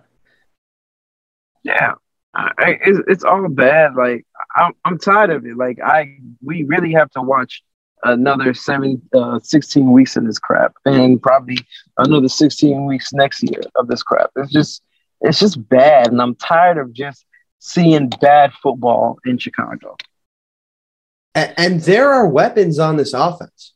Yeah, 1.64 1.94
I, 2.34 2.78
it's, 2.84 3.00
it's 3.08 3.24
all 3.24 3.48
bad. 3.48 3.94
Like 3.94 4.26
I'm, 4.54 4.72
I'm 4.84 4.98
tired 4.98 5.30
of 5.30 5.46
it. 5.46 5.56
Like 5.56 5.78
I, 5.84 6.18
we 6.42 6.64
really 6.64 6.92
have 6.92 7.10
to 7.12 7.22
watch 7.22 7.62
another 8.04 8.54
seven, 8.54 9.02
uh, 9.14 9.38
16 9.40 9.90
weeks 9.90 10.16
of 10.16 10.24
this 10.24 10.38
crap, 10.38 10.74
and 10.84 11.20
probably 11.20 11.58
another 11.98 12.28
16 12.28 12.86
weeks 12.86 13.12
next 13.12 13.42
year 13.42 13.60
of 13.76 13.88
this 13.88 14.02
crap. 14.02 14.30
It's 14.36 14.52
just, 14.52 14.82
it's 15.20 15.38
just 15.40 15.68
bad, 15.68 16.08
and 16.08 16.22
I'm 16.22 16.36
tired 16.36 16.78
of 16.78 16.92
just 16.92 17.24
seeing 17.58 18.08
bad 18.08 18.52
football 18.62 19.18
in 19.24 19.38
Chicago. 19.38 19.96
And, 21.34 21.54
and 21.56 21.80
there 21.82 22.12
are 22.12 22.26
weapons 22.26 22.78
on 22.78 22.96
this 22.96 23.12
offense. 23.12 23.74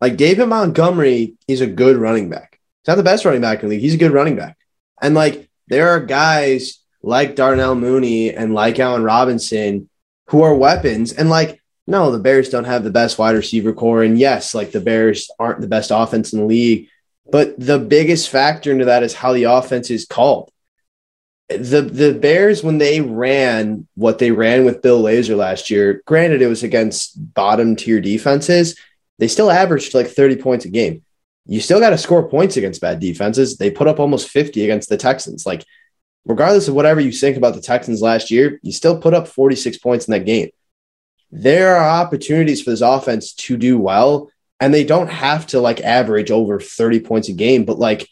Like 0.00 0.16
David 0.16 0.46
Montgomery, 0.46 1.34
he's 1.46 1.60
a 1.60 1.66
good 1.66 1.96
running 1.96 2.28
back. 2.28 2.60
He's 2.82 2.88
not 2.88 2.96
the 2.96 3.02
best 3.02 3.24
running 3.24 3.40
back 3.40 3.62
in 3.62 3.68
the 3.68 3.74
league. 3.74 3.82
He's 3.82 3.94
a 3.94 3.98
good 3.98 4.12
running 4.12 4.36
back. 4.36 4.58
And 5.00 5.14
like 5.14 5.48
there 5.68 5.88
are 5.88 6.00
guys 6.00 6.80
like 7.02 7.36
Darnell 7.36 7.74
Mooney 7.74 8.34
and 8.34 8.54
like 8.54 8.78
Allen 8.78 9.02
Robinson, 9.02 9.88
who 10.28 10.42
are 10.42 10.54
weapons. 10.54 11.12
And 11.12 11.28
like, 11.30 11.60
no, 11.86 12.10
the 12.10 12.18
Bears 12.18 12.48
don't 12.48 12.64
have 12.64 12.84
the 12.84 12.90
best 12.90 13.18
wide 13.18 13.36
receiver 13.36 13.72
core. 13.72 14.02
And 14.02 14.18
yes, 14.18 14.54
like 14.54 14.72
the 14.72 14.80
Bears 14.80 15.30
aren't 15.38 15.60
the 15.60 15.68
best 15.68 15.90
offense 15.92 16.32
in 16.32 16.40
the 16.40 16.46
league. 16.46 16.88
But 17.30 17.58
the 17.58 17.78
biggest 17.78 18.28
factor 18.28 18.70
into 18.70 18.86
that 18.86 19.02
is 19.02 19.14
how 19.14 19.32
the 19.32 19.44
offense 19.44 19.90
is 19.90 20.06
called. 20.06 20.50
The 21.48 21.82
the 21.82 22.14
Bears, 22.14 22.62
when 22.62 22.78
they 22.78 23.00
ran 23.02 23.86
what 23.94 24.18
they 24.18 24.30
ran 24.30 24.64
with 24.64 24.82
Bill 24.82 25.02
Lazor 25.02 25.36
last 25.36 25.68
year, 25.70 26.02
granted 26.06 26.40
it 26.40 26.46
was 26.46 26.62
against 26.62 27.34
bottom 27.34 27.76
tier 27.76 28.00
defenses, 28.00 28.78
they 29.18 29.28
still 29.28 29.50
averaged 29.50 29.94
like 29.94 30.08
30 30.08 30.36
points 30.36 30.64
a 30.64 30.70
game. 30.70 31.02
You 31.46 31.60
still 31.60 31.80
got 31.80 31.90
to 31.90 31.98
score 31.98 32.28
points 32.28 32.56
against 32.56 32.80
bad 32.80 33.00
defenses. 33.00 33.58
They 33.58 33.70
put 33.70 33.88
up 33.88 34.00
almost 34.00 34.30
50 34.30 34.64
against 34.64 34.88
the 34.88 34.96
Texans. 34.96 35.44
Like 35.44 35.64
regardless 36.26 36.68
of 36.68 36.74
whatever 36.74 37.00
you 37.00 37.12
think 37.12 37.36
about 37.36 37.54
the 37.54 37.60
Texans 37.60 38.02
last 38.02 38.30
year, 38.30 38.58
you 38.62 38.72
still 38.72 38.98
put 38.98 39.14
up 39.14 39.28
46 39.28 39.78
points 39.78 40.06
in 40.08 40.12
that 40.12 40.26
game. 40.26 40.50
There 41.30 41.76
are 41.76 42.02
opportunities 42.02 42.62
for 42.62 42.70
this 42.70 42.80
offense 42.80 43.32
to 43.34 43.56
do 43.56 43.78
well, 43.78 44.30
and 44.60 44.72
they 44.72 44.84
don't 44.84 45.10
have 45.10 45.46
to 45.48 45.60
like 45.60 45.80
average 45.80 46.30
over 46.30 46.60
30 46.60 47.00
points 47.00 47.28
a 47.28 47.32
game. 47.32 47.64
But 47.64 47.78
like, 47.78 48.08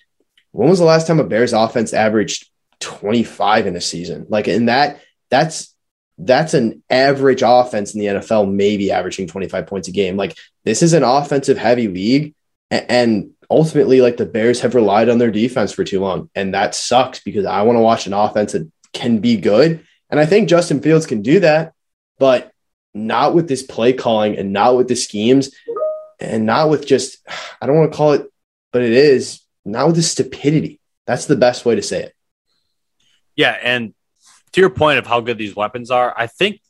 when 0.50 0.68
was 0.68 0.80
the 0.80 0.84
last 0.84 1.06
time 1.06 1.20
a 1.20 1.24
Bears 1.24 1.52
offense 1.52 1.94
averaged 1.94 2.50
25 2.80 3.66
in 3.66 3.76
a 3.76 3.80
season? 3.80 4.26
Like, 4.28 4.48
in 4.48 4.66
that, 4.66 5.00
that's 5.30 5.74
that's 6.18 6.54
an 6.54 6.82
average 6.90 7.42
offense 7.44 7.94
in 7.94 8.00
the 8.00 8.06
NFL, 8.06 8.52
maybe 8.52 8.92
averaging 8.92 9.28
25 9.28 9.66
points 9.66 9.88
a 9.88 9.92
game. 9.92 10.16
Like, 10.16 10.36
this 10.64 10.82
is 10.82 10.92
an 10.92 11.02
offensive 11.02 11.56
heavy 11.56 11.88
league. 11.88 12.34
And 12.70 13.30
ultimately, 13.52 14.00
like 14.00 14.16
the 14.16 14.26
Bears 14.26 14.60
have 14.60 14.74
relied 14.74 15.08
on 15.08 15.18
their 15.18 15.30
defense 15.30 15.72
for 15.72 15.84
too 15.84 16.00
long. 16.00 16.30
And 16.34 16.54
that 16.54 16.74
sucks 16.74 17.20
because 17.20 17.44
I 17.44 17.62
want 17.62 17.76
to 17.76 17.82
watch 17.82 18.06
an 18.06 18.14
offense 18.14 18.52
that 18.52 18.70
can 18.92 19.18
be 19.18 19.36
good. 19.36 19.86
And 20.10 20.18
I 20.18 20.26
think 20.26 20.48
Justin 20.48 20.80
Fields 20.80 21.06
can 21.06 21.22
do 21.22 21.40
that, 21.40 21.74
but 22.18 22.50
not 22.94 23.34
with 23.34 23.48
this 23.48 23.62
play 23.62 23.92
calling 23.92 24.36
and 24.36 24.52
not 24.52 24.76
with 24.76 24.88
the 24.88 24.96
schemes 24.96 25.54
and 26.18 26.46
not 26.46 26.70
with 26.70 26.86
just, 26.86 27.18
I 27.60 27.66
don't 27.66 27.76
want 27.76 27.92
to 27.92 27.96
call 27.96 28.12
it, 28.12 28.26
but 28.72 28.82
it 28.82 28.92
is 28.92 29.40
not 29.64 29.86
with 29.86 29.96
the 29.96 30.02
stupidity. 30.02 30.80
That's 31.06 31.26
the 31.26 31.36
best 31.36 31.64
way 31.64 31.74
to 31.74 31.82
say 31.82 32.04
it. 32.04 32.14
Yeah. 33.36 33.56
And 33.62 33.94
to 34.52 34.60
your 34.60 34.70
point 34.70 34.98
of 34.98 35.06
how 35.06 35.20
good 35.20 35.38
these 35.38 35.56
weapons 35.56 35.90
are, 35.90 36.14
I 36.16 36.26
think 36.26 36.60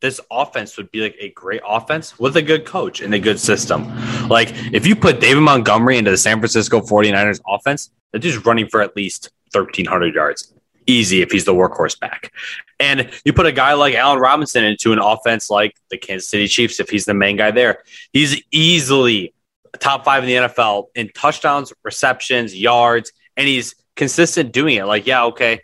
this 0.00 0.20
offense 0.30 0.76
would 0.76 0.90
be 0.90 1.02
like 1.02 1.16
a 1.20 1.30
great 1.30 1.60
offense 1.66 2.18
with 2.18 2.36
a 2.36 2.42
good 2.42 2.64
coach 2.64 3.00
and 3.00 3.12
a 3.14 3.18
good 3.18 3.38
system. 3.38 3.86
Like 4.28 4.52
if 4.72 4.86
you 4.86 4.96
put 4.96 5.20
David 5.20 5.42
Montgomery 5.42 5.98
into 5.98 6.10
the 6.10 6.16
San 6.16 6.38
Francisco 6.38 6.80
49ers 6.80 7.40
offense, 7.46 7.90
they're 8.10 8.20
just 8.20 8.44
running 8.46 8.68
for 8.68 8.80
at 8.80 8.96
least 8.96 9.30
1,300 9.52 10.14
yards. 10.14 10.52
Easy 10.86 11.22
if 11.22 11.30
he's 11.30 11.44
the 11.44 11.54
workhorse 11.54 11.98
back. 12.00 12.32
And 12.80 13.10
you 13.24 13.32
put 13.32 13.46
a 13.46 13.52
guy 13.52 13.74
like 13.74 13.94
Allen 13.94 14.18
Robinson 14.18 14.64
into 14.64 14.92
an 14.92 14.98
offense 14.98 15.50
like 15.50 15.76
the 15.90 15.98
Kansas 15.98 16.28
City 16.28 16.48
Chiefs, 16.48 16.80
if 16.80 16.88
he's 16.88 17.04
the 17.04 17.14
main 17.14 17.36
guy 17.36 17.50
there, 17.50 17.82
he's 18.12 18.42
easily 18.50 19.34
top 19.78 20.04
five 20.04 20.24
in 20.24 20.28
the 20.28 20.48
NFL 20.48 20.86
in 20.94 21.10
touchdowns, 21.14 21.72
receptions, 21.84 22.56
yards, 22.56 23.12
and 23.36 23.46
he's 23.46 23.74
consistent 23.94 24.52
doing 24.52 24.76
it. 24.76 24.84
Like, 24.86 25.06
yeah, 25.06 25.24
okay, 25.24 25.60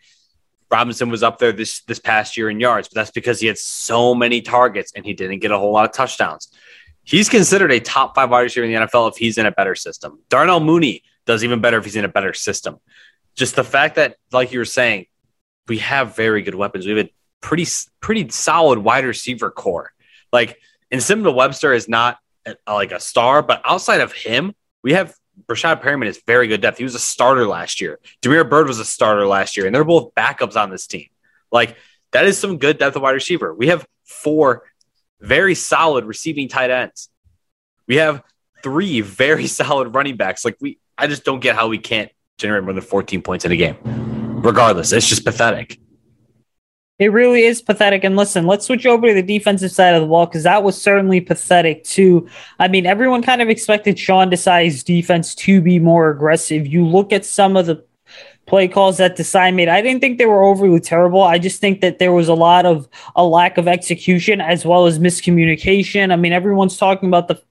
Robinson 0.70 1.10
was 1.10 1.22
up 1.22 1.38
there 1.38 1.52
this 1.52 1.82
this 1.82 1.98
past 1.98 2.36
year 2.36 2.50
in 2.50 2.60
yards, 2.60 2.88
but 2.88 2.94
that's 2.94 3.10
because 3.10 3.40
he 3.40 3.46
had 3.46 3.58
so 3.58 4.14
many 4.14 4.40
targets 4.42 4.92
and 4.94 5.04
he 5.04 5.14
didn't 5.14 5.38
get 5.38 5.50
a 5.50 5.58
whole 5.58 5.72
lot 5.72 5.84
of 5.84 5.92
touchdowns. 5.92 6.48
He's 7.04 7.28
considered 7.28 7.70
a 7.70 7.78
top 7.78 8.16
five 8.16 8.30
wide 8.30 8.42
receiver 8.42 8.66
in 8.66 8.72
the 8.72 8.86
NFL 8.86 9.10
if 9.12 9.16
he's 9.16 9.38
in 9.38 9.46
a 9.46 9.52
better 9.52 9.76
system. 9.76 10.20
Darnell 10.28 10.60
Mooney 10.60 11.04
does 11.24 11.44
even 11.44 11.60
better 11.60 11.78
if 11.78 11.84
he's 11.84 11.96
in 11.96 12.04
a 12.04 12.08
better 12.08 12.34
system. 12.34 12.78
Just 13.36 13.54
the 13.54 13.64
fact 13.64 13.94
that, 13.94 14.16
like 14.32 14.52
you 14.52 14.58
were 14.58 14.64
saying, 14.64 15.06
we 15.68 15.78
have 15.78 16.16
very 16.16 16.42
good 16.42 16.54
weapons. 16.54 16.86
We 16.86 16.96
have 16.96 17.06
a 17.06 17.10
pretty 17.40 17.66
pretty 18.00 18.28
solid 18.30 18.78
wide 18.78 19.04
receiver 19.04 19.50
core. 19.50 19.92
Like, 20.32 20.58
and 20.90 21.00
Nsimba 21.00 21.34
Webster 21.34 21.72
is 21.72 21.88
not 21.88 22.18
a, 22.44 22.56
like 22.66 22.92
a 22.92 23.00
star, 23.00 23.42
but 23.42 23.62
outside 23.64 24.00
of 24.00 24.12
him, 24.12 24.54
we 24.82 24.94
have 24.94 25.14
Breshad 25.48 25.82
Perriman 25.82 26.06
is 26.06 26.20
very 26.26 26.48
good 26.48 26.60
depth. 26.60 26.78
He 26.78 26.84
was 26.84 26.94
a 26.94 27.00
starter 27.00 27.46
last 27.46 27.80
year. 27.80 27.98
Damiere 28.22 28.44
Byrd 28.44 28.68
was 28.68 28.78
a 28.78 28.84
starter 28.84 29.26
last 29.26 29.56
year, 29.56 29.66
and 29.66 29.74
they're 29.74 29.84
both 29.84 30.14
backups 30.14 30.56
on 30.56 30.70
this 30.70 30.86
team. 30.86 31.06
Like 31.52 31.76
that 32.12 32.26
is 32.26 32.38
some 32.38 32.58
good 32.58 32.78
depth 32.78 32.96
of 32.96 33.02
wide 33.02 33.12
receiver. 33.12 33.54
We 33.54 33.68
have 33.68 33.86
four 34.04 34.62
very 35.20 35.54
solid 35.54 36.04
receiving 36.04 36.48
tight 36.48 36.70
ends. 36.70 37.08
We 37.86 37.96
have 37.96 38.22
three 38.62 39.00
very 39.00 39.46
solid 39.58 39.94
running 39.94 40.16
backs. 40.16 40.44
Like 40.44 40.56
we, 40.60 40.78
I 40.96 41.06
just 41.06 41.24
don't 41.24 41.40
get 41.40 41.56
how 41.56 41.68
we 41.68 41.78
can't 41.78 42.10
generate 42.38 42.64
more 42.64 42.72
than 42.72 42.82
14 42.82 43.22
points 43.22 43.44
in 43.44 43.52
a 43.52 43.56
game. 43.56 43.76
Regardless, 44.42 44.92
it's 44.92 45.08
just 45.08 45.24
pathetic. 45.24 45.78
It 46.98 47.12
really 47.12 47.42
is 47.42 47.60
pathetic. 47.60 48.04
And 48.04 48.16
listen, 48.16 48.46
let's 48.46 48.66
switch 48.66 48.86
over 48.86 49.06
to 49.06 49.14
the 49.14 49.22
defensive 49.22 49.70
side 49.70 49.94
of 49.94 50.00
the 50.00 50.08
ball 50.08 50.26
because 50.26 50.44
that 50.44 50.62
was 50.62 50.80
certainly 50.80 51.20
pathetic 51.20 51.84
too. 51.84 52.26
I 52.58 52.68
mean, 52.68 52.86
everyone 52.86 53.22
kind 53.22 53.42
of 53.42 53.50
expected 53.50 53.98
Sean 53.98 54.30
Desai's 54.30 54.82
defense 54.82 55.34
to 55.36 55.60
be 55.60 55.78
more 55.78 56.08
aggressive. 56.08 56.66
You 56.66 56.86
look 56.86 57.12
at 57.12 57.26
some 57.26 57.56
of 57.56 57.66
the 57.66 57.84
play 58.46 58.68
calls 58.68 58.96
that 58.96 59.16
Desai 59.16 59.54
made. 59.54 59.68
I 59.68 59.82
didn't 59.82 60.00
think 60.00 60.18
they 60.18 60.26
were 60.26 60.42
overly 60.42 60.80
terrible. 60.80 61.22
I 61.22 61.38
just 61.38 61.60
think 61.60 61.80
that 61.82 61.98
there 61.98 62.12
was 62.12 62.28
a 62.28 62.34
lot 62.34 62.64
of 62.64 62.88
a 63.14 63.24
lack 63.24 63.58
of 63.58 63.68
execution 63.68 64.40
as 64.40 64.64
well 64.64 64.86
as 64.86 64.98
miscommunication. 64.98 66.12
I 66.12 66.16
mean, 66.16 66.32
everyone's 66.32 66.78
talking 66.78 67.08
about 67.08 67.28
the 67.28 67.42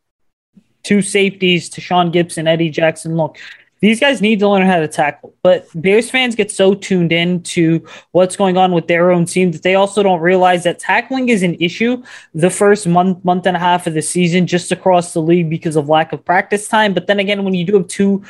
two 0.83 1.01
safeties 1.01 1.69
Tashaun 1.69 2.11
Gibson, 2.11 2.47
Eddie 2.47 2.69
Jackson. 2.69 3.15
Look, 3.15 3.37
these 3.85 3.99
guys 3.99 4.19
need 4.19 4.39
to 4.39 4.49
learn 4.49 4.65
how 4.65 4.79
to 4.79 4.87
tackle. 4.87 5.35
But 5.43 5.67
Bears 5.75 6.09
fans 6.09 6.33
get 6.33 6.51
so 6.51 6.73
tuned 6.73 7.11
in 7.11 7.43
to 7.43 7.85
what's 8.13 8.35
going 8.35 8.57
on 8.57 8.71
with 8.71 8.87
their 8.87 9.11
own 9.11 9.25
team 9.25 9.51
that 9.51 9.61
they 9.61 9.75
also 9.75 10.01
don't 10.01 10.21
realize 10.21 10.63
that 10.63 10.79
tackling 10.79 11.29
is 11.29 11.43
an 11.43 11.55
issue 11.59 12.01
the 12.33 12.49
first 12.49 12.87
month, 12.87 13.23
month 13.23 13.45
and 13.45 13.55
a 13.55 13.59
half 13.59 13.85
of 13.85 13.93
the 13.93 14.01
season 14.01 14.47
just 14.47 14.71
across 14.71 15.13
the 15.13 15.21
league 15.21 15.51
because 15.51 15.75
of 15.75 15.87
lack 15.87 16.13
of 16.13 16.25
practice 16.25 16.67
time. 16.67 16.95
But 16.95 17.05
then 17.05 17.19
again, 17.19 17.43
when 17.43 17.53
you 17.53 17.63
do 17.63 17.75
have 17.75 17.87
two 17.87 18.23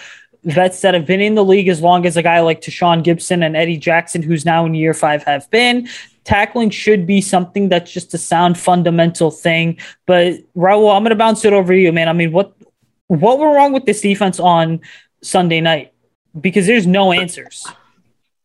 vets 0.44 0.82
that 0.82 0.94
have 0.94 1.06
been 1.06 1.22
in 1.22 1.36
the 1.36 1.46
league 1.46 1.70
as 1.70 1.82
long 1.82 2.06
as 2.06 2.18
a 2.18 2.22
guy 2.22 2.42
like 2.42 2.60
Tashaun 2.60 3.02
Gibson 3.02 3.42
and 3.42 3.56
Eddie 3.56 3.78
Jackson, 3.78 4.22
who's 4.22 4.44
now 4.44 4.66
in 4.66 4.76
year 4.76 4.94
five, 4.94 5.24
have 5.24 5.50
been. 5.52 5.88
Tackling 6.26 6.70
should 6.70 7.08
be 7.08 7.22
something 7.22 7.70
that's 7.70 7.92
just 7.92 8.14
a 8.14 8.18
sound 8.18 8.58
fundamental 8.58 9.32
thing. 9.32 9.78
But 10.06 10.34
Raul, 10.54 10.94
I'm 10.94 11.06
to 11.06 11.16
bounce 11.16 11.46
it 11.46 11.54
over 11.54 11.72
to 11.72 11.80
you, 11.80 11.94
man. 11.94 12.10
I 12.10 12.14
mean, 12.14 12.34
what 12.34 12.54
what 13.08 13.38
went 13.40 13.56
wrong 13.56 13.72
with 13.72 13.86
this 13.86 14.02
defense 14.02 14.40
on 14.40 14.82
Sunday 15.26 15.62
night? 15.62 15.94
Because 16.40 16.68
there's 16.68 16.88
no 16.88 17.12
answers. 17.12 17.66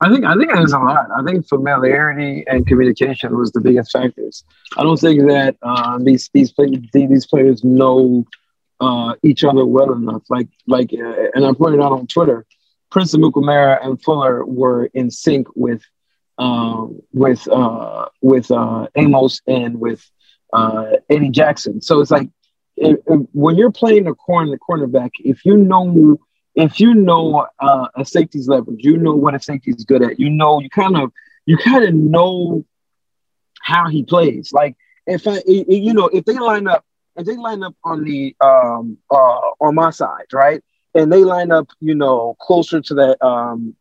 I 0.02 0.08
think 0.08 0.24
I 0.24 0.34
think 0.34 0.52
there's 0.52 0.72
a 0.72 0.78
lot. 0.78 1.06
I 1.14 1.22
think 1.22 1.46
familiarity 1.46 2.44
and 2.46 2.66
communication 2.66 3.36
was 3.36 3.52
the 3.52 3.60
biggest 3.60 3.92
factors. 3.92 4.44
I 4.78 4.82
don't 4.82 4.98
think 4.98 5.20
that 5.28 5.56
uh, 5.62 5.98
these 5.98 6.30
these 6.32 6.52
these 6.92 7.26
players 7.26 7.62
know 7.62 8.24
uh, 8.80 9.14
each 9.22 9.44
other 9.44 9.66
well 9.66 9.92
enough. 9.92 10.22
Like 10.30 10.48
like, 10.66 10.90
uh, 10.94 11.28
and 11.34 11.44
I 11.44 11.52
pointed 11.52 11.80
out 11.80 11.92
on 11.92 12.06
Twitter, 12.06 12.46
Prince 12.90 13.14
Amukamara 13.14 13.84
and 13.84 14.00
Fuller 14.02 14.44
were 14.46 14.86
in 14.94 15.10
sync 15.10 15.48
with 15.54 15.82
um, 16.38 17.00
with 17.12 17.46
uh, 17.48 18.08
with 18.22 18.50
uh, 18.50 18.86
Amos 18.96 19.42
and 19.46 19.78
with 19.78 20.02
uh, 20.54 20.92
Eddie 21.10 21.28
Jackson. 21.28 21.82
So 21.82 22.00
it's 22.00 22.10
like 22.10 22.30
when 23.32 23.56
you're 23.56 23.70
playing 23.70 24.06
a 24.06 24.14
corner, 24.14 24.50
the 24.50 24.58
cornerback, 24.58 25.10
if 25.18 25.44
you 25.44 25.58
know 25.58 26.18
if 26.55 26.80
you 26.80 26.94
know 26.94 27.46
uh, 27.61 27.88
a 27.96 28.05
safety's 28.05 28.48
leverage, 28.48 28.84
you 28.84 28.96
know 28.96 29.14
what 29.14 29.34
a 29.34 29.40
safety's 29.40 29.84
good 29.84 30.03
at. 30.03 30.18
You 30.18 30.30
know, 30.30 30.61
you 30.61 30.70
kind 30.70 30.96
of 30.96 31.12
you 31.46 31.57
kind 31.57 31.84
of 31.84 31.94
know 31.94 32.64
how 33.62 33.88
he 33.88 34.03
plays. 34.03 34.53
Like 34.53 34.76
if 35.07 35.26
I, 35.26 35.42
you 35.46 35.92
know, 35.92 36.09
if 36.09 36.24
they 36.24 36.38
line 36.38 36.66
up 36.66 36.84
if 37.16 37.26
they 37.26 37.36
line 37.36 37.62
up 37.62 37.74
on 37.84 38.05
the 38.05 38.34
um 38.40 38.98
uh 39.11 39.51
on 39.61 39.74
my 39.74 39.90
side, 39.90 40.26
right? 40.32 40.62
And 40.94 41.12
they 41.12 41.22
line 41.22 41.53
up, 41.53 41.68
you 41.80 41.94
know, 41.94 42.36
closer 42.40 42.80
to 42.80 42.94
the 42.94 43.24
um 43.24 43.74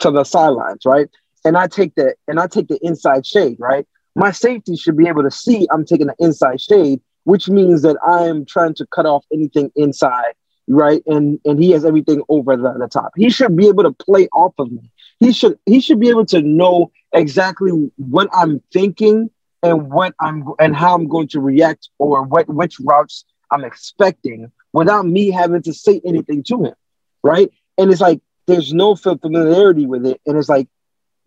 to 0.00 0.10
the 0.10 0.24
sidelines, 0.24 0.82
right? 0.84 1.08
And 1.44 1.56
I 1.56 1.66
take 1.66 1.94
the 1.94 2.14
and 2.28 2.38
I 2.38 2.46
take 2.46 2.68
the 2.68 2.78
inside 2.82 3.26
shade, 3.26 3.56
right? 3.58 3.86
My 4.14 4.30
safety 4.30 4.76
should 4.76 4.96
be 4.96 5.08
able 5.08 5.22
to 5.22 5.30
see 5.30 5.66
I'm 5.70 5.84
taking 5.86 6.08
the 6.08 6.14
inside 6.18 6.60
shade, 6.60 7.00
which 7.24 7.48
means 7.48 7.82
that 7.82 7.96
I 8.06 8.24
am 8.24 8.44
trying 8.44 8.74
to 8.74 8.86
cut 8.86 9.06
off 9.06 9.24
anything 9.32 9.70
inside, 9.76 10.34
right? 10.68 11.02
And 11.06 11.40
and 11.44 11.62
he 11.62 11.70
has 11.72 11.84
everything 11.84 12.22
over 12.28 12.56
the, 12.56 12.74
the 12.78 12.88
top. 12.88 13.12
He 13.16 13.30
should 13.30 13.56
be 13.56 13.68
able 13.68 13.84
to 13.84 13.92
play 13.92 14.28
off 14.28 14.54
of 14.58 14.70
me. 14.70 14.90
He 15.20 15.32
should 15.32 15.58
he 15.66 15.80
should 15.80 16.00
be 16.00 16.08
able 16.08 16.26
to 16.26 16.42
know 16.42 16.90
exactly 17.12 17.70
what 17.96 18.28
I'm 18.32 18.62
thinking 18.72 19.30
and 19.62 19.90
what 19.90 20.14
I'm 20.20 20.44
and 20.58 20.74
how 20.74 20.94
I'm 20.94 21.08
going 21.08 21.28
to 21.28 21.40
react 21.40 21.88
or 21.98 22.22
what 22.22 22.48
which 22.48 22.78
routes 22.80 23.24
I'm 23.50 23.64
expecting 23.64 24.50
without 24.72 25.06
me 25.06 25.30
having 25.30 25.62
to 25.62 25.74
say 25.74 26.00
anything 26.04 26.42
to 26.44 26.64
him, 26.64 26.74
right? 27.22 27.50
And 27.78 27.90
it's 27.90 28.00
like 28.00 28.20
there's 28.46 28.72
no 28.72 28.96
familiarity 28.96 29.86
with 29.86 30.06
it, 30.06 30.20
and 30.26 30.36
it's 30.36 30.48
like 30.48 30.68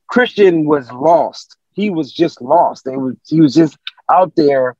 Christian 0.08 0.66
was 0.66 0.92
lost. 0.92 1.58
He 1.74 1.90
was 1.90 2.12
just 2.12 2.42
lost. 2.42 2.86
And 2.88 3.18
he 3.28 3.42
was 3.42 3.54
just 3.54 3.78
out 4.12 4.36
there 4.36 4.76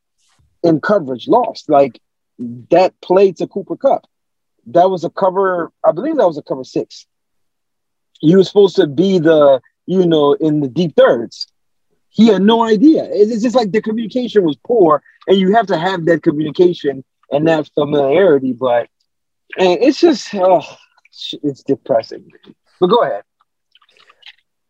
in 0.64 0.80
coverage, 0.82 1.28
lost. 1.28 1.70
Like 1.70 2.00
that 2.72 3.00
play 3.02 3.32
to 3.34 3.48
Cooper 3.48 3.76
Kupp. 3.76 4.06
That 4.68 4.90
was 4.90 5.04
a 5.04 5.10
cover. 5.10 5.72
I 5.84 5.92
believe 5.92 6.18
that 6.18 6.28
was 6.28 6.38
a 6.38 6.44
cover 6.44 6.64
six. 6.64 7.06
He 8.20 8.36
was 8.36 8.48
supposed 8.48 8.76
to 8.78 8.88
be 8.88 9.20
the 9.20 9.62
you 9.86 10.06
know 10.06 10.34
in 10.34 10.62
the 10.62 10.68
deep 10.68 10.96
thirds 10.96 11.48
he 12.16 12.28
had 12.28 12.42
no 12.42 12.64
idea. 12.64 13.08
It's 13.12 13.44
just 13.44 13.56
like 13.56 13.74
the 13.74 13.82
communication 13.82 14.46
was 14.46 14.56
poor, 14.66 15.04
and 15.28 15.38
you 15.38 15.54
have 15.54 15.68
to 15.68 15.78
have 15.78 16.06
that 16.06 16.24
communication 16.24 17.04
and 17.30 17.46
that 17.48 17.70
familiarity. 17.76 18.54
But 18.54 18.88
and 19.58 19.80
it's 19.82 20.00
just 20.00 20.34
oh, 20.34 20.64
it's 21.44 21.62
depressing. 21.64 22.32
But 22.80 22.88
go 22.88 23.04
ahead. 23.04 23.24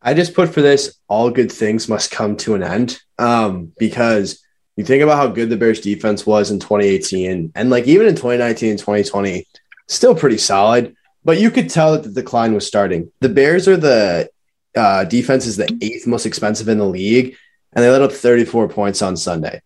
I 0.01 0.15
just 0.15 0.33
put 0.33 0.49
for 0.49 0.63
this: 0.63 0.97
all 1.07 1.29
good 1.29 1.51
things 1.51 1.87
must 1.87 2.09
come 2.09 2.35
to 2.37 2.55
an 2.55 2.63
end. 2.63 2.99
Um, 3.19 3.73
because 3.77 4.43
you 4.75 4.83
think 4.83 5.03
about 5.03 5.17
how 5.17 5.27
good 5.27 5.51
the 5.51 5.57
Bears 5.57 5.81
defense 5.81 6.25
was 6.25 6.49
in 6.49 6.59
2018, 6.59 7.51
and 7.53 7.69
like 7.69 7.85
even 7.85 8.07
in 8.07 8.15
2019 8.15 8.71
and 8.71 8.79
2020, 8.79 9.45
still 9.87 10.15
pretty 10.15 10.37
solid. 10.37 10.95
But 11.23 11.39
you 11.39 11.49
could 11.49 11.69
tell 11.69 11.93
that 11.93 12.03
the 12.03 12.21
decline 12.21 12.53
was 12.53 12.67
starting. 12.67 13.11
The 13.19 13.29
Bears 13.29 13.67
are 13.67 13.77
the 13.77 14.29
uh, 14.75 15.05
defense 15.05 15.45
is 15.45 15.57
the 15.57 15.77
eighth 15.81 16.05
most 16.05 16.25
expensive 16.25 16.67
in 16.67 16.77
the 16.77 16.85
league, 16.85 17.35
and 17.73 17.83
they 17.83 17.89
let 17.89 18.01
up 18.01 18.11
34 18.11 18.67
points 18.69 19.01
on 19.01 19.17
Sunday. 19.17 19.61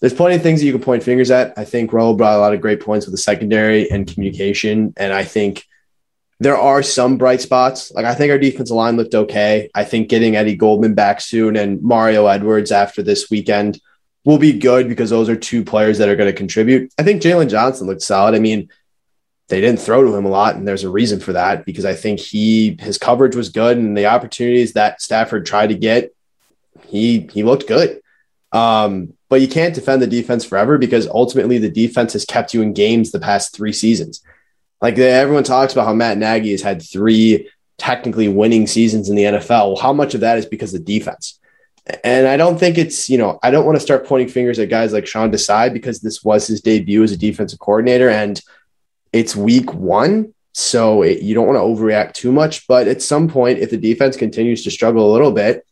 There's 0.00 0.14
plenty 0.14 0.36
of 0.36 0.42
things 0.42 0.60
that 0.60 0.66
you 0.66 0.72
can 0.72 0.82
point 0.82 1.02
fingers 1.02 1.30
at. 1.30 1.54
I 1.56 1.64
think 1.64 1.90
Raul 1.90 2.16
brought 2.16 2.36
a 2.36 2.40
lot 2.40 2.54
of 2.54 2.60
great 2.60 2.80
points 2.80 3.06
with 3.06 3.14
the 3.14 3.18
secondary 3.18 3.90
and 3.90 4.06
communication, 4.06 4.92
and 4.96 5.12
I 5.12 5.24
think 5.24 5.64
there 6.40 6.56
are 6.56 6.82
some 6.82 7.16
bright 7.16 7.40
spots. 7.40 7.90
Like 7.90 8.04
I 8.04 8.14
think 8.14 8.30
our 8.30 8.38
defensive 8.38 8.76
line 8.76 8.96
looked 8.96 9.14
okay. 9.14 9.70
I 9.74 9.84
think 9.84 10.08
getting 10.08 10.36
Eddie 10.36 10.56
Goldman 10.56 10.94
back 10.94 11.20
soon 11.20 11.56
and 11.56 11.82
Mario 11.82 12.26
Edwards 12.26 12.70
after 12.70 13.02
this 13.02 13.28
weekend 13.30 13.80
will 14.24 14.38
be 14.38 14.52
good 14.52 14.88
because 14.88 15.10
those 15.10 15.28
are 15.28 15.36
two 15.36 15.64
players 15.64 15.98
that 15.98 16.08
are 16.08 16.16
going 16.16 16.30
to 16.30 16.36
contribute. 16.36 16.92
I 16.98 17.02
think 17.02 17.22
Jaylon 17.22 17.50
Johnson 17.50 17.86
looked 17.86 18.02
solid. 18.02 18.34
I 18.34 18.38
mean, 18.38 18.68
they 19.48 19.60
didn't 19.60 19.80
throw 19.80 20.04
to 20.04 20.14
him 20.14 20.26
a 20.26 20.30
lot, 20.30 20.56
and 20.56 20.68
there's 20.68 20.84
a 20.84 20.90
reason 20.90 21.20
for 21.20 21.32
that 21.32 21.64
because 21.64 21.84
I 21.84 21.94
think 21.94 22.20
he 22.20 22.76
his 22.80 22.98
coverage 22.98 23.34
was 23.34 23.48
good, 23.48 23.78
and 23.78 23.96
the 23.96 24.06
opportunities 24.06 24.74
that 24.74 25.00
Stafford 25.00 25.46
tried 25.46 25.68
to 25.68 25.74
get, 25.74 26.14
he 26.86 27.28
he 27.32 27.42
looked 27.42 27.66
good. 27.66 28.00
Um, 28.52 29.14
but 29.28 29.40
you 29.40 29.48
can't 29.48 29.74
defend 29.74 30.00
the 30.00 30.06
defense 30.06 30.44
forever 30.44 30.78
because 30.78 31.06
ultimately 31.06 31.58
the 31.58 31.70
defense 31.70 32.14
has 32.14 32.24
kept 32.24 32.54
you 32.54 32.62
in 32.62 32.72
games 32.72 33.10
the 33.10 33.20
past 33.20 33.54
three 33.54 33.72
seasons. 33.72 34.22
Like 34.80 34.98
everyone 34.98 35.44
talks 35.44 35.72
about 35.72 35.86
how 35.86 35.94
Matt 35.94 36.18
Nagy 36.18 36.52
has 36.52 36.62
had 36.62 36.82
three 36.82 37.50
technically 37.78 38.28
winning 38.28 38.66
seasons 38.66 39.08
in 39.08 39.16
the 39.16 39.24
NFL. 39.24 39.68
Well, 39.68 39.76
how 39.76 39.92
much 39.92 40.14
of 40.14 40.20
that 40.20 40.38
is 40.38 40.46
because 40.46 40.72
of 40.74 40.84
defense? 40.84 41.38
And 42.04 42.26
I 42.26 42.36
don't 42.36 42.58
think 42.58 42.76
it's, 42.76 43.08
you 43.08 43.18
know, 43.18 43.38
I 43.42 43.50
don't 43.50 43.64
want 43.64 43.76
to 43.76 43.82
start 43.82 44.06
pointing 44.06 44.28
fingers 44.28 44.58
at 44.58 44.68
guys 44.68 44.92
like 44.92 45.06
Sean 45.06 45.30
Desai 45.30 45.72
because 45.72 46.00
this 46.00 46.22
was 46.22 46.46
his 46.46 46.60
debut 46.60 47.02
as 47.02 47.12
a 47.12 47.16
defensive 47.16 47.58
coordinator. 47.58 48.10
And 48.10 48.40
it's 49.12 49.36
week 49.36 49.72
one, 49.74 50.34
so 50.52 51.02
it, 51.02 51.22
you 51.22 51.34
don't 51.34 51.46
want 51.46 51.56
to 51.56 51.60
overreact 51.60 52.14
too 52.14 52.32
much. 52.32 52.66
But 52.66 52.88
at 52.88 53.02
some 53.02 53.28
point, 53.28 53.58
if 53.58 53.70
the 53.70 53.76
defense 53.76 54.16
continues 54.16 54.64
to 54.64 54.70
struggle 54.70 55.10
a 55.10 55.12
little 55.12 55.32
bit, 55.32 55.64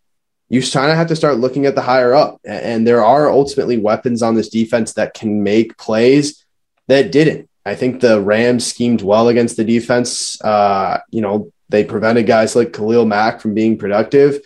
you 0.49 0.63
kind 0.63 0.91
of 0.91 0.97
have 0.97 1.09
to 1.09 1.17
start 1.17 1.39
looking 1.39 1.67
at 1.67 1.75
the 1.75 1.83
higher 1.83 2.15
up. 2.15 2.41
And 2.45 2.87
there 2.87 3.05
are 3.05 3.31
ultimately 3.31 3.79
weapons 3.79 4.23
on 4.23 4.37
this 4.37 4.49
defense 4.49 4.93
that 4.95 5.15
can 5.15 5.43
make 5.43 5.77
plays 5.77 6.45
that 6.87 7.11
didn't. 7.11 7.49
I 7.65 7.75
think 7.75 8.01
the 8.01 8.21
Rams 8.21 8.65
schemed 8.65 9.03
well 9.03 9.29
against 9.29 9.57
the 9.57 9.65
defense. 9.65 10.41
Uh, 10.41 11.01
you 11.11 11.21
know, 11.21 11.51
they 11.69 11.83
prevented 11.83 12.27
guys 12.27 12.55
like 12.55 12.73
Khalil 12.73 13.07
Mack 13.07 13.41
from 13.41 13.55
being 13.55 13.77
productive. 13.77 14.41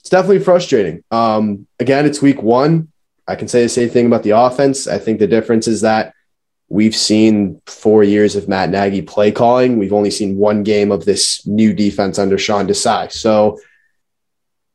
It's 0.00 0.10
definitely 0.10 0.40
frustrating. 0.40 1.04
Um, 1.12 1.68
again, 1.78 2.04
it's 2.04 2.20
week 2.20 2.42
one. 2.42 2.90
I 3.28 3.36
can 3.36 3.46
say 3.46 3.62
the 3.62 3.68
same 3.68 3.90
thing 3.90 4.06
about 4.06 4.24
the 4.24 4.30
offense. 4.30 4.88
I 4.88 4.98
think 4.98 5.20
the 5.20 5.28
difference 5.28 5.68
is 5.68 5.82
that 5.82 6.14
We've 6.70 6.94
seen 6.94 7.62
four 7.66 8.04
years 8.04 8.36
of 8.36 8.48
Matt 8.48 8.70
Nagy 8.70 9.00
play 9.02 9.32
calling. 9.32 9.78
We've 9.78 9.92
only 9.92 10.10
seen 10.10 10.36
one 10.36 10.62
game 10.62 10.92
of 10.92 11.04
this 11.06 11.46
new 11.46 11.72
defense 11.72 12.18
under 12.18 12.36
Sean 12.36 12.66
Desai. 12.66 13.10
So 13.10 13.58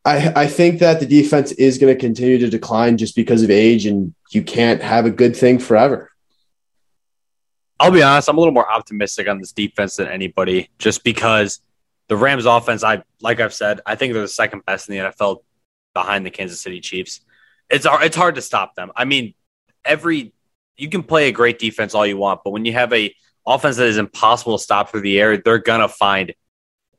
I, 0.05 0.33
I 0.35 0.47
think 0.47 0.79
that 0.79 0.99
the 0.99 1.05
defense 1.05 1.51
is 1.53 1.77
going 1.77 1.93
to 1.93 1.99
continue 1.99 2.37
to 2.39 2.49
decline 2.49 2.97
just 2.97 3.15
because 3.15 3.43
of 3.43 3.49
age, 3.49 3.85
and 3.85 4.13
you 4.31 4.43
can't 4.43 4.81
have 4.81 5.05
a 5.05 5.11
good 5.11 5.35
thing 5.35 5.59
forever. 5.59 6.11
I'll 7.79 7.91
be 7.91 8.03
honest, 8.03 8.27
I'm 8.27 8.37
a 8.37 8.39
little 8.39 8.53
more 8.53 8.69
optimistic 8.69 9.27
on 9.27 9.39
this 9.39 9.51
defense 9.51 9.97
than 9.97 10.07
anybody, 10.07 10.69
just 10.79 11.03
because 11.03 11.61
the 12.07 12.17
Rams 12.17 12.45
offense, 12.45 12.83
I 12.83 13.03
like 13.21 13.39
I've 13.39 13.53
said, 13.53 13.81
I 13.85 13.95
think 13.95 14.13
they're 14.13 14.21
the 14.21 14.27
second 14.27 14.65
best 14.65 14.89
in 14.89 14.95
the 14.95 15.11
NFL 15.11 15.43
behind 15.93 16.25
the 16.25 16.31
Kansas 16.31 16.61
City 16.61 16.81
Chiefs. 16.81 17.21
It's 17.69 17.85
it's 17.89 18.15
hard 18.15 18.35
to 18.35 18.41
stop 18.41 18.75
them. 18.75 18.91
I 18.95 19.05
mean, 19.05 19.33
every 19.85 20.33
you 20.78 20.89
can 20.89 21.03
play 21.03 21.28
a 21.28 21.32
great 21.32 21.59
defense 21.59 21.93
all 21.93 22.05
you 22.05 22.17
want, 22.17 22.41
but 22.43 22.51
when 22.51 22.65
you 22.65 22.74
have 22.74 22.91
a 22.93 23.13
offense 23.45 23.78
that 23.78 23.88
is 23.88 23.97
impossible 23.97 24.57
to 24.57 24.63
stop 24.63 24.89
through 24.89 25.01
the 25.01 25.19
air, 25.19 25.38
they're 25.38 25.59
gonna 25.59 25.88
find 25.88 26.34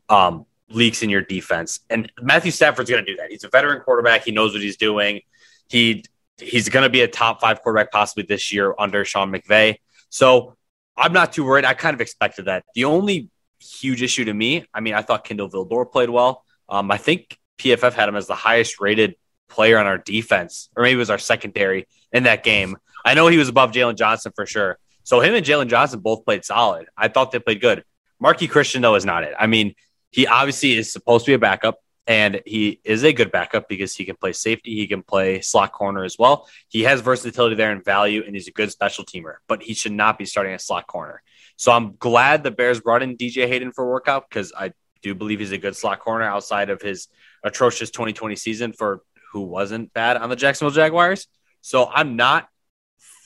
um, 0.08 0.46
leaks 0.68 1.02
in 1.02 1.10
your 1.10 1.22
defense. 1.22 1.80
And 1.90 2.10
Matthew 2.20 2.50
Stafford's 2.50 2.90
gonna 2.90 3.04
do 3.04 3.16
that. 3.16 3.30
He's 3.30 3.44
a 3.44 3.48
veteran 3.48 3.80
quarterback. 3.80 4.24
He 4.24 4.32
knows 4.32 4.52
what 4.52 4.62
he's 4.62 4.76
doing. 4.76 5.20
He 5.68 6.04
he's 6.38 6.68
gonna 6.68 6.90
be 6.90 7.02
a 7.02 7.08
top 7.08 7.40
five 7.40 7.62
quarterback 7.62 7.90
possibly 7.90 8.24
this 8.24 8.52
year 8.52 8.74
under 8.78 9.04
Sean 9.04 9.32
McVay. 9.32 9.76
So 10.10 10.56
I'm 10.96 11.12
not 11.12 11.32
too 11.32 11.44
worried. 11.44 11.64
I 11.64 11.74
kind 11.74 11.94
of 11.94 12.00
expected 12.00 12.46
that. 12.46 12.64
The 12.74 12.84
only 12.84 13.30
huge 13.60 14.02
issue 14.02 14.24
to 14.26 14.34
me. 14.34 14.66
I 14.72 14.80
mean, 14.80 14.94
I 14.94 15.02
thought 15.02 15.24
Kindle 15.24 15.48
Vildor 15.48 15.90
played 15.90 16.10
well. 16.10 16.44
Um, 16.68 16.90
I 16.90 16.98
think 16.98 17.38
PFF 17.58 17.92
had 17.92 18.08
him 18.08 18.16
as 18.16 18.26
the 18.26 18.34
highest 18.34 18.80
rated 18.80 19.16
player 19.48 19.78
on 19.78 19.86
our 19.86 19.98
defense, 19.98 20.68
or 20.76 20.82
maybe 20.82 20.94
it 20.94 20.98
was 20.98 21.10
our 21.10 21.18
secondary 21.18 21.86
in 22.12 22.24
that 22.24 22.44
game. 22.44 22.76
I 23.04 23.14
know 23.14 23.28
he 23.28 23.38
was 23.38 23.48
above 23.48 23.72
Jaylon 23.72 23.96
Johnson 23.96 24.32
for 24.34 24.46
sure. 24.46 24.78
So 25.02 25.20
him 25.20 25.34
and 25.34 25.44
Jaylon 25.44 25.68
Johnson 25.68 26.00
both 26.00 26.24
played 26.24 26.44
solid. 26.44 26.86
I 26.96 27.08
thought 27.08 27.30
they 27.30 27.38
played 27.38 27.60
good. 27.60 27.84
Marqui 28.22 28.48
Christian, 28.48 28.80
though, 28.80 28.94
is 28.94 29.04
not 29.04 29.22
it. 29.24 29.34
I 29.38 29.46
mean, 29.46 29.74
he 30.10 30.26
obviously 30.26 30.72
is 30.72 30.92
supposed 30.92 31.26
to 31.26 31.30
be 31.30 31.34
a 31.34 31.38
backup, 31.38 31.78
and 32.06 32.40
he 32.46 32.80
is 32.84 33.04
a 33.04 33.12
good 33.12 33.30
backup 33.30 33.68
because 33.68 33.94
he 33.94 34.04
can 34.04 34.16
play 34.16 34.32
safety, 34.32 34.74
he 34.74 34.86
can 34.86 35.02
play 35.02 35.40
slot 35.40 35.72
corner 35.72 36.04
as 36.04 36.16
well. 36.18 36.48
He 36.68 36.84
has 36.84 37.00
versatility 37.00 37.56
there 37.56 37.70
and 37.70 37.84
value, 37.84 38.22
and 38.24 38.34
he's 38.34 38.48
a 38.48 38.52
good 38.52 38.70
special 38.70 39.04
teamer, 39.04 39.34
but 39.48 39.62
he 39.62 39.74
should 39.74 39.92
not 39.92 40.18
be 40.18 40.24
starting 40.24 40.54
a 40.54 40.58
slot 40.58 40.86
corner. 40.86 41.22
So 41.56 41.72
I'm 41.72 41.96
glad 41.96 42.42
the 42.42 42.50
Bears 42.50 42.80
brought 42.80 43.02
in 43.02 43.16
DJ 43.16 43.46
Hayden 43.48 43.72
for 43.72 43.88
workout 43.88 44.28
because 44.28 44.52
I 44.56 44.72
do 45.02 45.14
believe 45.14 45.40
he's 45.40 45.52
a 45.52 45.58
good 45.58 45.76
slot 45.76 46.00
corner 46.00 46.24
outside 46.24 46.70
of 46.70 46.80
his 46.80 47.08
atrocious 47.42 47.90
2020 47.90 48.36
season 48.36 48.72
for 48.72 49.02
who 49.32 49.42
wasn't 49.42 49.92
bad 49.92 50.16
on 50.16 50.30
the 50.30 50.36
Jacksonville 50.36 50.74
Jaguars. 50.74 51.26
So 51.60 51.88
I'm 51.92 52.16
not 52.16 52.48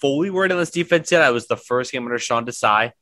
fully 0.00 0.30
worried 0.30 0.52
on 0.52 0.58
this 0.58 0.70
defense 0.70 1.10
yet. 1.12 1.22
I 1.22 1.30
was 1.30 1.46
the 1.46 1.56
first 1.56 1.92
game 1.92 2.04
under 2.04 2.18
Sean 2.18 2.46
Desai. 2.46 2.92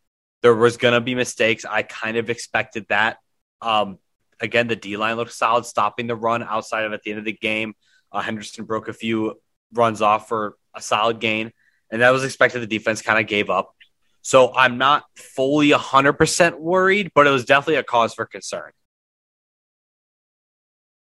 There 0.42 0.54
was 0.54 0.76
going 0.76 0.94
to 0.94 1.00
be 1.00 1.14
mistakes. 1.14 1.64
I 1.64 1.82
kind 1.82 2.16
of 2.16 2.30
expected 2.30 2.86
that. 2.88 3.18
Um, 3.60 3.98
again, 4.40 4.68
the 4.68 4.76
D 4.76 4.96
line 4.96 5.16
looked 5.16 5.32
solid, 5.32 5.66
stopping 5.66 6.06
the 6.06 6.16
run 6.16 6.42
outside 6.42 6.84
of 6.84 6.92
at 6.92 7.02
the 7.02 7.10
end 7.10 7.18
of 7.18 7.24
the 7.24 7.32
game. 7.32 7.74
Uh, 8.12 8.20
Henderson 8.20 8.64
broke 8.64 8.88
a 8.88 8.92
few 8.92 9.40
runs 9.72 10.02
off 10.02 10.28
for 10.28 10.56
a 10.74 10.80
solid 10.80 11.20
gain, 11.20 11.52
and 11.90 12.02
that 12.02 12.10
was 12.10 12.24
expected. 12.24 12.60
The 12.60 12.66
defense 12.66 13.02
kind 13.02 13.18
of 13.18 13.26
gave 13.26 13.50
up. 13.50 13.74
So 14.22 14.52
I'm 14.54 14.76
not 14.78 15.04
fully 15.14 15.70
100% 15.70 16.58
worried, 16.58 17.12
but 17.14 17.26
it 17.26 17.30
was 17.30 17.44
definitely 17.44 17.76
a 17.76 17.84
cause 17.84 18.12
for 18.12 18.26
concern. 18.26 18.72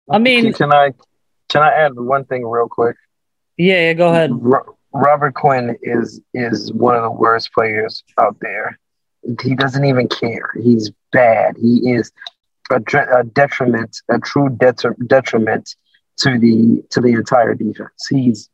I 0.10 0.18
mean, 0.20 0.52
can 0.52 0.74
I 0.74 0.92
can 1.48 1.62
I 1.62 1.70
add 1.70 1.94
one 1.96 2.26
thing 2.26 2.46
real 2.46 2.68
quick? 2.68 2.98
Yeah, 3.58 3.76
yeah 3.76 3.94
go 3.94 4.10
ahead. 4.10 4.32
Ro- 4.94 5.02
Robert 5.02 5.36
Quinn 5.36 5.78
is 5.82 6.22
is 6.34 6.72
one 6.74 6.96
of 6.96 7.04
the 7.04 7.12
worst 7.12 7.52
players 7.54 8.04
out 8.20 8.38
there. 8.42 8.80
He 9.42 9.56
doesn't 9.56 9.86
even 9.86 10.08
care. 10.08 10.52
He's 10.62 10.92
bad. 11.12 11.56
He 11.58 11.92
is 11.92 12.12
a, 12.72 12.82
a 13.20 13.24
detriment, 13.24 13.98
a 14.10 14.20
true 14.20 14.50
detri- 14.50 15.08
detriment 15.08 15.76
to 16.18 16.38
the 16.38 16.84
to 16.92 17.02
the 17.02 17.14
entire 17.14 17.54
defense. 17.54 18.08
He's 18.10 18.50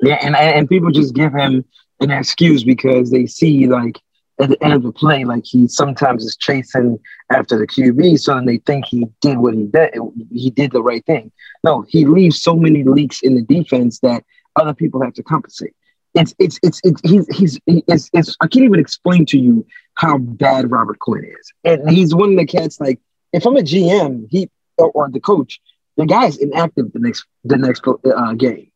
yeah, 0.00 0.18
and 0.22 0.36
and 0.36 0.68
people 0.68 0.90
just 0.90 1.14
give 1.14 1.32
him 1.34 1.64
an 2.00 2.10
excuse 2.10 2.64
because 2.64 3.10
they 3.10 3.26
see 3.26 3.66
like 3.66 4.00
at 4.40 4.48
the 4.48 4.62
end 4.64 4.72
of 4.72 4.82
the 4.82 4.92
play, 4.92 5.24
like 5.24 5.44
he 5.44 5.68
sometimes 5.68 6.24
is 6.24 6.36
chasing 6.36 6.98
after 7.30 7.56
the 7.56 7.66
QB, 7.66 8.18
so 8.18 8.34
then 8.34 8.46
they 8.46 8.58
think 8.58 8.84
he 8.86 9.06
did 9.20 9.38
what 9.38 9.54
he 9.54 9.64
did. 9.64 9.94
He 10.32 10.50
did 10.50 10.72
the 10.72 10.82
right 10.82 11.04
thing. 11.06 11.30
No, 11.62 11.82
he 11.88 12.04
leaves 12.04 12.42
so 12.42 12.56
many 12.56 12.82
leaks 12.82 13.20
in 13.22 13.36
the 13.36 13.42
defense 13.42 14.00
that 14.00 14.24
other 14.56 14.74
people 14.74 15.02
have 15.02 15.14
to 15.14 15.22
compensate. 15.22 15.74
It's 16.14 16.34
it's 16.38 16.58
it's, 16.62 16.80
it's 16.84 17.00
he's 17.02 17.26
he's 17.36 17.60
it's, 17.66 18.08
it's 18.12 18.36
I 18.40 18.46
can't 18.46 18.64
even 18.64 18.78
explain 18.78 19.26
to 19.26 19.38
you 19.38 19.66
how 19.94 20.18
bad 20.18 20.70
Robert 20.70 20.98
Quinn 21.00 21.24
is, 21.24 21.52
and 21.64 21.90
he's 21.90 22.14
one 22.14 22.32
of 22.32 22.38
the 22.38 22.46
cats. 22.46 22.80
Like 22.80 23.00
if 23.32 23.44
I'm 23.46 23.56
a 23.56 23.60
GM, 23.62 24.26
he 24.30 24.48
or, 24.78 24.90
or 24.92 25.10
the 25.10 25.20
coach, 25.20 25.60
the 25.96 26.06
guy's 26.06 26.36
inactive 26.36 26.92
the 26.92 27.00
next 27.00 27.26
the 27.42 27.56
next 27.56 27.82
uh, 27.86 28.32
game. 28.34 28.70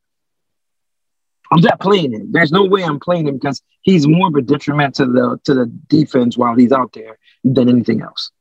I'm 1.51 1.61
not 1.61 1.81
playing 1.81 2.12
him. 2.12 2.33
There's 2.33 2.53
no 2.53 2.64
way 2.64 2.83
I'm 2.83 3.01
playing 3.01 3.29
him 3.29 3.39
because 3.39 3.62
he's 3.83 4.07
more 4.07 4.29
of 4.29 4.35
a 4.35 4.43
detriment 4.43 4.97
to 4.97 5.07
the 5.07 5.41
to 5.45 5.55
the 5.55 5.66
defense 5.89 6.37
while 6.37 6.57
he's 6.57 6.72
out 6.72 6.93
there 6.93 7.18
than 7.45 7.68
anything 7.68 8.03
else. 8.03 8.33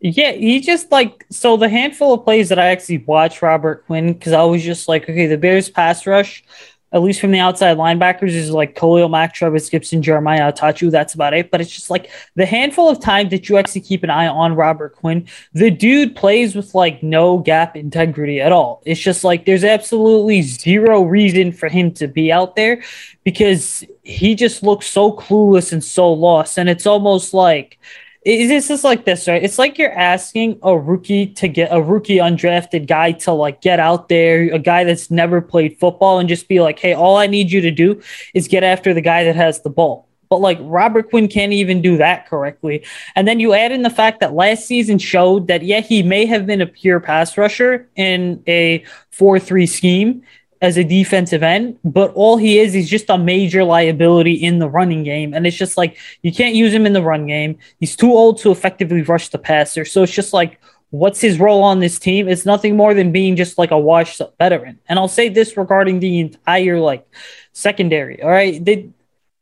Yeah, 0.00 0.32
he 0.32 0.60
just 0.60 0.92
like 0.92 1.26
so 1.30 1.56
the 1.56 1.68
handful 1.68 2.14
of 2.14 2.24
plays 2.24 2.50
that 2.50 2.58
I 2.58 2.66
actually 2.66 2.98
watched 2.98 3.42
Robert 3.42 3.84
Quinn 3.86 4.12
because 4.12 4.32
I 4.32 4.44
was 4.44 4.62
just 4.62 4.88
like, 4.88 5.04
okay, 5.04 5.26
the 5.26 5.36
Bears 5.36 5.68
pass 5.68 6.06
rush 6.06 6.44
at 6.92 7.02
least 7.02 7.20
from 7.20 7.32
the 7.32 7.38
outside 7.38 7.76
linebackers, 7.76 8.30
is 8.30 8.50
like 8.50 8.74
Khalil 8.74 9.10
Mack, 9.10 9.34
Trevis 9.34 9.68
Gipson, 9.68 10.00
Jeremiah 10.00 10.50
Attaochu. 10.50 10.90
That's 10.90 11.12
about 11.12 11.34
it. 11.34 11.50
But 11.50 11.60
it's 11.60 11.70
just 11.70 11.90
like 11.90 12.10
the 12.34 12.46
handful 12.46 12.88
of 12.88 12.98
times 13.00 13.30
that 13.30 13.48
you 13.48 13.58
actually 13.58 13.82
keep 13.82 14.02
an 14.02 14.10
eye 14.10 14.26
on 14.26 14.54
Robert 14.54 14.96
Quinn, 14.96 15.26
the 15.52 15.70
dude 15.70 16.16
plays 16.16 16.54
with 16.54 16.74
like 16.74 17.02
no 17.02 17.38
gap 17.38 17.76
integrity 17.76 18.40
at 18.40 18.52
all. 18.52 18.82
It's 18.86 19.00
just 19.00 19.22
like 19.22 19.44
there's 19.44 19.64
absolutely 19.64 20.40
zero 20.42 21.02
reason 21.02 21.52
for 21.52 21.68
him 21.68 21.92
to 21.94 22.08
be 22.08 22.32
out 22.32 22.56
there 22.56 22.82
because 23.22 23.84
he 24.02 24.34
just 24.34 24.62
looks 24.62 24.86
so 24.86 25.12
clueless 25.12 25.72
and 25.72 25.84
so 25.84 26.10
lost. 26.10 26.58
And 26.58 26.70
it's 26.70 26.86
almost 26.86 27.34
like 27.34 27.78
it's 28.22 28.68
just 28.68 28.84
like 28.84 29.04
this, 29.04 29.28
right? 29.28 29.42
It's 29.42 29.58
like 29.58 29.78
you're 29.78 29.92
asking 29.92 30.58
a 30.62 30.76
rookie 30.76 31.26
to 31.34 31.48
get 31.48 31.68
a 31.72 31.80
rookie 31.80 32.16
undrafted 32.16 32.86
guy 32.86 33.12
to 33.12 33.32
like 33.32 33.60
get 33.60 33.80
out 33.80 34.08
there, 34.08 34.52
a 34.52 34.58
guy 34.58 34.84
that's 34.84 35.10
never 35.10 35.40
played 35.40 35.78
football, 35.78 36.18
and 36.18 36.28
just 36.28 36.48
be 36.48 36.60
like, 36.60 36.78
hey, 36.78 36.94
all 36.94 37.16
I 37.16 37.26
need 37.26 37.52
you 37.52 37.60
to 37.60 37.70
do 37.70 38.00
is 38.34 38.48
get 38.48 38.64
after 38.64 38.92
the 38.92 39.00
guy 39.00 39.24
that 39.24 39.36
has 39.36 39.62
the 39.62 39.70
ball. 39.70 40.08
But 40.28 40.40
like 40.40 40.58
Robert 40.60 41.08
Quinn 41.08 41.28
can't 41.28 41.52
even 41.52 41.80
do 41.80 41.96
that 41.96 42.26
correctly. 42.26 42.84
And 43.14 43.26
then 43.26 43.40
you 43.40 43.54
add 43.54 43.72
in 43.72 43.82
the 43.82 43.90
fact 43.90 44.20
that 44.20 44.34
last 44.34 44.66
season 44.66 44.98
showed 44.98 45.46
that, 45.46 45.62
yeah, 45.62 45.80
he 45.80 46.02
may 46.02 46.26
have 46.26 46.46
been 46.46 46.60
a 46.60 46.66
pure 46.66 47.00
pass 47.00 47.38
rusher 47.38 47.88
in 47.96 48.42
a 48.46 48.84
4 49.10 49.38
3 49.38 49.66
scheme 49.66 50.22
as 50.60 50.76
a 50.76 50.84
defensive 50.84 51.42
end, 51.42 51.78
but 51.84 52.12
all 52.14 52.36
he 52.36 52.58
is 52.58 52.74
is 52.74 52.88
just 52.88 53.08
a 53.08 53.18
major 53.18 53.64
liability 53.64 54.32
in 54.32 54.58
the 54.58 54.68
running 54.68 55.04
game. 55.04 55.32
And 55.32 55.46
it's 55.46 55.56
just 55.56 55.76
like 55.76 55.96
you 56.22 56.32
can't 56.32 56.54
use 56.54 56.72
him 56.72 56.86
in 56.86 56.92
the 56.92 57.02
run 57.02 57.26
game. 57.26 57.58
He's 57.78 57.96
too 57.96 58.12
old 58.12 58.38
to 58.38 58.50
effectively 58.50 59.02
rush 59.02 59.28
the 59.28 59.38
passer. 59.38 59.84
So 59.84 60.02
it's 60.02 60.12
just 60.12 60.32
like, 60.32 60.60
what's 60.90 61.20
his 61.20 61.38
role 61.38 61.62
on 61.62 61.80
this 61.80 61.98
team? 61.98 62.28
It's 62.28 62.46
nothing 62.46 62.76
more 62.76 62.94
than 62.94 63.12
being 63.12 63.36
just 63.36 63.58
like 63.58 63.70
a 63.70 63.78
washed 63.78 64.20
up 64.20 64.34
veteran. 64.38 64.78
And 64.88 64.98
I'll 64.98 65.08
say 65.08 65.28
this 65.28 65.56
regarding 65.56 66.00
the 66.00 66.20
entire 66.20 66.80
like 66.80 67.06
secondary. 67.52 68.22
All 68.22 68.30
right. 68.30 68.64
They 68.64 68.90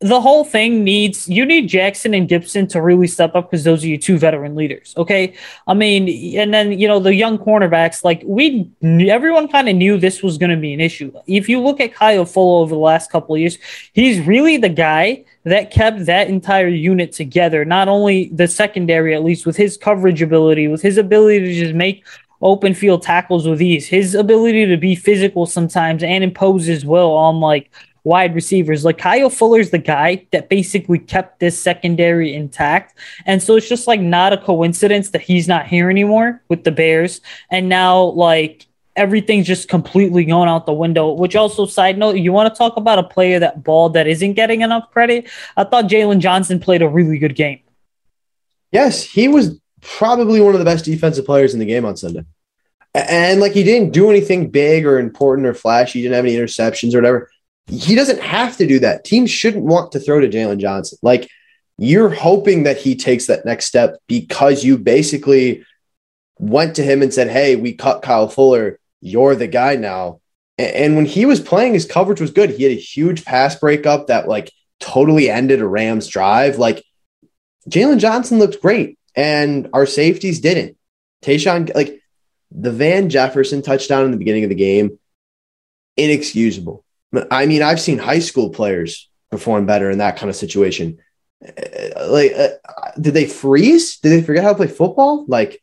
the 0.01 0.21
whole 0.21 0.45
thing 0.45 0.85
needs 0.85 1.27
you 1.27 1.47
need 1.47 1.69
Jackson 1.69 2.13
and 2.13 2.29
Gibson 2.29 2.67
to 2.69 2.83
really 2.83 3.07
step 3.07 3.35
up 3.35 3.51
because 3.51 3.65
those 3.65 3.83
are 3.83 3.89
your 3.89 3.99
two 3.99 4.19
veteran 4.19 4.55
leaders. 4.55 4.93
Okay, 4.99 5.35
I 5.67 5.73
mean, 5.73 6.37
and 6.39 6.53
then 6.53 6.79
you 6.79 6.87
know 6.87 7.01
the 7.01 7.15
young 7.15 7.39
cornerbacks. 7.39 8.05
Like 8.05 8.23
we, 8.27 8.71
everyone 8.83 9.49
kind 9.49 9.71
of 9.71 9.77
knew 9.77 9.97
this 9.97 10.23
was 10.23 10.37
going 10.37 10.51
to 10.51 10.57
be 10.57 10.75
an 10.75 10.81
issue. 10.81 11.13
If 11.27 11.49
you 11.49 11.61
look 11.61 11.81
at 11.81 11.95
Kyle 11.95 12.27
Fuller 12.27 12.63
over 12.63 12.75
the 12.75 12.81
last 12.81 13.11
couple 13.11 13.35
of 13.35 13.41
years, 13.41 13.57
he's 13.95 14.21
really 14.21 14.59
the 14.59 14.69
guy 14.69 15.25
that 15.45 15.71
kept 15.71 16.05
that 16.07 16.29
entire 16.29 16.69
unit 16.69 17.13
together. 17.13 17.65
Not 17.65 17.89
only 17.89 18.29
the 18.35 18.49
secondary, 18.49 19.15
at 19.15 19.25
least 19.25 19.47
with 19.47 19.57
his 19.57 19.79
coverage 19.79 20.21
ability, 20.21 20.69
with 20.69 20.83
his 20.83 20.99
ability 20.99 21.41
to 21.41 21.55
just 21.55 21.75
make 21.75 22.05
open 22.43 22.75
field 22.75 23.03
tackles 23.03 23.49
with 23.49 23.63
ease, 23.63 23.87
his 23.87 24.15
ability 24.15 24.67
to 24.67 24.77
be 24.77 24.95
physical 24.95 25.47
sometimes 25.47 26.03
and 26.03 26.23
impose 26.23 26.67
his 26.67 26.85
will 26.85 27.13
on 27.13 27.41
like 27.41 27.71
wide 28.07 28.37
receivers. 28.37 28.85
Like 28.85 28.99
Kyle 28.99 29.29
Fuller's 29.29 29.71
the 29.71 29.79
guy 29.79 30.27
that 30.31 30.49
basically 30.49 31.01
kept 31.01 31.41
this 31.41 31.61
secondary 31.61 32.35
intact. 32.35 32.97
And 33.27 33.43
so 33.43 33.57
it's 33.57 33.69
just 33.69 33.89
like 33.89 34.01
not 34.01 34.33
a 34.33 34.39
coincidence 34.39 35.11
that 35.11 35.23
he's 35.23 35.49
not 35.49 35.67
here 35.67 35.91
anymore 35.91 36.41
with 36.49 36.63
the 36.63 36.71
Bears. 36.71 37.21
And 37.51 37.69
now, 37.69 38.05
like, 38.05 38.67
everything's 38.95 39.49
just 39.49 39.69
completely 39.69 40.25
going 40.25 40.49
out 40.49 40.67
the 40.67 40.73
window. 40.73 41.13
Which 41.13 41.35
also, 41.35 41.67
side 41.67 41.99
note, 41.99 42.17
you 42.17 42.33
want 42.33 42.55
to 42.55 42.57
talk 42.57 42.77
about 42.77 43.01
a 43.01 43.03
player 43.03 43.41
that 43.41 43.65
ball 43.65 43.91
that 43.91 44.07
isn't 44.07 44.35
getting 44.35 44.61
enough 44.61 44.89
credit? 44.93 45.29
I 45.57 45.65
thought 45.65 45.87
Jaylon 45.87 46.21
Johnson 46.21 46.61
played 46.61 46.83
a 46.83 46.89
really 46.89 47.19
good 47.19 47.35
game. 47.35 47.59
Yes, 48.71 49.03
he 49.03 49.27
was 49.27 49.61
probably 49.81 50.41
one 50.41 50.55
of 50.55 50.61
the 50.61 50.65
best 50.65 50.85
defensive 50.85 51.27
players 51.27 51.55
in 51.55 51.59
the 51.59 51.67
game 51.67 51.85
on 51.85 51.97
Sunday. 51.97 52.25
And 52.95 53.41
like 53.41 53.53
he 53.53 53.65
didn't 53.65 53.93
do 53.93 54.11
anything 54.11 54.49
big 54.51 54.87
or 54.87 54.99
important 54.99 55.47
or 55.47 55.55
flashy. 55.55 55.99
He 55.99 56.03
didn't 56.05 56.15
have 56.15 56.25
any 56.25 56.37
interceptions 56.37 56.95
or 56.95 56.99
whatever 56.99 57.31
he 57.67 57.95
doesn't 57.95 58.21
have 58.21 58.57
to 58.59 58.67
do 58.67 58.79
that. 58.81 59.05
Teams 59.05 59.31
shouldn't 59.31 59.65
want 59.65 59.93
to 59.93 60.01
throw 60.01 60.21
to 60.21 60.29
Jaylon 60.29 60.59
Johnson. 60.59 60.99
Like 61.03 61.29
you're 61.79 62.11
hoping 62.11 62.63
that 62.63 62.79
he 62.79 62.95
takes 62.95 63.27
that 63.27 63.45
next 63.45 63.67
step 63.67 63.97
because 64.07 64.65
you 64.65 64.79
basically 64.79 65.65
went 66.39 66.77
to 66.77 66.83
him 66.83 67.03
and 67.03 67.13
said, 67.13 67.29
Hey, 67.29 67.57
we 67.57 67.75
cut 67.75 68.03
Kyle 68.03 68.29
Fuller. 68.29 68.79
You're 69.01 69.35
the 69.35 69.47
guy 69.47 69.77
now. 69.77 70.21
And 70.59 70.97
when 70.97 71.05
he 71.05 71.27
was 71.27 71.41
playing, 71.41 71.75
his 71.75 71.85
coverage 71.85 72.21
was 72.21 72.31
good. 72.31 72.51
He 72.51 72.63
had 72.63 72.73
a 72.73 72.77
huge 72.77 73.25
pass 73.25 73.55
breakup 73.57 74.07
that 74.07 74.27
like 74.27 74.51
totally 74.81 75.29
ended 75.29 75.61
a 75.61 75.67
Rams 75.67 76.09
drive. 76.09 76.59
Like 76.59 76.83
Jaylon 77.69 77.99
Johnson 77.99 78.39
looked 78.39 78.63
great, 78.63 78.99
and 79.15 79.69
our 79.75 79.85
safeties 79.85 80.41
didn't. 80.41 80.79
Tashaun, 81.23 81.75
like 81.75 82.01
the 82.51 82.71
Van 82.71 83.11
Jefferson 83.11 83.61
touchdown 83.61 84.05
in 84.07 84.13
the 84.13 84.17
beginning 84.17 84.45
of 84.45 84.49
the 84.49 84.55
game, 84.55 84.99
inexcusable. 85.99 86.85
I 87.31 87.47
mean, 87.47 87.63
I've 87.63 87.81
seen 87.81 87.99
high 87.99 88.19
school 88.19 88.51
players 88.51 89.09
perform 89.31 89.67
better 89.67 89.91
in 89.91 89.99
that 89.99 90.17
kind 90.17 90.31
of 90.31 90.37
situation. 90.37 90.99
Uh, 91.47 92.09
like, 92.09 92.33
uh, 92.33 92.49
did 93.01 93.15
they 93.15 93.27
freeze? 93.27 93.99
Did 93.99 94.11
they 94.11 94.23
forget 94.23 94.45
how 94.45 94.51
to 94.51 94.57
play 94.57 94.67
football? 94.67 95.25
Like 95.29 95.63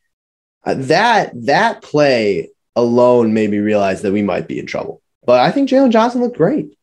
uh, 0.65 0.75
that, 0.77 1.31
that 1.45 1.81
play 1.81 2.49
alone 2.75 3.33
made 3.33 3.51
me 3.51 3.59
realize 3.59 4.01
that 4.01 4.13
we 4.13 4.21
might 4.21 4.47
be 4.47 4.59
in 4.59 4.65
trouble. 4.65 5.01
But 5.25 5.39
I 5.39 5.51
think 5.51 5.69
Jaylon 5.69 5.91
Johnson 5.91 6.21
looked 6.21 6.37
great. 6.37 6.77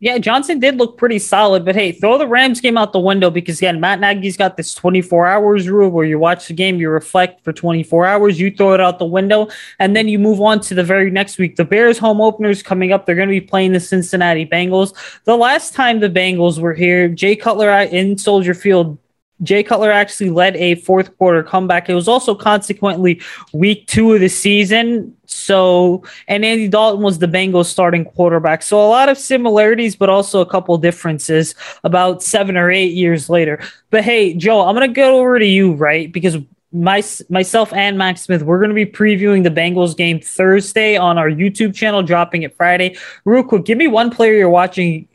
Yeah, 0.00 0.18
Johnson 0.18 0.60
did 0.60 0.76
look 0.76 0.96
pretty 0.96 1.18
solid, 1.18 1.64
but 1.64 1.74
hey, 1.74 1.90
throw 1.90 2.18
the 2.18 2.26
Rams 2.28 2.60
game 2.60 2.78
out 2.78 2.92
the 2.92 3.00
window 3.00 3.30
because 3.30 3.58
again, 3.58 3.80
Matt 3.80 3.98
Nagy's 3.98 4.36
got 4.36 4.56
this 4.56 4.72
24 4.72 5.26
hours 5.26 5.68
rule 5.68 5.90
where 5.90 6.04
you 6.04 6.20
watch 6.20 6.46
the 6.46 6.54
game, 6.54 6.78
you 6.78 6.88
reflect 6.88 7.42
for 7.42 7.52
24 7.52 8.06
hours, 8.06 8.38
you 8.38 8.48
throw 8.48 8.74
it 8.74 8.80
out 8.80 9.00
the 9.00 9.04
window, 9.04 9.48
and 9.80 9.96
then 9.96 10.06
you 10.06 10.20
move 10.20 10.40
on 10.40 10.60
to 10.60 10.74
the 10.76 10.84
very 10.84 11.10
next 11.10 11.36
week. 11.36 11.56
The 11.56 11.64
Bears 11.64 11.98
home 11.98 12.20
openers 12.20 12.62
coming 12.62 12.92
up. 12.92 13.06
They're 13.06 13.16
going 13.16 13.28
to 13.28 13.32
be 13.32 13.40
playing 13.40 13.72
the 13.72 13.80
Cincinnati 13.80 14.46
Bengals. 14.46 14.94
The 15.24 15.36
last 15.36 15.74
time 15.74 15.98
the 15.98 16.08
Bengals 16.08 16.60
were 16.60 16.74
here, 16.74 17.08
Jay 17.08 17.34
Cutler 17.34 17.68
in 17.68 18.16
Soldier 18.18 18.54
Field 18.54 18.98
Jay 19.42 19.62
Cutler 19.62 19.90
actually 19.90 20.30
led 20.30 20.56
a 20.56 20.74
fourth 20.76 21.16
quarter 21.16 21.42
comeback. 21.42 21.88
It 21.88 21.94
was 21.94 22.08
also 22.08 22.34
consequently 22.34 23.20
week 23.52 23.86
two 23.86 24.12
of 24.12 24.20
the 24.20 24.28
season. 24.28 25.14
So, 25.26 26.02
and 26.26 26.44
Andy 26.44 26.68
Dalton 26.68 27.02
was 27.02 27.18
the 27.18 27.26
Bengals 27.26 27.66
starting 27.66 28.04
quarterback. 28.04 28.62
So, 28.62 28.80
a 28.80 28.88
lot 28.88 29.08
of 29.08 29.18
similarities, 29.18 29.94
but 29.94 30.08
also 30.08 30.40
a 30.40 30.46
couple 30.46 30.76
differences 30.78 31.54
about 31.84 32.22
seven 32.22 32.56
or 32.56 32.70
eight 32.70 32.94
years 32.94 33.30
later. 33.30 33.60
But 33.90 34.04
hey, 34.04 34.34
Joe, 34.34 34.62
I'm 34.62 34.74
going 34.74 34.88
to 34.88 34.94
go 34.94 35.20
over 35.20 35.38
to 35.38 35.46
you, 35.46 35.74
right? 35.74 36.12
Because 36.12 36.38
my, 36.72 37.02
myself 37.28 37.72
and 37.72 37.96
Max 37.96 38.22
Smith, 38.22 38.42
we're 38.42 38.58
going 38.58 38.70
to 38.70 38.74
be 38.74 38.86
previewing 38.86 39.44
the 39.44 39.50
Bengals 39.50 39.96
game 39.96 40.20
Thursday 40.20 40.96
on 40.96 41.16
our 41.16 41.30
YouTube 41.30 41.74
channel, 41.74 42.02
dropping 42.02 42.42
it 42.42 42.56
Friday. 42.56 42.96
Real 43.24 43.42
quick, 43.42 43.64
give 43.64 43.78
me 43.78 43.86
one 43.86 44.10
player 44.10 44.34
you're 44.34 44.50
watching 44.50 45.08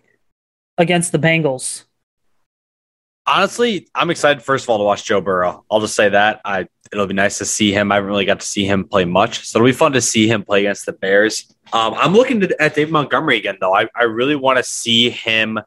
against 0.78 1.12
the 1.12 1.20
Bengals. 1.20 1.84
Honestly, 3.26 3.88
I'm 3.96 4.10
excited 4.10 4.44
first 4.44 4.66
of 4.66 4.70
all 4.70 4.80
to 4.80 4.84
watch 4.84 5.06
Joe 5.06 5.22
Burrow. 5.22 5.64
I'll 5.72 5.80
just 5.80 5.96
say 5.96 6.10
that. 6.10 6.42
I 6.44 6.68
it'll 6.92 7.08
be 7.08 7.14
nice 7.14 7.38
to 7.40 7.46
see 7.46 7.72
him. 7.72 7.92
I 7.92 7.96
haven't 7.96 8.10
really 8.10 8.26
got 8.26 8.40
to 8.40 8.46
see 8.46 8.66
him 8.66 8.86
play 8.86 9.06
much, 9.06 9.48
so 9.48 9.58
it'll 9.58 9.68
be 9.68 9.72
fun 9.72 9.94
to 9.94 10.02
see 10.02 10.28
him 10.28 10.44
play 10.44 10.60
against 10.62 10.86
the 10.86 10.94
Bears. 10.94 11.54
Um, 11.72 11.96
I'm 11.96 12.14
looking 12.14 12.42
to, 12.42 12.62
at 12.62 12.76
David 12.76 12.92
Montgomery 12.92 13.38
again, 13.38 13.58
though. 13.60 13.74
I, 13.74 13.88
I 13.96 14.04
really 14.04 14.36
want 14.36 14.58
to 14.58 14.64
see 14.64 15.10
him 15.10 15.60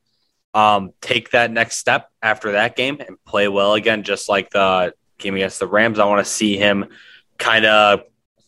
um, 0.54 0.92
take 1.00 1.30
that 1.30 1.50
next 1.50 1.76
step 1.76 2.10
after 2.22 2.52
that 2.52 2.76
game 2.76 2.98
and 3.06 3.22
play 3.24 3.48
well 3.48 3.74
again, 3.74 4.04
just 4.04 4.28
like 4.28 4.50
the 4.50 4.94
game 5.18 5.34
against 5.34 5.58
the 5.58 5.66
Rams. 5.66 5.98
I 5.98 6.04
want 6.04 6.24
to 6.24 6.30
see 6.30 6.56
him 6.56 6.86
kind 7.38 7.66
of 7.66 8.02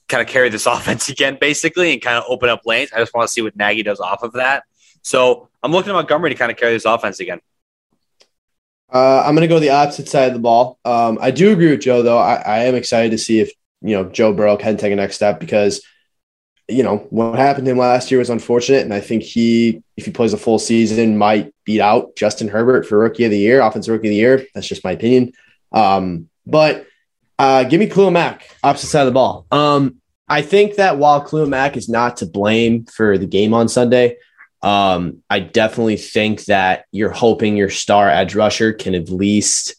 kind 0.09 0.23
of 0.23 0.29
carry 0.29 0.49
this 0.49 0.67
offense 0.67 1.09
again, 1.09 1.39
basically, 1.41 1.93
and 1.93 2.01
kind 2.01 2.17
of 2.17 2.25
open 2.29 2.49
up 2.49 2.63
lanes. 2.65 2.93
I 2.93 2.99
just 2.99 3.13
want 3.15 3.27
to 3.27 3.33
see 3.33 3.43
what 3.43 3.57
Nagy 3.57 3.83
does 3.83 4.01
off 4.01 4.23
of 4.23 4.35
that. 4.35 4.65
So 5.03 5.49
I'm 5.63 5.73
looking 5.73 5.91
at 5.91 5.95
Montgomery 5.95 6.31
to 6.31 6.37
kind 6.37 6.51
of 6.51 6.59
carry 6.59 6.73
this 6.73 6.85
offense 6.85 7.21
again. 7.21 7.41
Uh, 8.93 9.23
I'm 9.25 9.35
going 9.35 9.47
to 9.47 9.53
go 9.53 9.59
the 9.59 9.71
opposite 9.71 10.09
side 10.09 10.29
of 10.29 10.35
the 10.35 10.41
ball. 10.41 10.79
Um, 10.85 11.19
I 11.21 11.31
do 11.31 11.53
agree 11.53 11.71
with 11.71 11.81
Joe, 11.81 12.03
though. 12.03 12.19
I, 12.19 12.37
I, 12.37 12.59
am 12.65 12.75
excited 12.75 13.11
to 13.11 13.19
see 13.19 13.41
if 13.41 13.53
you 13.83 13.95
know 13.95 14.05
Joe 14.05 14.33
Burrow 14.33 14.57
can 14.57 14.79
take 14.79 14.93
a 14.93 14.97
next 14.97 15.17
step 15.17 15.39
because 15.39 15.83
you 16.69 16.83
know 16.83 16.99
what 17.11 17.39
happened 17.39 17.67
to 17.67 17.73
him 17.73 17.79
last 17.79 18.11
year 18.11 18.19
was 18.19 18.31
unfortunate, 18.31 18.83
and 18.83 18.95
I 18.95 19.01
think 19.01 19.23
he, 19.23 19.83
if 19.97 20.07
he 20.07 20.11
plays 20.11 20.33
a 20.33 20.39
full 20.39 20.59
season, 20.59 21.19
might 21.19 21.55
beat 21.65 21.81
out 21.81 22.17
Justin 22.17 22.49
Herbert 22.49 22.87
for 22.87 22.99
Rookie 22.99 23.25
of 23.25 23.31
the 23.31 23.39
Year, 23.39 23.61
Offensive 23.61 23.93
Rookie 23.93 24.09
of 24.09 24.13
the 24.13 24.17
Year. 24.17 24.47
That's 24.55 24.67
just 24.67 24.85
my 24.85 24.93
opinion. 24.93 25.33
Um, 25.71 26.31
but 26.47 26.87
uh, 27.39 27.65
give 27.65 27.81
me 27.81 27.89
Khalil 27.89 28.11
Mack, 28.11 28.49
opposite 28.63 28.89
side 28.89 29.03
of 29.03 29.07
the 29.07 29.13
ball. 29.13 29.47
Um, 29.51 29.97
I 30.29 30.43
think 30.43 30.77
that 30.77 30.99
while 30.99 31.21
Khalil 31.23 31.47
Mack 31.47 31.77
is 31.77 31.89
not 31.89 32.19
to 32.19 32.27
blame 32.27 32.85
for 32.85 33.19
the 33.19 33.27
game 33.27 33.55
on 33.55 33.69
Sunday, 33.69 34.17
um, 34.63 35.23
I 35.31 35.41
definitely 35.41 35.97
think 35.97 36.45
that 36.47 36.87
you're 36.91 37.11
hoping 37.11 37.57
your 37.57 37.71
star 37.71 38.09
edge 38.09 38.35
rusher 38.35 38.73
can 38.73 38.95
at 38.95 39.09
least 39.09 39.77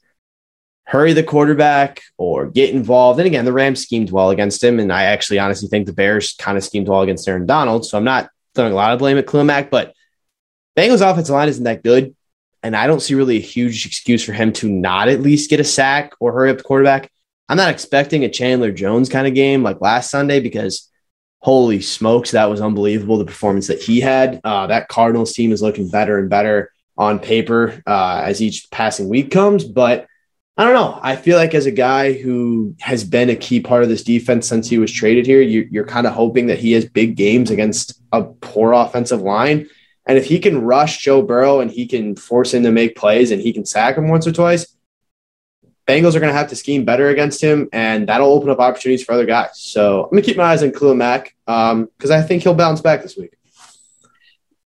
hurry 0.86 1.14
the 1.14 1.24
quarterback 1.24 2.02
or 2.18 2.48
get 2.48 2.74
involved. 2.74 3.20
And 3.20 3.28
again, 3.28 3.46
the 3.46 3.54
Rams 3.54 3.82
schemed 3.82 4.10
well 4.10 4.32
against 4.32 4.64
him. 4.64 4.80
And 4.80 4.92
I 4.92 5.04
actually 5.04 5.38
honestly 5.38 5.70
think 5.70 5.86
the 5.86 5.94
Bears 5.94 6.34
kind 6.34 6.58
of 6.58 6.64
schemed 6.64 6.88
well 6.88 7.02
against 7.02 7.28
Aaron 7.28 7.46
Donald. 7.46 7.86
So 7.86 7.98
I'm 7.98 8.04
not 8.04 8.30
throwing 8.56 8.74
a 8.74 8.76
lot 8.76 8.94
of 8.94 9.00
blame 9.00 9.18
at 9.18 9.28
Khalil 9.28 9.44
Mack, 9.44 9.70
but 9.70 9.94
Bengals 10.76 11.08
offensive 11.08 11.34
line 11.34 11.50
isn't 11.50 11.66
that 11.66 11.84
good. 11.84 12.16
And 12.64 12.76
I 12.76 12.88
don't 12.88 13.02
see 13.02 13.14
really 13.16 13.38
a 13.38 13.42
huge 13.42 13.86
excuse 13.86 14.24
for 14.24 14.34
him 14.34 14.52
to 14.54 14.70
not 14.70 15.10
at 15.10 15.22
least 15.22 15.50
get 15.50 15.60
a 15.60 15.64
sack 15.64 16.14
or 16.20 16.32
hurry 16.32 16.50
up 16.50 16.58
the 16.58 16.64
quarterback. 16.64 17.12
I'm 17.48 17.58
not 17.58 17.70
expecting 17.72 18.24
a 18.24 18.30
Chandler 18.30 18.72
Jones 18.72 19.10
kind 19.10 19.28
of 19.28 19.34
game 19.34 19.62
like 19.62 19.82
last 19.82 20.10
Sunday 20.10 20.40
because 20.40 20.89
holy 21.40 21.82
smokes, 21.82 22.32
that 22.32 22.50
was 22.50 22.62
unbelievable. 22.62 23.18
The 23.18 23.26
performance 23.26 23.68
that 23.68 23.82
he 23.82 24.00
had. 24.00 24.42
Uh, 24.44 24.68
that 24.68 24.88
Cardinals 24.88 25.34
team 25.34 25.52
is 25.52 25.62
looking 25.62 25.90
better 25.90 26.18
and 26.18 26.30
better 26.30 26.72
on 26.98 27.20
paper 27.20 27.82
uh, 27.88 28.22
as 28.26 28.42
each 28.42 28.70
passing 28.72 29.10
week 29.10 29.32
comes. 29.32 29.64
But 29.64 30.08
I 30.58 30.66
don't 30.66 30.74
know. 30.74 31.00
I 31.02 31.16
feel 31.16 31.38
like 31.38 31.54
as 31.54 31.66
a 31.66 31.72
guy 31.72 32.12
who 32.12 32.76
has 32.82 33.06
been 33.06 33.30
a 33.30 33.36
key 33.36 33.62
part 33.62 33.84
of 33.84 33.88
this 33.88 34.04
defense 34.04 34.46
since 34.46 34.68
he 34.68 34.78
was 34.78 34.92
traded 34.92 35.26
here, 35.26 35.42
you, 35.42 35.66
you're 35.72 35.86
kind 35.86 36.06
of 36.06 36.14
hoping 36.14 36.48
that 36.48 36.60
he 36.60 36.74
has 36.74 36.84
big 36.84 37.16
games 37.16 37.50
against 37.50 38.02
a 38.12 38.24
poor 38.24 38.74
offensive 38.74 39.22
line. 39.22 39.70
And 40.06 40.18
if 40.18 40.26
he 40.26 40.40
can 40.40 40.62
rush 40.62 40.98
Joe 40.98 41.22
Burrow 41.22 41.62
and 41.62 41.72
he 41.72 41.88
can 41.88 42.18
force 42.18 42.54
him 42.54 42.64
to 42.64 42.72
make 42.72 42.98
plays 42.98 43.32
and 43.32 43.42
he 43.42 43.54
can 43.54 43.64
sack 43.64 43.98
him 43.98 44.10
once 44.10 44.28
or 44.28 44.34
twice, 44.34 44.68
Bengals 45.90 46.16
are 46.16 46.20
going 46.20 46.32
to 46.32 46.38
have 46.38 46.50
to 46.50 46.56
scheme 46.56 46.86
better 46.86 47.10
against 47.10 47.42
him, 47.42 47.68
and 47.74 48.08
that'll 48.08 48.32
open 48.32 48.52
up 48.52 48.60
opportunities 48.60 49.04
for 49.04 49.14
other 49.14 49.26
guys. 49.26 49.60
So 49.60 50.04
I'm 50.04 50.12
going 50.12 50.22
to 50.22 50.28
keep 50.28 50.38
my 50.38 50.44
eyes 50.44 50.62
on 50.62 50.72
Khalil 50.72 50.94
Mack 50.94 51.36
because 51.48 51.72
um, 51.72 52.12
I 52.12 52.22
think 52.22 52.44
he'll 52.44 52.54
bounce 52.54 52.80
back 52.80 53.02
this 53.02 53.18
week. 53.18 53.40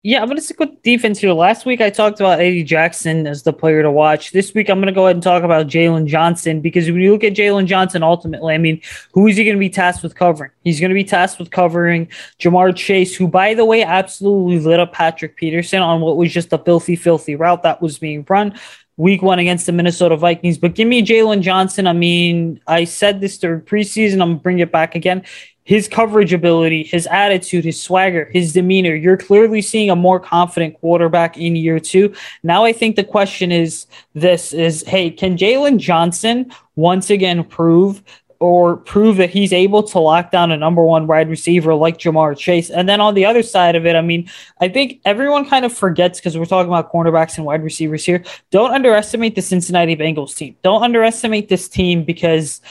Yeah, 0.02 0.22
I'm 0.22 0.28
going 0.28 0.38
to 0.38 0.42
stick 0.42 0.58
with 0.58 0.80
defense 0.82 1.18
here. 1.18 1.32
Last 1.34 1.66
week 1.66 1.82
I 1.82 1.90
talked 1.90 2.20
about 2.20 2.40
Eddie 2.40 2.62
Jackson 2.62 3.26
as 3.26 3.42
the 3.42 3.52
player 3.52 3.82
to 3.82 3.90
watch. 3.90 4.30
This 4.30 4.54
week 4.54 4.70
I'm 4.70 4.78
going 4.78 4.86
to 4.86 4.92
go 4.92 5.04
ahead 5.04 5.16
and 5.16 5.22
talk 5.22 5.42
about 5.42 5.66
Jaylon 5.66 6.06
Johnson 6.06 6.62
because 6.62 6.90
when 6.90 7.02
you 7.02 7.12
look 7.12 7.22
at 7.22 7.34
Jaylon 7.34 7.66
Johnson, 7.66 8.02
ultimately, 8.02 8.54
I 8.54 8.58
mean, 8.58 8.80
who 9.12 9.26
is 9.26 9.36
he 9.36 9.44
going 9.44 9.56
to 9.56 9.60
be 9.60 9.68
tasked 9.68 10.02
with 10.02 10.14
covering? 10.14 10.52
He's 10.64 10.80
going 10.80 10.88
to 10.88 10.94
be 10.94 11.04
tasked 11.04 11.38
with 11.38 11.50
covering 11.50 12.08
Ja'Marr 12.38 12.74
Chase, 12.74 13.14
who, 13.14 13.28
by 13.28 13.52
the 13.52 13.66
way, 13.66 13.82
absolutely 13.82 14.60
lit 14.60 14.80
up 14.80 14.94
Patrick 14.94 15.36
Peterson 15.36 15.82
on 15.82 16.00
what 16.00 16.16
was 16.16 16.32
just 16.32 16.50
a 16.54 16.58
filthy, 16.58 16.96
filthy 16.96 17.36
route 17.36 17.64
that 17.64 17.82
was 17.82 17.98
being 17.98 18.24
run 18.26 18.58
week 19.00 19.22
one 19.22 19.38
against 19.38 19.64
the 19.64 19.72
Minnesota 19.72 20.16
Vikings. 20.16 20.58
But 20.58 20.74
give 20.74 20.86
me 20.86 21.02
Jaylon 21.02 21.40
Johnson. 21.40 21.86
I 21.86 21.94
mean, 21.94 22.60
I 22.66 22.84
said 22.84 23.20
this 23.20 23.38
during 23.38 23.62
preseason. 23.62 24.20
I'm 24.20 24.36
bring 24.36 24.58
it 24.58 24.70
back 24.70 24.94
again. 24.94 25.24
His 25.64 25.88
coverage 25.88 26.32
ability, 26.32 26.82
his 26.84 27.06
attitude, 27.06 27.64
his 27.64 27.80
swagger, 27.80 28.28
his 28.32 28.52
demeanor. 28.52 28.94
You're 28.94 29.16
clearly 29.16 29.62
seeing 29.62 29.88
a 29.88 29.96
more 29.96 30.18
confident 30.20 30.78
quarterback 30.80 31.38
in 31.38 31.56
year 31.56 31.78
two. 31.78 32.14
Now, 32.42 32.64
I 32.64 32.72
think 32.72 32.96
the 32.96 33.04
question 33.04 33.52
is 33.52 33.86
this 34.14 34.52
is, 34.52 34.82
hey, 34.86 35.10
can 35.10 35.36
Jaylon 35.36 35.78
Johnson 35.78 36.52
once 36.76 37.08
again 37.08 37.44
prove 37.44 38.02
or 38.40 38.78
prove 38.78 39.18
that 39.18 39.28
he's 39.28 39.52
able 39.52 39.82
to 39.82 39.98
lock 39.98 40.30
down 40.30 40.50
a 40.50 40.56
number 40.56 40.82
one 40.82 41.06
wide 41.06 41.28
receiver 41.28 41.74
like 41.74 41.98
Ja'Marr 41.98 42.36
Chase. 42.36 42.70
And 42.70 42.88
then 42.88 42.98
on 42.98 43.12
the 43.12 43.26
other 43.26 43.42
side 43.42 43.76
of 43.76 43.84
it, 43.84 43.94
I 43.94 44.00
mean, 44.00 44.30
I 44.60 44.68
think 44.68 45.00
everyone 45.04 45.46
kind 45.46 45.66
of 45.66 45.74
forgets 45.74 46.18
because 46.18 46.38
we're 46.38 46.46
talking 46.46 46.70
about 46.70 46.90
cornerbacks 46.90 47.36
and 47.36 47.44
wide 47.44 47.62
receivers 47.62 48.04
here. 48.04 48.24
Don't 48.50 48.72
underestimate 48.72 49.34
the 49.34 49.42
Cincinnati 49.42 49.94
Bengals 49.94 50.34
team. 50.34 50.56
Don't 50.62 50.82
underestimate 50.82 51.50
this 51.50 51.68
team 51.68 52.02
because 52.02 52.62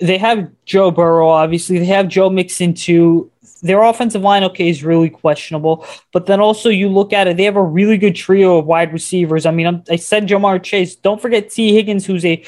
they 0.00 0.18
have 0.18 0.50
Joe 0.64 0.90
Burrow, 0.90 1.28
obviously. 1.28 1.78
They 1.78 1.86
have 1.86 2.08
Joe 2.08 2.28
Mixon 2.28 2.74
too. 2.74 3.30
Their 3.62 3.82
offensive 3.82 4.22
line, 4.22 4.42
okay, 4.44 4.68
is 4.68 4.82
really 4.82 5.08
questionable. 5.08 5.86
But 6.12 6.26
then 6.26 6.40
also 6.40 6.68
you 6.68 6.88
look 6.88 7.12
at 7.12 7.28
it, 7.28 7.36
they 7.36 7.44
have 7.44 7.56
a 7.56 7.62
really 7.62 7.96
good 7.96 8.16
trio 8.16 8.58
of 8.58 8.66
wide 8.66 8.92
receivers. 8.92 9.46
I 9.46 9.52
mean, 9.52 9.84
I 9.88 9.96
said 9.96 10.26
Ja'Marr 10.26 10.62
Chase. 10.62 10.96
Don't 10.96 11.22
forget 11.22 11.48
Tee 11.48 11.74
Higgins, 11.74 12.04
who's 12.04 12.24
a 12.24 12.44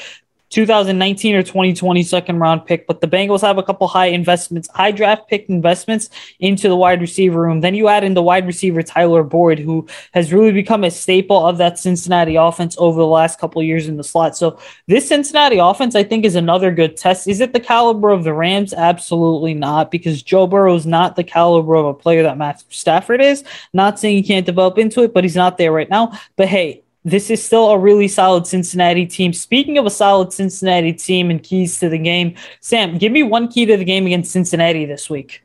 2019 0.49 1.35
or 1.35 1.43
2020 1.43 2.03
second 2.03 2.39
round 2.39 2.65
pick, 2.65 2.87
but 2.87 3.01
the 3.01 3.07
Bengals 3.07 3.41
have 3.41 3.57
a 3.57 3.63
couple 3.63 3.87
high 3.87 4.07
investments, 4.07 4.67
high 4.73 4.91
draft 4.91 5.27
pick 5.27 5.47
investments 5.47 6.09
into 6.39 6.67
the 6.67 6.75
wide 6.75 7.01
receiver 7.01 7.41
room. 7.41 7.61
Then 7.61 7.75
you 7.75 7.87
add 7.87 8.03
in 8.03 8.15
the 8.15 8.23
wide 8.23 8.47
receiver 8.47 8.81
Tyler 8.81 9.23
Boyd, 9.23 9.59
who 9.59 9.87
has 10.13 10.33
really 10.33 10.51
become 10.51 10.83
a 10.83 10.91
staple 10.91 11.45
of 11.45 11.57
that 11.59 11.77
Cincinnati 11.77 12.35
offense 12.35 12.75
over 12.79 12.99
the 12.99 13.07
last 13.07 13.39
couple 13.39 13.61
years 13.61 13.87
in 13.87 13.97
the 13.97 14.03
slot. 14.03 14.35
So 14.35 14.59
this 14.87 15.07
Cincinnati 15.07 15.59
offense, 15.59 15.95
I 15.95 16.03
think, 16.03 16.25
is 16.25 16.35
another 16.35 16.71
good 16.71 16.97
test. 16.97 17.27
Is 17.27 17.41
it 17.41 17.53
the 17.53 17.59
caliber 17.59 18.09
of 18.09 18.23
the 18.23 18.33
Rams? 18.33 18.73
Absolutely 18.73 19.53
not, 19.53 19.91
because 19.91 20.23
Joe 20.23 20.47
Burrow 20.47 20.75
is 20.75 20.85
not 20.85 21.15
the 21.15 21.23
caliber 21.23 21.75
of 21.75 21.85
a 21.85 21.93
player 21.93 22.23
that 22.23 22.37
Matt 22.37 22.63
Stafford 22.69 23.21
is. 23.21 23.43
Not 23.73 23.99
saying 23.99 24.15
he 24.15 24.23
can't 24.23 24.45
develop 24.45 24.77
into 24.77 25.03
it, 25.03 25.13
but 25.13 25.23
he's 25.23 25.35
not 25.35 25.57
there 25.57 25.71
right 25.71 25.89
now. 25.89 26.17
But 26.35 26.47
hey, 26.47 26.83
this 27.05 27.29
is 27.29 27.43
still 27.43 27.69
a 27.69 27.79
really 27.79 28.07
solid 28.07 28.45
Cincinnati 28.45 29.05
team. 29.05 29.31
Speaking 29.33 29.77
of 29.77 29.85
a 29.85 29.89
solid 29.89 30.33
Cincinnati 30.33 30.93
team 30.93 31.29
and 31.29 31.41
keys 31.41 31.79
to 31.79 31.89
the 31.89 31.97
game, 31.97 32.35
Sam, 32.59 32.97
give 32.97 33.11
me 33.11 33.23
one 33.23 33.47
key 33.47 33.65
to 33.65 33.77
the 33.77 33.85
game 33.85 34.05
against 34.05 34.31
Cincinnati 34.31 34.85
this 34.85 35.09
week. 35.09 35.43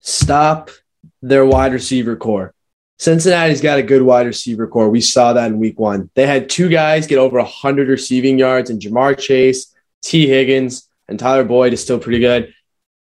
Stop 0.00 0.70
their 1.22 1.44
wide 1.46 1.72
receiver 1.72 2.16
core. 2.16 2.54
Cincinnati's 2.98 3.62
got 3.62 3.78
a 3.78 3.82
good 3.82 4.02
wide 4.02 4.26
receiver 4.26 4.66
core. 4.66 4.90
We 4.90 5.00
saw 5.00 5.32
that 5.32 5.50
in 5.50 5.58
week 5.58 5.78
one. 5.78 6.10
They 6.14 6.26
had 6.26 6.50
two 6.50 6.68
guys 6.68 7.06
get 7.06 7.18
over 7.18 7.38
100 7.38 7.88
receiving 7.88 8.38
yards, 8.38 8.68
and 8.68 8.80
Ja'Marr 8.80 9.18
Chase, 9.18 9.74
Tee 10.02 10.26
Higgins, 10.26 10.88
and 11.08 11.18
Tyler 11.18 11.44
Boyd 11.44 11.72
is 11.72 11.82
still 11.82 11.98
pretty 11.98 12.18
good. 12.18 12.52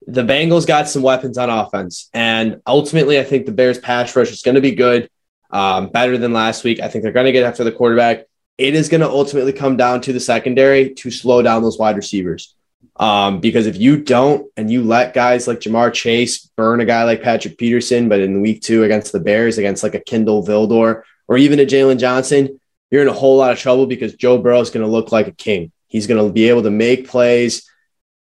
The 0.07 0.23
Bengals 0.23 0.67
got 0.67 0.89
some 0.89 1.03
weapons 1.03 1.39
on 1.39 1.49
offense. 1.49 2.11
And 2.13 2.61
ultimately, 2.67 3.21
I 3.21 3.25
think 3.25 3.47
the 3.47 3.53
Bears' 3.53 3.79
pass 3.79 4.15
rush 4.17 4.33
is 4.33 4.43
going 4.43 4.57
to 4.57 4.61
be 4.61 4.75
good 4.75 5.09
um, 5.55 5.89
better 5.89 6.19
than 6.19 6.33
last 6.33 6.65
week. 6.65 6.81
I 6.81 6.89
think 6.89 7.05
they're 7.05 7.13
going 7.13 7.27
to 7.27 7.33
get 7.33 7.45
after 7.45 7.63
the 7.65 7.73
quarterback. 7.73 8.27
It 8.59 8.75
is 8.75 8.89
going 8.89 9.01
to 9.01 9.09
ultimately 9.09 9.53
come 9.53 9.77
down 9.77 10.01
to 10.03 10.13
the 10.13 10.21
secondary 10.21 10.93
to 10.95 11.11
slow 11.11 11.43
down 11.43 11.63
those 11.63 11.79
wide 11.79 11.97
receivers. 11.97 12.55
Um, 12.97 13.41
because 13.41 13.67
if 13.67 13.77
you 13.77 14.03
don't 14.03 14.49
and 14.57 14.71
you 14.71 14.83
let 14.83 15.15
guys 15.15 15.49
like 15.49 15.61
Ja'Marr 15.61 15.93
Chase 15.93 16.51
burn 16.57 16.81
a 16.81 16.85
guy 16.85 17.05
like 17.05 17.23
Patrick 17.23 17.57
Peterson, 17.57 18.09
but 18.09 18.21
in 18.21 18.41
week 18.41 18.63
two 18.63 18.85
against 18.85 19.13
the 19.13 19.21
Bears, 19.21 19.59
against 19.59 19.83
like 19.83 19.95
a 19.95 20.01
Kindle 20.01 20.45
Vildor 20.45 21.03
or 21.27 21.37
even 21.37 21.61
a 21.61 21.65
Jaylon 21.65 21.99
Johnson, 21.99 22.61
you're 22.91 23.03
in 23.03 23.09
a 23.09 23.13
whole 23.13 23.37
lot 23.37 23.53
of 23.53 23.59
trouble 23.59 23.87
because 23.87 24.15
Joe 24.15 24.39
Burrow 24.39 24.61
is 24.61 24.71
going 24.71 24.85
to 24.85 24.91
look 24.91 25.13
like 25.13 25.29
a 25.29 25.33
king. 25.33 25.73
He's 25.87 26.07
going 26.07 26.25
to 26.25 26.33
be 26.33 26.49
able 26.49 26.63
to 26.65 26.71
make 26.71 27.09
plays, 27.09 27.69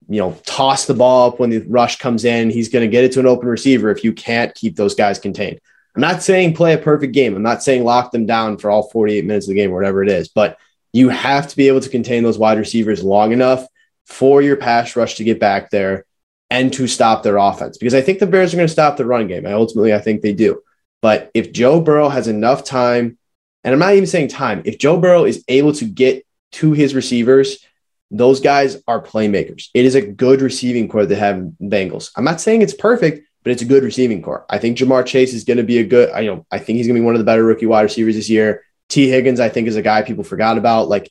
you 0.07 0.19
know, 0.19 0.37
toss 0.45 0.85
the 0.85 0.93
ball 0.93 1.29
up 1.29 1.39
when 1.39 1.49
the 1.51 1.59
rush 1.59 1.97
comes 1.97 2.25
in. 2.25 2.49
He's 2.49 2.69
going 2.69 2.85
to 2.85 2.91
get 2.91 3.03
it 3.03 3.11
to 3.13 3.19
an 3.19 3.27
open 3.27 3.47
receiver 3.47 3.89
if 3.89 4.03
you 4.03 4.13
can't 4.13 4.53
keep 4.53 4.75
those 4.75 4.95
guys 4.95 5.19
contained. 5.19 5.59
I'm 5.95 6.01
not 6.01 6.23
saying 6.23 6.55
play 6.55 6.73
a 6.73 6.77
perfect 6.77 7.13
game. 7.13 7.35
I'm 7.35 7.41
not 7.41 7.63
saying 7.63 7.83
lock 7.83 8.11
them 8.11 8.25
down 8.25 8.57
for 8.57 8.69
all 8.69 8.89
48 8.89 9.25
minutes 9.25 9.47
of 9.47 9.49
the 9.49 9.55
game 9.55 9.71
or 9.71 9.75
whatever 9.75 10.03
it 10.03 10.09
is, 10.09 10.29
but 10.29 10.57
you 10.93 11.09
have 11.09 11.47
to 11.47 11.57
be 11.57 11.67
able 11.67 11.81
to 11.81 11.89
contain 11.89 12.23
those 12.23 12.37
wide 12.37 12.57
receivers 12.57 13.03
long 13.03 13.31
enough 13.31 13.65
for 14.05 14.41
your 14.41 14.55
pass 14.55 14.95
rush 14.95 15.15
to 15.15 15.23
get 15.23 15.39
back 15.39 15.69
there 15.69 16.05
and 16.49 16.73
to 16.73 16.87
stop 16.87 17.23
their 17.23 17.37
offense. 17.37 17.77
Because 17.77 17.93
I 17.93 18.01
think 18.01 18.19
the 18.19 18.27
Bears 18.27 18.53
are 18.53 18.57
going 18.57 18.67
to 18.67 18.73
stop 18.73 18.97
the 18.97 19.05
run 19.05 19.27
game. 19.27 19.45
I 19.45 19.53
ultimately 19.53 19.93
I 19.93 19.99
think 19.99 20.21
they 20.21 20.33
do. 20.33 20.61
But 21.01 21.31
if 21.33 21.51
Joe 21.51 21.79
Burrow 21.79 22.09
has 22.09 22.27
enough 22.27 22.63
time, 22.63 23.17
and 23.63 23.73
I'm 23.73 23.79
not 23.79 23.93
even 23.93 24.07
saying 24.07 24.29
time, 24.29 24.63
if 24.65 24.79
Joe 24.79 24.99
Burrow 24.99 25.25
is 25.25 25.43
able 25.47 25.73
to 25.73 25.85
get 25.85 26.25
to 26.53 26.73
his 26.73 26.95
receivers, 26.95 27.65
those 28.11 28.39
guys 28.39 28.81
are 28.87 29.01
playmakers. 29.01 29.69
It 29.73 29.85
is 29.85 29.95
a 29.95 30.01
good 30.01 30.41
receiving 30.41 30.87
core 30.89 31.05
they 31.05 31.15
have 31.15 31.51
Bengals. 31.61 32.11
I'm 32.15 32.23
not 32.23 32.41
saying 32.41 32.61
it's 32.61 32.73
perfect, 32.73 33.27
but 33.43 33.51
it's 33.51 33.61
a 33.61 33.65
good 33.65 33.83
receiving 33.83 34.21
core. 34.21 34.45
I 34.49 34.57
think 34.57 34.77
Ja'Marr 34.77 35.05
Chase 35.05 35.33
is 35.33 35.43
going 35.43 35.57
to 35.57 35.63
be 35.63 35.79
a 35.79 35.83
good, 35.83 36.09
I 36.11 36.21
you 36.21 36.35
know, 36.35 36.45
I 36.51 36.59
think 36.59 36.77
he's 36.77 36.87
going 36.87 36.95
to 36.95 37.01
be 37.01 37.05
one 37.05 37.15
of 37.15 37.19
the 37.19 37.25
better 37.25 37.43
rookie 37.43 37.65
wide 37.65 37.83
receivers 37.83 38.15
this 38.15 38.29
year. 38.29 38.63
Tee 38.89 39.09
Higgins, 39.09 39.39
I 39.39 39.49
think, 39.49 39.67
is 39.67 39.75
a 39.75 39.81
guy 39.81 40.01
people 40.01 40.23
forgot 40.23 40.57
about. 40.57 40.89
Like 40.89 41.09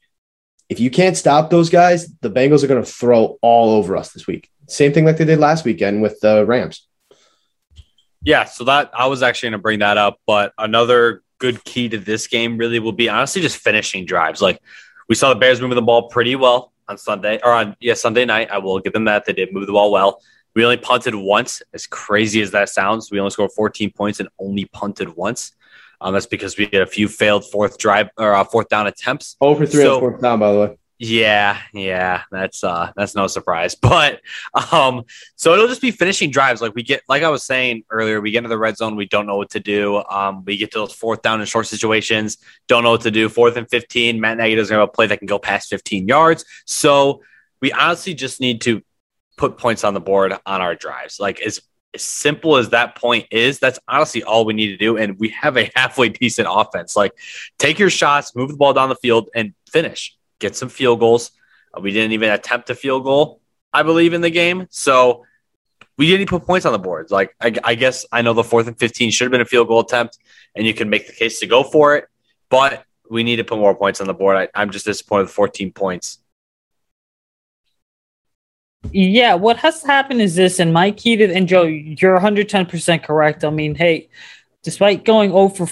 if 0.69 0.81
you 0.81 0.91
can't 0.91 1.17
stop 1.17 1.51
those 1.51 1.71
guys, 1.71 2.09
the 2.21 2.31
Bengals 2.31 2.63
are 2.63 2.67
going 2.67 2.83
to 2.83 2.91
throw 2.91 3.39
all 3.41 3.71
over 3.71 3.97
us 3.97 4.13
this 4.13 4.27
week. 4.27 4.51
Same 4.69 4.93
thing 4.93 5.05
like 5.05 5.17
they 5.17 5.25
did 5.25 5.39
last 5.39 5.65
weekend 5.65 6.03
with 6.03 6.21
the 6.21 6.45
Rams. 6.45 6.87
Yeah, 8.23 8.45
so 8.45 8.65
that 8.65 8.91
I 8.93 9.07
was 9.07 9.23
actually 9.23 9.51
going 9.51 9.61
to 9.61 9.63
bring 9.63 9.79
that 9.79 9.97
up, 9.97 10.21
but 10.27 10.53
another 10.59 11.23
good 11.39 11.63
key 11.65 11.89
to 11.89 11.99
this 11.99 12.27
game 12.27 12.59
really 12.59 12.81
will 12.81 12.93
be 12.93 13.09
honestly 13.09 13.41
just 13.41 13.57
finishing 13.57 14.05
drives. 14.05 14.43
Like 14.43 14.61
we 15.09 15.15
saw 15.15 15.33
the 15.33 15.41
Bears 15.41 15.61
moving 15.61 15.77
the 15.77 15.83
ball 15.83 16.09
pretty 16.09 16.37
well 16.37 16.73
on 16.89 16.99
Sunday 16.99 17.41
or 17.43 17.53
on 17.53 17.77
yeah 17.81 17.95
Sunday 17.95 18.25
night. 18.25 18.51
I 18.51 18.59
will 18.59 18.81
give 18.81 18.93
them 18.93 19.05
that 19.05 19.25
they 19.25 19.33
did 19.33 19.53
move 19.53 19.67
the 19.67 19.73
ball 19.73 19.93
well. 19.93 20.21
We 20.59 20.65
only 20.65 20.77
punted 20.77 21.15
once, 21.15 21.63
as 21.73 21.87
crazy 21.87 22.43
as 22.43 22.51
that 22.51 22.69
sounds. 22.69 23.13
We 23.13 23.21
only 23.21 23.31
scored 23.31 23.53
14 23.53 23.93
points 23.93 24.19
and 24.19 24.29
only 24.41 24.65
punted 24.65 25.15
once. 25.15 25.53
Um, 26.01 26.15
that's 26.15 26.27
because 26.27 26.59
we 26.59 26.65
had 26.65 26.83
a 26.83 26.87
few 26.87 27.07
failed 27.07 27.49
fourth 27.49 27.79
drive 27.79 28.09
or 28.17 28.35
uh, 28.35 28.43
fourth 28.43 28.69
down 28.69 28.89
attempts. 28.89 29.37
Over 29.41 29.67
three 29.67 29.85
so, 29.85 29.95
on 29.95 30.01
fourth 30.01 30.21
down, 30.21 30.41
by 30.41 30.51
the 30.51 30.59
way. 30.59 30.79
Yeah, 30.99 31.61
yeah, 31.73 32.23
that's 32.33 32.65
uh 32.65 32.91
that's 32.97 33.15
no 33.15 33.29
surprise. 33.29 33.77
But 33.81 34.21
um 34.73 35.05
so 35.37 35.53
it'll 35.53 35.69
just 35.69 35.81
be 35.81 35.93
finishing 35.93 36.33
drives. 36.33 36.61
Like 36.61 36.75
we 36.75 36.83
get 36.83 37.03
like 37.09 37.23
I 37.23 37.29
was 37.29 37.45
saying 37.45 37.85
earlier, 37.89 38.21
we 38.21 38.33
get 38.33 38.39
into 38.39 38.49
the 38.49 38.59
red 38.59 38.77
zone, 38.77 38.97
we 38.97 39.07
don't 39.07 39.29
know 39.29 39.37
what 39.37 39.51
to 39.51 39.61
do. 39.61 40.03
Um 40.11 40.45
we 40.45 40.57
get 40.57 40.73
to 40.73 40.81
those 40.81 40.93
fourth 40.93 41.23
down 41.23 41.39
and 41.39 41.49
short 41.49 41.69
situations, 41.69 42.39
don't 42.67 42.83
know 42.83 42.91
what 42.91 43.03
to 43.03 43.13
do. 43.13 43.29
Fourth 43.29 43.57
and 43.57 43.71
15, 43.71 44.21
Matt 44.21 44.39
Nagy 44.39 44.57
doesn't 44.57 44.75
have 44.75 44.89
a 44.89 44.91
play 44.91 45.07
that 45.07 45.19
can 45.19 45.27
go 45.27 45.39
past 45.39 45.71
15 45.71 46.09
yards. 46.09 46.45
So 46.65 47.23
we 47.63 47.71
honestly 47.71 48.15
just 48.15 48.41
need 48.41 48.61
to 48.63 48.83
put 49.39 49.57
points 49.57 49.85
on 49.85 49.95
the 49.95 50.01
board 50.01 50.33
on 50.33 50.61
our 50.61 50.75
drives. 50.75 51.19
Like 51.19 51.41
as 51.41 51.61
as 51.95 52.03
simple 52.03 52.57
as 52.57 52.71
that 52.71 52.97
point 52.97 53.27
is, 53.31 53.59
that's 53.59 53.79
honestly 53.89 54.23
all 54.23 54.45
we 54.45 54.53
need 54.53 54.69
to 54.69 54.77
do. 54.77 54.97
And 54.97 55.19
we 55.19 55.31
have 55.31 55.57
a 55.57 55.71
halfway 55.77 56.09
decent 56.11 56.49
offense. 56.51 56.97
Like, 56.97 57.13
take 57.59 57.79
your 57.79 57.91
shots, 57.91 58.35
move 58.37 58.51
the 58.51 58.57
ball 58.57 58.73
down 58.75 58.89
the 58.89 58.97
field, 58.97 59.31
and 59.35 59.55
finish. 59.71 60.17
Get 60.39 60.55
some 60.55 60.69
field 60.69 61.01
goals. 61.01 61.33
Uh, 61.77 61.81
we 61.81 61.93
didn't 61.93 62.13
even 62.13 62.31
attempt 62.31 62.71
a 62.71 62.75
field 62.75 63.05
goal, 63.05 63.41
I 63.73 63.83
believe, 63.83 64.13
in 64.13 64.21
the 64.21 64.31
game. 64.31 64.67
So 64.71 65.25
we 65.97 66.07
didn't 66.07 66.29
put 66.29 66.45
points 66.45 66.67
on 66.67 66.73
the 66.73 66.79
boards. 66.79 67.11
Like, 67.11 67.35
I, 67.41 67.55
I 67.65 67.75
guess 67.75 68.07
I 68.13 68.23
know 68.23 68.35
the 68.35 68.45
fourth 68.45 68.69
and 68.69 68.79
15 68.79 69.11
should 69.11 69.25
have 69.25 69.33
been 69.33 69.41
a 69.41 69.47
field 69.47 69.69
goal 69.69 69.81
attempt, 69.81 70.19
and 70.55 70.67
you 70.67 70.75
can 70.75 70.91
make 70.91 71.07
the 71.07 71.13
case 71.13 71.41
to 71.41 71.47
go 71.47 71.63
for 71.63 71.97
it. 71.97 72.07
But 72.51 72.85
we 73.11 73.25
need 73.25 73.37
to 73.37 73.45
put 73.45 73.59
more 73.59 73.75
points 73.75 74.01
on 74.01 74.07
the 74.07 74.15
board. 74.15 74.37
I, 74.37 74.49
I'm 74.55 74.71
just 74.71 74.85
disappointed 74.85 75.25
with 75.25 75.33
14 75.33 75.73
points. 75.73 76.19
Yeah, 78.85 79.35
what 79.35 79.57
has 79.59 79.83
happened 79.83 80.21
is 80.21 80.37
this, 80.37 80.61
and 80.61 80.73
Mike 80.73 80.97
Keaton 80.99 81.31
and 81.31 81.49
Joe, 81.49 81.65
you're 81.65 82.19
110% 82.19 83.03
correct. 83.03 83.45
I 83.45 83.51
mean, 83.51 83.75
hey, 83.75 84.09
despite 84.63 85.05
going 85.05 85.33
oh 85.33 85.39
over 85.39 85.67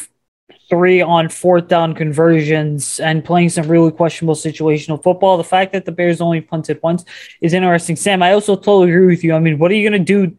three 0.69 1.01
on 1.01 1.29
fourth 1.29 1.69
down 1.69 1.95
conversions 1.95 2.99
and 2.99 3.25
playing 3.25 3.51
some 3.51 3.69
really 3.69 3.93
questionable 3.93 4.35
situational 4.35 5.01
football, 5.03 5.37
the 5.37 5.45
fact 5.45 5.73
that 5.73 5.85
the 5.85 5.93
Bears 5.93 6.21
only 6.21 6.41
punted 6.41 6.81
once 6.83 7.05
is 7.41 7.55
interesting. 7.55 7.95
Sam, 7.95 8.23
I 8.23 8.33
also 8.33 8.57
totally 8.57 8.91
agree 8.91 9.07
with 9.07 9.23
you. 9.23 9.35
I 9.35 9.39
mean, 9.39 9.59
what 9.59 9.71
are 9.71 9.75
you 9.75 9.89
going 9.89 10.05
to 10.05 10.27
do 10.27 10.37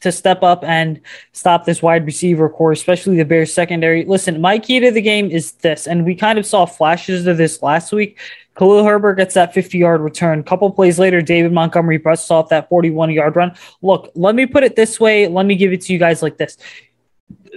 to 0.00 0.12
step 0.12 0.42
up 0.42 0.64
and 0.64 1.00
stop 1.32 1.64
this 1.64 1.82
wide 1.82 2.06
receiver 2.06 2.48
core, 2.48 2.72
especially 2.72 3.16
the 3.16 3.24
Bears 3.24 3.52
secondary. 3.52 4.04
Listen, 4.04 4.40
my 4.40 4.58
key 4.58 4.80
to 4.80 4.90
the 4.90 5.02
game 5.02 5.30
is 5.30 5.52
this, 5.52 5.86
and 5.86 6.04
we 6.04 6.14
kind 6.14 6.38
of 6.38 6.46
saw 6.46 6.66
flashes 6.66 7.26
of 7.26 7.36
this 7.36 7.62
last 7.62 7.92
week. 7.92 8.18
Khalil 8.56 8.84
Herbert 8.84 9.16
gets 9.16 9.34
that 9.34 9.52
50 9.52 9.78
yard 9.78 10.00
return. 10.00 10.42
Couple 10.42 10.70
plays 10.70 10.98
later, 10.98 11.20
David 11.20 11.52
Montgomery 11.52 11.98
busts 11.98 12.30
off 12.30 12.48
that 12.48 12.68
41 12.68 13.10
yard 13.10 13.36
run. 13.36 13.54
Look, 13.82 14.10
let 14.14 14.34
me 14.34 14.46
put 14.46 14.64
it 14.64 14.76
this 14.76 14.98
way. 14.98 15.28
Let 15.28 15.46
me 15.46 15.56
give 15.56 15.72
it 15.72 15.82
to 15.82 15.92
you 15.92 15.98
guys 15.98 16.22
like 16.22 16.38
this. 16.38 16.56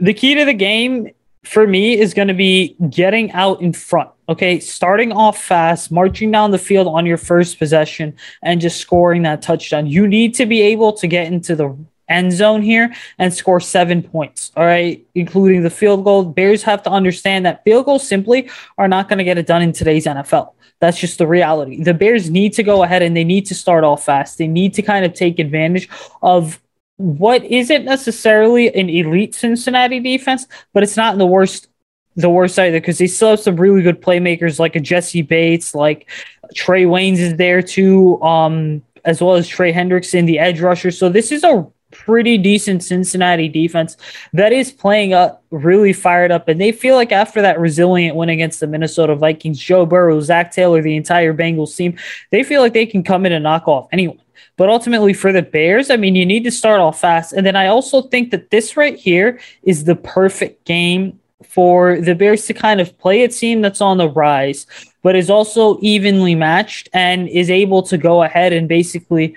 The 0.02 0.14
key 0.14 0.36
to 0.36 0.46
the 0.46 0.54
game 0.54 1.12
for 1.44 1.66
me 1.66 1.98
is 1.98 2.14
going 2.14 2.28
to 2.28 2.34
be 2.34 2.76
getting 2.90 3.32
out 3.32 3.62
in 3.62 3.74
front. 3.74 4.10
Okay, 4.28 4.60
starting 4.60 5.12
off 5.12 5.42
fast, 5.42 5.92
marching 5.92 6.32
down 6.32 6.52
the 6.52 6.60
field 6.60 6.88
on 6.88 7.06
your 7.06 7.18
first 7.18 7.58
possession, 7.58 8.16
and 8.44 8.62
just 8.62 8.80
scoring 8.80 9.24
that 9.24 9.42
touchdown. 9.42 9.88
You 9.88 10.08
need 10.08 10.36
to 10.36 10.46
be 10.46 10.62
able 10.62 10.94
to 10.94 11.08
get 11.08 11.28
into 11.28 11.56
the 11.56 11.76
end 12.10 12.32
zone 12.34 12.62
here 12.62 12.94
and 13.18 13.34
score 13.34 13.60
seven 13.60 14.04
points. 14.04 14.52
All 14.56 14.66
right, 14.66 15.06
including 15.16 15.64
the 15.64 15.70
field 15.70 16.04
goal. 16.04 16.24
Bears 16.26 16.64
have 16.64 16.84
to 16.84 16.90
understand 16.90 17.46
that 17.46 17.64
field 17.64 17.86
goals 17.86 18.08
simply 18.08 18.50
are 18.78 18.88
not 18.88 19.10
going 19.10 19.20
to 19.20 19.24
get 19.24 19.38
it 19.38 19.48
done 19.48 19.62
in 19.62 19.72
today's 19.72 20.06
NFL. 20.06 20.54
That's 20.80 21.00
just 21.00 21.18
the 21.18 21.28
reality. 21.28 21.84
The 21.84 21.94
Bears 21.94 22.30
need 22.30 22.54
to 22.54 22.64
go 22.64 22.84
ahead 22.84 23.02
and 23.02 23.16
they 23.16 23.24
need 23.24 23.46
to 23.48 23.56
start 23.56 23.84
off 23.84 24.06
fast. 24.06 24.38
They 24.38 24.48
need 24.48 24.74
to 24.76 24.82
kind 24.82 25.06
of 25.06 25.14
take 25.14 25.40
advantage 25.40 25.90
of 26.22 26.60
what 26.98 27.44
isn't 27.46 27.86
necessarily 27.86 28.74
an 28.74 28.90
elite 28.90 29.36
Cincinnati 29.36 30.00
defense, 30.00 30.48
but 30.74 30.84
it's 30.84 30.98
not 30.98 31.14
in 31.14 31.20
the 31.20 31.28
worst 31.28 31.68
the 32.16 32.30
worst 32.30 32.60
either 32.60 32.80
because 32.80 32.98
they 32.98 33.08
still 33.08 33.30
have 33.30 33.40
some 33.40 33.56
really 33.56 33.82
good 33.82 34.02
playmakers 34.02 34.60
like 34.60 34.76
a 34.76 34.80
Jessie 34.80 35.22
Bates, 35.22 35.74
like 35.74 36.10
Trae 36.54 36.86
Waynes 36.86 37.18
is 37.18 37.38
there 37.38 37.62
too, 37.62 38.22
um, 38.22 38.82
as 39.06 39.22
well 39.22 39.36
as 39.36 39.48
Trey 39.48 39.72
Hendrickson, 39.72 40.26
the 40.26 40.40
edge 40.40 40.60
rusher. 40.60 40.92
So 40.92 41.08
this 41.08 41.32
is 41.32 41.44
a 41.44 41.66
pretty 42.06 42.38
decent 42.38 42.84
Cincinnati 42.84 43.48
defense 43.48 43.98
that 44.34 44.52
is 44.52 44.72
playing 44.72 45.14
up 45.14 45.44
really 45.52 45.94
fired 45.94 46.32
up. 46.32 46.48
And 46.48 46.60
they 46.60 46.72
feel 46.72 46.96
like 46.96 47.12
after 47.12 47.42
that 47.42 47.60
resilient 47.60 48.16
win 48.16 48.30
against 48.30 48.60
the 48.60 48.68
Minnesota 48.68 49.16
Vikings, 49.16 49.60
Joe 49.60 49.86
Burrow, 49.86 50.20
Zac 50.22 50.52
Taylor, 50.52 50.82
the 50.82 50.96
entire 50.96 51.34
Bengals 51.34 51.76
team, 51.76 51.98
they 52.32 52.44
feel 52.44 52.62
like 52.62 52.74
they 52.74 52.86
can 52.86 53.04
come 53.04 53.26
in 53.26 53.32
and 53.32 53.44
knock 53.44 53.68
off 53.68 53.88
anyone. 53.92 54.20
But 54.58 54.70
ultimately, 54.70 55.14
for 55.14 55.32
the 55.32 55.42
Bears, 55.42 55.90
I 55.90 55.98
mean, 55.98 56.16
you 56.16 56.26
need 56.26 56.44
to 56.44 56.52
start 56.52 56.82
off 56.82 57.00
fast. 57.00 57.34
And 57.34 57.46
then 57.46 57.56
I 57.56 57.68
also 57.68 58.04
think 58.04 58.32
that 58.32 58.50
this 58.50 58.76
right 58.76 58.98
here 58.98 59.40
is 59.64 59.86
the 59.86 59.96
perfect 59.96 60.66
game 60.66 61.20
for 61.44 62.00
the 62.02 62.16
Bears 62.16 62.46
to 62.48 62.54
kind 62.54 62.82
of 62.82 62.98
play 62.98 63.24
a 63.24 63.30
team 63.30 63.62
that's 63.62 63.82
on 63.82 63.98
the 63.98 64.10
rise, 64.10 64.68
but 65.02 65.16
is 65.16 65.30
also 65.30 65.78
evenly 65.82 66.36
matched 66.36 66.90
and 66.94 67.28
is 67.30 67.50
able 67.50 67.84
to 67.84 67.98
go 67.98 68.24
ahead 68.24 68.52
and 68.52 68.68
basically 68.68 69.36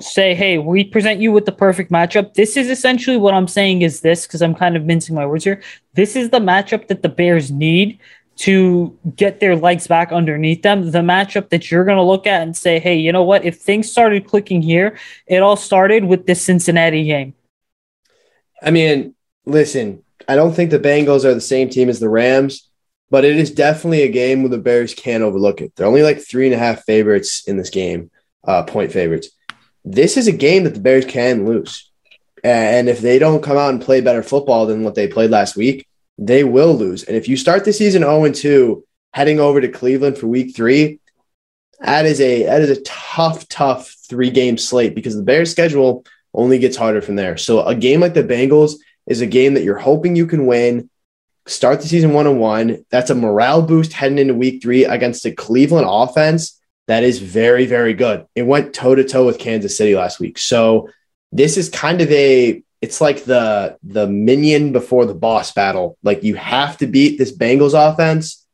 say, 0.00 0.34
hey, 0.34 0.58
we 0.58 0.84
present 0.84 1.20
you 1.20 1.32
with 1.32 1.46
the 1.46 1.52
perfect 1.52 1.90
matchup. 1.90 2.34
This 2.34 2.56
is 2.56 2.68
essentially 2.68 3.16
what 3.16 3.34
I'm 3.34 3.48
saying 3.48 3.82
is 3.82 4.00
this, 4.00 4.26
because 4.26 4.42
I'm 4.42 4.54
kind 4.54 4.76
of 4.76 4.84
mincing 4.84 5.14
my 5.14 5.26
words 5.26 5.44
here. 5.44 5.62
This 5.94 6.16
is 6.16 6.30
the 6.30 6.38
matchup 6.38 6.88
that 6.88 7.02
the 7.02 7.08
Bears 7.08 7.50
need 7.50 7.98
to 8.36 8.96
get 9.16 9.40
their 9.40 9.56
legs 9.56 9.86
back 9.86 10.12
underneath 10.12 10.60
them. 10.60 10.90
The 10.90 10.98
matchup 10.98 11.48
that 11.48 11.70
you're 11.70 11.86
going 11.86 11.96
to 11.96 12.02
look 12.02 12.26
at 12.26 12.42
and 12.42 12.54
say, 12.54 12.78
hey, 12.78 12.96
you 12.96 13.10
know 13.10 13.22
what? 13.22 13.44
If 13.46 13.56
things 13.56 13.90
started 13.90 14.26
clicking 14.26 14.60
here, 14.60 14.98
it 15.26 15.42
all 15.42 15.56
started 15.56 16.04
with 16.04 16.26
this 16.26 16.42
Cincinnati 16.42 17.04
game. 17.04 17.34
I 18.62 18.70
mean, 18.70 19.14
listen, 19.46 20.02
I 20.28 20.36
don't 20.36 20.52
think 20.52 20.70
the 20.70 20.78
Bengals 20.78 21.24
are 21.24 21.32
the 21.32 21.40
same 21.40 21.70
team 21.70 21.88
as 21.88 22.00
the 22.00 22.10
Rams, 22.10 22.68
but 23.08 23.24
it 23.24 23.36
is 23.36 23.50
definitely 23.50 24.02
a 24.02 24.10
game 24.10 24.42
where 24.42 24.50
the 24.50 24.58
Bears 24.58 24.92
can't 24.92 25.22
overlook 25.22 25.62
it. 25.62 25.74
They're 25.74 25.86
only 25.86 26.02
like 26.02 26.20
three 26.20 26.44
and 26.44 26.54
a 26.54 26.58
half 26.58 26.84
favorites 26.84 27.48
in 27.48 27.56
this 27.56 27.70
game, 27.70 28.10
uh, 28.44 28.64
point 28.64 28.92
favorites 28.92 29.30
this 29.86 30.16
is 30.16 30.26
a 30.26 30.32
game 30.32 30.64
that 30.64 30.74
the 30.74 30.80
Bears 30.80 31.06
can 31.06 31.46
lose. 31.46 31.90
And 32.42 32.88
if 32.88 33.00
they 33.00 33.18
don't 33.18 33.42
come 33.42 33.56
out 33.56 33.70
and 33.70 33.80
play 33.80 34.00
better 34.00 34.22
football 34.22 34.66
than 34.66 34.82
what 34.82 34.96
they 34.96 35.06
played 35.06 35.30
last 35.30 35.56
week, 35.56 35.86
they 36.18 36.44
will 36.44 36.74
lose. 36.74 37.04
And 37.04 37.16
if 37.16 37.28
you 37.28 37.36
start 37.36 37.64
the 37.64 37.72
season 37.72 38.02
0 38.02 38.30
2, 38.30 38.84
heading 39.14 39.40
over 39.40 39.60
to 39.60 39.68
Cleveland 39.68 40.18
for 40.18 40.26
week 40.26 40.54
three, 40.54 40.98
that 41.80 42.04
is 42.04 42.20
a 42.20 42.44
that 42.44 42.62
is 42.62 42.70
a 42.70 42.82
tough, 42.82 43.48
tough 43.48 43.94
three 44.08 44.30
game 44.30 44.58
slate 44.58 44.94
because 44.94 45.16
the 45.16 45.22
Bears 45.22 45.50
schedule 45.50 46.04
only 46.34 46.58
gets 46.58 46.76
harder 46.76 47.00
from 47.00 47.16
there. 47.16 47.36
So 47.36 47.64
a 47.64 47.74
game 47.74 48.00
like 48.00 48.14
the 48.14 48.24
Bengals 48.24 48.74
is 49.06 49.20
a 49.20 49.26
game 49.26 49.54
that 49.54 49.62
you're 49.62 49.78
hoping 49.78 50.16
you 50.16 50.26
can 50.26 50.46
win. 50.46 50.90
Start 51.46 51.80
the 51.80 51.86
season 51.86 52.12
one 52.12 52.26
on 52.26 52.38
one. 52.38 52.84
That's 52.90 53.10
a 53.10 53.14
morale 53.14 53.62
boost 53.62 53.92
heading 53.92 54.18
into 54.18 54.34
week 54.34 54.62
three 54.62 54.84
against 54.84 55.22
the 55.22 55.32
Cleveland 55.32 55.86
offense 55.88 56.55
that 56.86 57.02
is 57.02 57.18
very, 57.18 57.66
very 57.66 57.94
good. 57.94 58.26
It 58.34 58.42
went 58.42 58.74
toe 58.74 58.94
to 58.94 59.04
toe 59.04 59.26
with 59.26 59.38
Kansas 59.38 59.76
City 59.76 59.96
last 59.96 60.20
week. 60.20 60.38
So 60.38 60.88
this 61.32 61.56
is 61.56 61.68
kind 61.68 62.00
of 62.00 62.10
a 62.10 62.62
it's 62.82 63.00
like 63.00 63.24
the 63.24 63.78
the 63.82 64.06
minion 64.06 64.72
before 64.72 65.06
the 65.06 65.14
boss 65.14 65.52
battle. 65.52 65.98
Like 66.02 66.22
you 66.22 66.34
have 66.36 66.78
to 66.78 66.86
beat 66.86 67.18
this 67.18 67.36
Bengals 67.36 67.74
offense 67.74 68.46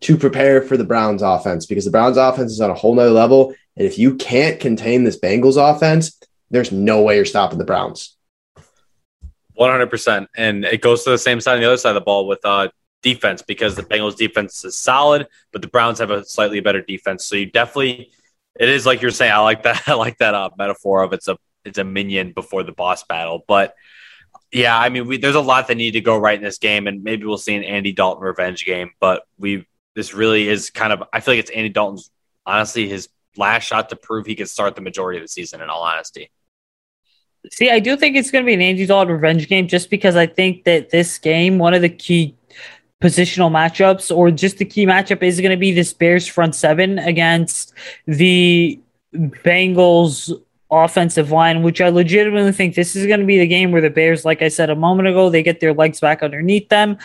to 0.00 0.16
prepare 0.16 0.62
for 0.62 0.76
the 0.76 0.84
Browns 0.84 1.22
offense 1.22 1.66
because 1.66 1.84
the 1.84 1.90
Browns 1.90 2.16
offense 2.16 2.52
is 2.52 2.60
on 2.60 2.70
a 2.70 2.74
whole 2.74 2.94
nother 2.94 3.10
level. 3.10 3.54
And 3.76 3.86
if 3.86 3.98
you 3.98 4.16
can't 4.16 4.60
contain 4.60 5.04
this 5.04 5.18
Bengals 5.18 5.56
offense, 5.56 6.18
there's 6.50 6.72
no 6.72 7.02
way 7.02 7.16
you're 7.16 7.24
stopping 7.24 7.58
the 7.58 7.64
Browns. 7.64 8.16
100%. 9.58 10.26
And 10.36 10.64
it 10.64 10.80
goes 10.80 11.04
to 11.04 11.10
the 11.10 11.18
same 11.18 11.40
side 11.40 11.54
on 11.54 11.60
the 11.60 11.66
other 11.66 11.76
side 11.76 11.90
of 11.90 11.94
the 11.96 12.00
ball 12.00 12.26
with 12.26 12.40
uh, 12.44 12.68
defense 13.02 13.42
because 13.42 13.76
the 13.76 13.82
Bengals 13.82 14.16
defense 14.16 14.64
is 14.64 14.76
solid, 14.76 15.26
but 15.52 15.62
the 15.62 15.68
Browns 15.68 15.98
have 15.98 16.10
a 16.10 16.24
slightly 16.24 16.60
better 16.60 16.82
defense. 16.82 17.24
So 17.24 17.36
you 17.36 17.46
definitely, 17.46 18.10
it 18.58 18.68
is 18.68 18.86
like 18.86 19.02
you're 19.02 19.10
saying. 19.10 19.32
I 19.32 19.38
like 19.38 19.62
that. 19.62 19.82
I 19.86 19.94
like 19.94 20.18
that 20.18 20.34
uh, 20.34 20.50
metaphor 20.56 21.02
of 21.02 21.12
it's 21.12 21.28
a 21.28 21.36
it's 21.64 21.78
a 21.78 21.84
minion 21.84 22.32
before 22.32 22.62
the 22.62 22.72
boss 22.72 23.04
battle. 23.04 23.44
But 23.46 23.74
yeah, 24.52 24.76
I 24.78 24.88
mean, 24.88 25.06
we, 25.06 25.18
there's 25.18 25.34
a 25.34 25.40
lot 25.40 25.68
that 25.68 25.76
need 25.76 25.92
to 25.92 26.00
go 26.00 26.16
right 26.18 26.36
in 26.36 26.44
this 26.44 26.58
game, 26.58 26.86
and 26.86 27.02
maybe 27.02 27.24
we'll 27.24 27.38
see 27.38 27.54
an 27.54 27.64
Andy 27.64 27.92
Dalton 27.92 28.22
revenge 28.22 28.64
game. 28.64 28.90
But 29.00 29.22
we 29.38 29.66
this 29.94 30.14
really 30.14 30.48
is 30.48 30.70
kind 30.70 30.92
of 30.92 31.04
I 31.12 31.20
feel 31.20 31.34
like 31.34 31.40
it's 31.40 31.50
Andy 31.50 31.68
Dalton's 31.68 32.10
honestly 32.46 32.88
his 32.88 33.08
last 33.36 33.64
shot 33.64 33.90
to 33.90 33.96
prove 33.96 34.26
he 34.26 34.34
could 34.34 34.48
start 34.48 34.74
the 34.74 34.82
majority 34.82 35.18
of 35.18 35.24
the 35.24 35.28
season. 35.28 35.60
In 35.60 35.70
all 35.70 35.82
honesty. 35.82 36.30
See, 37.50 37.70
I 37.70 37.80
do 37.80 37.96
think 37.96 38.16
it's 38.16 38.30
going 38.30 38.44
to 38.44 38.46
be 38.46 38.52
an 38.52 38.60
Andy 38.60 38.84
Dalton 38.84 39.14
revenge 39.14 39.48
game 39.48 39.66
just 39.66 39.88
because 39.88 40.14
I 40.14 40.26
think 40.26 40.64
that 40.64 40.90
this 40.90 41.16
game, 41.16 41.58
one 41.58 41.72
of 41.72 41.80
the 41.80 41.88
key 41.88 42.36
positional 43.00 43.50
matchups 43.50 44.14
or 44.14 44.30
just 44.30 44.58
the 44.58 44.64
key 44.64 44.86
matchup 44.86 45.22
is 45.22 45.40
going 45.40 45.50
to 45.50 45.56
be 45.56 45.72
this 45.72 45.92
Bears 45.92 46.26
front 46.26 46.54
seven 46.54 46.98
against 46.98 47.72
the 48.06 48.78
Bengals 49.14 50.32
offensive 50.70 51.30
line, 51.30 51.62
which 51.62 51.80
I 51.80 51.88
legitimately 51.88 52.52
think 52.52 52.74
this 52.74 52.94
is 52.94 53.06
going 53.06 53.20
to 53.20 53.26
be 53.26 53.38
the 53.38 53.46
game 53.46 53.72
where 53.72 53.80
the 53.80 53.90
Bears, 53.90 54.24
like 54.24 54.42
I 54.42 54.48
said 54.48 54.70
a 54.70 54.76
moment 54.76 55.08
ago, 55.08 55.30
they 55.30 55.42
get 55.42 55.60
their 55.60 55.74
legs 55.74 56.00
back 56.00 56.22
underneath 56.22 56.68
them. 56.68 56.98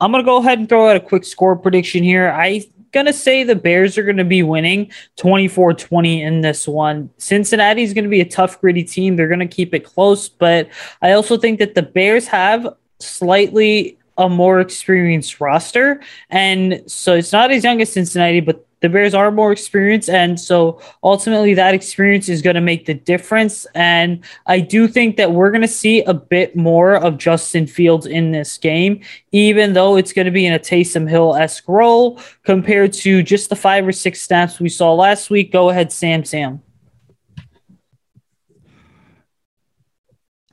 I'm 0.00 0.10
going 0.10 0.24
to 0.24 0.26
go 0.26 0.38
ahead 0.38 0.58
and 0.58 0.68
throw 0.68 0.88
out 0.88 0.96
a 0.96 1.00
quick 1.00 1.24
score 1.24 1.56
prediction 1.56 2.02
here. 2.02 2.30
I 2.30 2.64
going 2.94 3.06
to 3.06 3.12
say 3.12 3.42
the 3.42 3.56
Bears 3.56 3.98
are 3.98 4.04
going 4.04 4.16
to 4.16 4.24
be 4.24 4.42
winning 4.42 4.90
24 5.16 5.74
20 5.74 6.22
in 6.22 6.40
this 6.40 6.66
one. 6.66 7.10
Cincinnati's 7.18 7.92
going 7.92 8.04
to 8.04 8.10
be 8.10 8.20
a 8.20 8.24
tough, 8.24 8.60
gritty 8.60 8.84
team. 8.84 9.16
They're 9.16 9.28
going 9.28 9.40
to 9.40 9.46
keep 9.46 9.74
it 9.74 9.80
close, 9.80 10.28
but 10.28 10.68
I 11.02 11.12
also 11.12 11.36
think 11.36 11.58
that 11.58 11.74
the 11.74 11.82
Bears 11.82 12.26
have 12.28 12.74
slightly 13.00 13.98
a 14.16 14.28
more 14.28 14.60
experienced 14.60 15.40
roster. 15.40 16.00
And 16.30 16.82
so 16.86 17.14
it's 17.14 17.32
not 17.32 17.50
as 17.50 17.64
young 17.64 17.80
as 17.80 17.92
Cincinnati, 17.92 18.40
but 18.40 18.66
the 18.84 18.90
Bears 18.90 19.14
are 19.14 19.30
more 19.30 19.50
experienced. 19.50 20.10
And 20.10 20.38
so 20.38 20.78
ultimately, 21.02 21.54
that 21.54 21.72
experience 21.72 22.28
is 22.28 22.42
going 22.42 22.54
to 22.54 22.60
make 22.60 22.84
the 22.84 22.92
difference. 22.92 23.66
And 23.74 24.22
I 24.46 24.60
do 24.60 24.86
think 24.88 25.16
that 25.16 25.32
we're 25.32 25.50
going 25.50 25.62
to 25.62 25.68
see 25.68 26.02
a 26.02 26.12
bit 26.12 26.54
more 26.54 26.96
of 26.96 27.16
Justin 27.16 27.66
Fields 27.66 28.04
in 28.04 28.30
this 28.30 28.58
game, 28.58 29.00
even 29.32 29.72
though 29.72 29.96
it's 29.96 30.12
going 30.12 30.26
to 30.26 30.30
be 30.30 30.44
in 30.44 30.52
a 30.52 30.58
Taysom 30.58 31.08
Hill 31.08 31.34
esque 31.34 31.66
role 31.66 32.20
compared 32.42 32.92
to 32.92 33.22
just 33.22 33.48
the 33.48 33.56
five 33.56 33.88
or 33.88 33.92
six 33.92 34.20
snaps 34.20 34.60
we 34.60 34.68
saw 34.68 34.92
last 34.92 35.30
week. 35.30 35.50
Go 35.50 35.70
ahead, 35.70 35.90
Sam 35.90 36.22
Sam. 36.22 36.60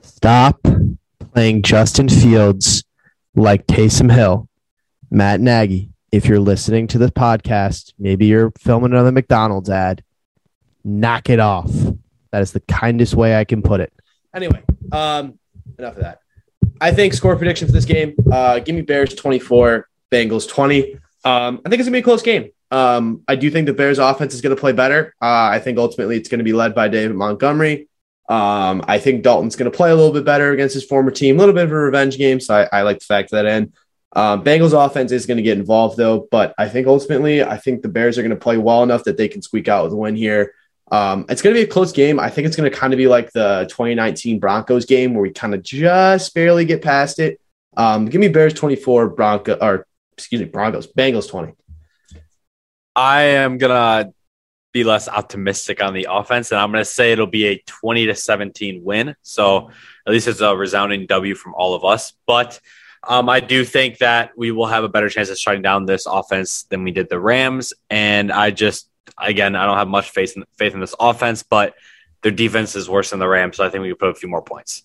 Stop 0.00 0.58
playing 1.34 1.60
Justin 1.60 2.08
Fields 2.08 2.82
like 3.34 3.66
Taysom 3.66 4.12
Hill, 4.12 4.48
Matt 5.10 5.40
Nagy 5.40 5.92
if 6.12 6.26
you're 6.26 6.38
listening 6.38 6.86
to 6.88 6.98
this 6.98 7.10
podcast, 7.10 7.94
maybe 7.98 8.26
you're 8.26 8.52
filming 8.58 8.92
another 8.92 9.10
McDonald's 9.10 9.70
ad, 9.70 10.04
knock 10.84 11.30
it 11.30 11.40
off. 11.40 11.70
That 12.30 12.42
is 12.42 12.52
the 12.52 12.60
kindest 12.60 13.14
way 13.14 13.34
I 13.34 13.44
can 13.44 13.62
put 13.62 13.80
it. 13.80 13.92
Anyway, 14.34 14.62
um, 14.92 15.38
enough 15.78 15.96
of 15.96 16.02
that. 16.02 16.20
I 16.80 16.92
think 16.92 17.14
score 17.14 17.36
prediction 17.36 17.66
for 17.66 17.72
this 17.72 17.84
game. 17.86 18.14
Uh, 18.30 18.58
give 18.58 18.74
me 18.74 18.82
Bears 18.82 19.14
24, 19.14 19.88
Bengals 20.10 20.48
20. 20.48 20.94
Um, 21.24 21.60
I 21.64 21.68
think 21.68 21.80
it's 21.80 21.88
gonna 21.88 21.92
be 21.92 22.00
a 22.00 22.02
close 22.02 22.22
game. 22.22 22.50
Um, 22.70 23.22
I 23.28 23.36
do 23.36 23.50
think 23.50 23.66
the 23.66 23.74
Bears 23.74 23.98
offense 23.98 24.32
is 24.32 24.40
going 24.40 24.56
to 24.56 24.60
play 24.60 24.72
better. 24.72 25.14
Uh, 25.20 25.50
I 25.52 25.58
think 25.58 25.76
ultimately 25.76 26.16
it's 26.16 26.30
going 26.30 26.38
to 26.38 26.44
be 26.44 26.54
led 26.54 26.74
by 26.74 26.88
David 26.88 27.14
Montgomery. 27.14 27.86
Um, 28.32 28.82
I 28.88 28.98
think 28.98 29.22
Dalton's 29.22 29.56
going 29.56 29.70
to 29.70 29.76
play 29.76 29.90
a 29.90 29.94
little 29.94 30.10
bit 30.10 30.24
better 30.24 30.52
against 30.52 30.72
his 30.72 30.86
former 30.86 31.10
team, 31.10 31.36
a 31.36 31.38
little 31.38 31.54
bit 31.54 31.64
of 31.64 31.70
a 31.70 31.76
revenge 31.76 32.16
game. 32.16 32.40
So 32.40 32.54
I, 32.54 32.78
I 32.78 32.80
like 32.80 33.00
to 33.00 33.04
factor 33.04 33.36
that 33.36 33.44
in. 33.44 33.74
Um, 34.14 34.42
Bengals 34.42 34.72
offense 34.72 35.12
is 35.12 35.26
going 35.26 35.36
to 35.36 35.42
get 35.42 35.58
involved 35.58 35.98
though, 35.98 36.28
but 36.30 36.54
I 36.56 36.70
think 36.70 36.86
ultimately, 36.86 37.42
I 37.42 37.58
think 37.58 37.82
the 37.82 37.90
Bears 37.90 38.16
are 38.16 38.22
going 38.22 38.30
to 38.30 38.36
play 38.36 38.56
well 38.56 38.82
enough 38.82 39.04
that 39.04 39.18
they 39.18 39.28
can 39.28 39.42
squeak 39.42 39.68
out 39.68 39.84
with 39.84 39.92
a 39.92 39.96
win 39.96 40.16
here. 40.16 40.54
Um, 40.90 41.26
it's 41.28 41.42
going 41.42 41.54
to 41.54 41.60
be 41.60 41.64
a 41.64 41.70
close 41.70 41.92
game. 41.92 42.18
I 42.18 42.30
think 42.30 42.46
it's 42.46 42.56
going 42.56 42.70
to 42.70 42.74
kind 42.74 42.94
of 42.94 42.96
be 42.96 43.06
like 43.06 43.32
the 43.32 43.66
2019 43.68 44.38
Broncos 44.38 44.86
game 44.86 45.12
where 45.12 45.22
we 45.22 45.30
kind 45.30 45.54
of 45.54 45.62
just 45.62 46.34
barely 46.34 46.64
get 46.64 46.80
past 46.80 47.18
it. 47.18 47.38
Um, 47.76 48.06
give 48.06 48.20
me 48.20 48.28
Bears 48.28 48.54
24, 48.54 49.10
Bronco 49.10 49.58
or 49.60 49.86
excuse 50.16 50.40
me, 50.40 50.46
Broncos, 50.46 50.86
Bengals 50.86 51.28
20. 51.28 51.52
I 52.96 53.22
am 53.22 53.58
gonna 53.58 54.14
be 54.72 54.84
less 54.84 55.08
optimistic 55.08 55.82
on 55.82 55.94
the 55.94 56.08
offense, 56.10 56.50
and 56.50 56.60
I'm 56.60 56.72
gonna 56.72 56.84
say 56.84 57.12
it'll 57.12 57.26
be 57.26 57.46
a 57.46 57.62
20 57.66 58.06
to 58.06 58.14
17 58.14 58.82
win. 58.82 59.14
So 59.22 59.70
at 60.06 60.12
least 60.12 60.28
it's 60.28 60.40
a 60.40 60.56
resounding 60.56 61.06
W 61.06 61.34
from 61.34 61.54
all 61.54 61.74
of 61.74 61.84
us. 61.84 62.12
But 62.26 62.60
um, 63.06 63.28
I 63.28 63.40
do 63.40 63.64
think 63.64 63.98
that 63.98 64.30
we 64.36 64.52
will 64.52 64.66
have 64.66 64.84
a 64.84 64.88
better 64.88 65.08
chance 65.08 65.28
of 65.28 65.38
shutting 65.38 65.62
down 65.62 65.86
this 65.86 66.06
offense 66.06 66.64
than 66.64 66.84
we 66.84 66.92
did 66.92 67.08
the 67.08 67.18
Rams. 67.18 67.72
And 67.90 68.30
I 68.30 68.50
just, 68.50 68.88
again, 69.18 69.56
I 69.56 69.66
don't 69.66 69.76
have 69.76 69.88
much 69.88 70.10
faith 70.10 70.36
in, 70.36 70.44
faith 70.56 70.74
in 70.74 70.80
this 70.80 70.94
offense, 71.00 71.42
but 71.42 71.74
their 72.22 72.32
defense 72.32 72.76
is 72.76 72.88
worse 72.88 73.10
than 73.10 73.18
the 73.18 73.26
Rams. 73.26 73.56
So 73.56 73.64
I 73.64 73.70
think 73.70 73.82
we 73.82 73.88
could 73.88 73.98
put 73.98 74.08
a 74.10 74.14
few 74.14 74.28
more 74.28 74.42
points. 74.42 74.84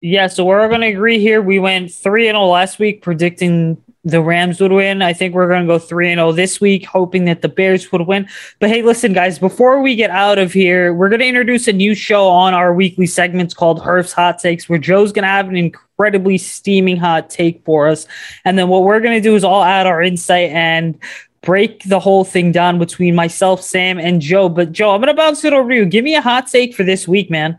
Yeah, 0.00 0.26
so 0.26 0.44
we're 0.44 0.66
going 0.68 0.80
to 0.80 0.88
agree 0.88 1.20
here. 1.20 1.40
We 1.40 1.58
went 1.58 1.92
3 1.92 2.28
and 2.28 2.34
0 2.34 2.46
last 2.46 2.78
week, 2.78 3.02
predicting 3.02 3.82
the 4.04 4.20
Rams 4.20 4.60
would 4.60 4.72
win. 4.72 5.00
I 5.00 5.12
think 5.12 5.34
we're 5.34 5.48
going 5.48 5.62
to 5.62 5.66
go 5.66 5.78
3 5.78 6.10
and 6.10 6.18
0 6.18 6.32
this 6.32 6.60
week, 6.60 6.84
hoping 6.86 7.24
that 7.26 7.42
the 7.42 7.48
Bears 7.48 7.90
would 7.92 8.06
win. 8.06 8.28
But 8.58 8.70
hey, 8.70 8.82
listen, 8.82 9.12
guys, 9.12 9.38
before 9.38 9.80
we 9.80 9.94
get 9.94 10.10
out 10.10 10.38
of 10.38 10.52
here, 10.52 10.92
we're 10.92 11.08
going 11.08 11.20
to 11.20 11.26
introduce 11.26 11.68
a 11.68 11.72
new 11.72 11.94
show 11.94 12.28
on 12.28 12.52
our 12.52 12.74
weekly 12.74 13.06
segments 13.06 13.54
called 13.54 13.82
Herf's 13.82 14.12
Hot 14.12 14.38
Takes, 14.38 14.68
where 14.68 14.78
Joe's 14.78 15.12
going 15.12 15.22
to 15.22 15.28
have 15.28 15.48
an 15.48 15.56
incredibly 15.56 16.36
steaming 16.38 16.96
hot 16.96 17.30
take 17.30 17.64
for 17.64 17.86
us. 17.88 18.06
And 18.44 18.58
then 18.58 18.68
what 18.68 18.82
we're 18.82 19.00
going 19.00 19.16
to 19.16 19.20
do 19.20 19.36
is 19.36 19.44
all 19.44 19.62
add 19.62 19.86
our 19.86 20.02
insight 20.02 20.50
and 20.50 20.98
break 21.42 21.84
the 21.84 22.00
whole 22.00 22.24
thing 22.24 22.50
down 22.50 22.78
between 22.78 23.14
myself, 23.14 23.62
Sam, 23.62 23.98
and 23.98 24.20
Joe. 24.20 24.48
But 24.48 24.72
Joe, 24.72 24.94
I'm 24.94 25.00
going 25.00 25.14
to 25.14 25.20
bounce 25.20 25.44
it 25.44 25.52
over 25.52 25.68
to 25.70 25.76
you. 25.76 25.84
Give 25.84 26.04
me 26.04 26.16
a 26.16 26.20
hot 26.20 26.48
take 26.48 26.74
for 26.74 26.82
this 26.82 27.06
week, 27.06 27.30
man. 27.30 27.58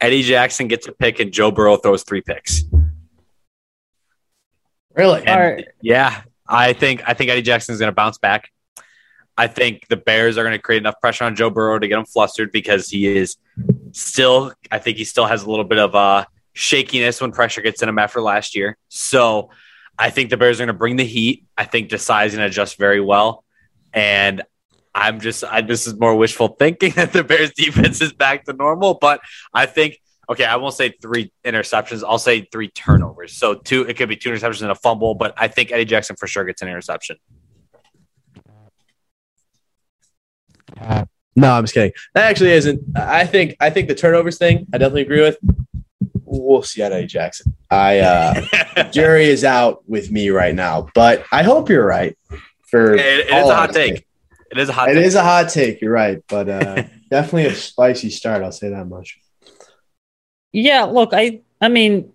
Eddie 0.00 0.22
Jackson 0.22 0.66
gets 0.68 0.88
a 0.88 0.92
pick 0.92 1.20
and 1.20 1.32
Joe 1.32 1.50
Burrow 1.50 1.76
throws 1.76 2.02
three 2.02 2.20
picks. 2.20 2.64
Really? 4.94 5.20
And, 5.20 5.28
Yeah, 5.80 6.22
I 6.46 6.72
think 6.72 7.02
I 7.06 7.14
think 7.14 7.30
Eddie 7.30 7.42
Jackson 7.42 7.72
is 7.72 7.78
going 7.78 7.90
to 7.90 7.94
bounce 7.94 8.18
back. 8.18 8.50
I 9.36 9.48
think 9.48 9.88
the 9.88 9.96
Bears 9.96 10.38
are 10.38 10.44
going 10.44 10.54
to 10.54 10.62
create 10.62 10.78
enough 10.78 11.00
pressure 11.00 11.24
on 11.24 11.34
Joe 11.34 11.50
Burrow 11.50 11.78
to 11.78 11.88
get 11.88 11.98
him 11.98 12.04
flustered 12.04 12.52
because 12.52 12.88
he 12.88 13.06
is 13.06 13.36
still. 13.92 14.52
I 14.70 14.78
think 14.78 14.96
he 14.96 15.04
still 15.04 15.26
has 15.26 15.42
a 15.42 15.50
little 15.50 15.64
bit 15.64 15.78
of 15.78 15.94
uh, 15.94 16.26
shakiness 16.52 17.20
when 17.20 17.32
pressure 17.32 17.60
gets 17.60 17.82
in 17.82 17.88
him 17.88 17.98
after 17.98 18.20
last 18.20 18.54
year. 18.54 18.76
So 18.88 19.50
I 19.98 20.10
think 20.10 20.30
the 20.30 20.36
Bears 20.36 20.60
are 20.60 20.64
going 20.64 20.74
to 20.74 20.78
bring 20.78 20.96
the 20.96 21.04
heat. 21.04 21.44
I 21.56 21.64
think 21.64 21.90
Desai 21.90 22.26
is 22.26 22.32
going 22.32 22.42
to 22.42 22.46
adjust 22.46 22.78
very 22.78 23.00
well, 23.00 23.44
and 23.92 24.42
I'm 24.94 25.20
just. 25.20 25.42
I, 25.42 25.62
this 25.62 25.88
is 25.88 25.98
more 25.98 26.14
wishful 26.14 26.48
thinking 26.48 26.92
that 26.96 27.12
the 27.12 27.24
Bears 27.24 27.52
defense 27.54 28.00
is 28.00 28.12
back 28.12 28.44
to 28.44 28.52
normal, 28.52 28.94
but 28.94 29.20
I 29.52 29.66
think 29.66 29.98
okay, 30.28 30.44
I 30.44 30.56
won't 30.56 30.74
say 30.74 30.90
three 30.90 31.32
interceptions. 31.44 32.02
I'll 32.06 32.18
say 32.18 32.42
three 32.42 32.68
turnovers. 32.68 33.32
So 33.32 33.54
two, 33.54 33.82
it 33.82 33.96
could 33.96 34.08
be 34.08 34.16
two 34.16 34.30
interceptions 34.30 34.62
and 34.62 34.70
a 34.70 34.74
fumble, 34.74 35.14
but 35.14 35.34
I 35.36 35.48
think 35.48 35.72
Eddie 35.72 35.84
Jackson 35.84 36.16
for 36.16 36.26
sure 36.26 36.44
gets 36.44 36.62
an 36.62 36.68
interception. 36.68 37.16
No, 41.36 41.52
I'm 41.52 41.64
just 41.64 41.74
kidding. 41.74 41.92
That 42.14 42.24
actually 42.24 42.52
isn't. 42.52 42.96
I 42.96 43.26
think 43.26 43.56
I 43.60 43.70
think 43.70 43.88
the 43.88 43.94
turnovers 43.94 44.38
thing. 44.38 44.66
I 44.72 44.78
definitely 44.78 45.02
agree 45.02 45.20
with. 45.20 45.38
We'll 46.24 46.62
see 46.62 46.82
on 46.82 46.92
Eddie 46.92 47.06
Jackson. 47.06 47.54
I 47.70 47.98
uh, 47.98 48.90
jury 48.92 49.24
is 49.24 49.44
out 49.44 49.88
with 49.88 50.10
me 50.10 50.30
right 50.30 50.54
now, 50.54 50.88
but 50.94 51.24
I 51.32 51.42
hope 51.42 51.68
you're 51.68 51.86
right. 51.86 52.16
For 52.70 52.94
it, 52.94 53.00
it 53.00 53.30
is 53.30 53.48
a 53.48 53.54
hot 53.54 53.72
take. 53.72 54.06
It 54.50 54.58
is 54.58 54.68
a 54.68 54.72
hot. 54.72 54.90
It 54.90 54.94
take. 54.94 55.06
is 55.06 55.14
a 55.16 55.22
hot 55.22 55.48
take. 55.48 55.80
You're 55.80 55.92
right, 55.92 56.22
but 56.28 56.48
uh, 56.48 56.84
definitely 57.10 57.46
a 57.46 57.54
spicy 57.54 58.10
start. 58.10 58.42
I'll 58.42 58.52
say 58.52 58.68
that 58.70 58.86
much. 58.86 59.18
Yeah, 60.54 60.84
look, 60.84 61.10
I 61.12 61.40
I 61.60 61.68
mean, 61.68 62.12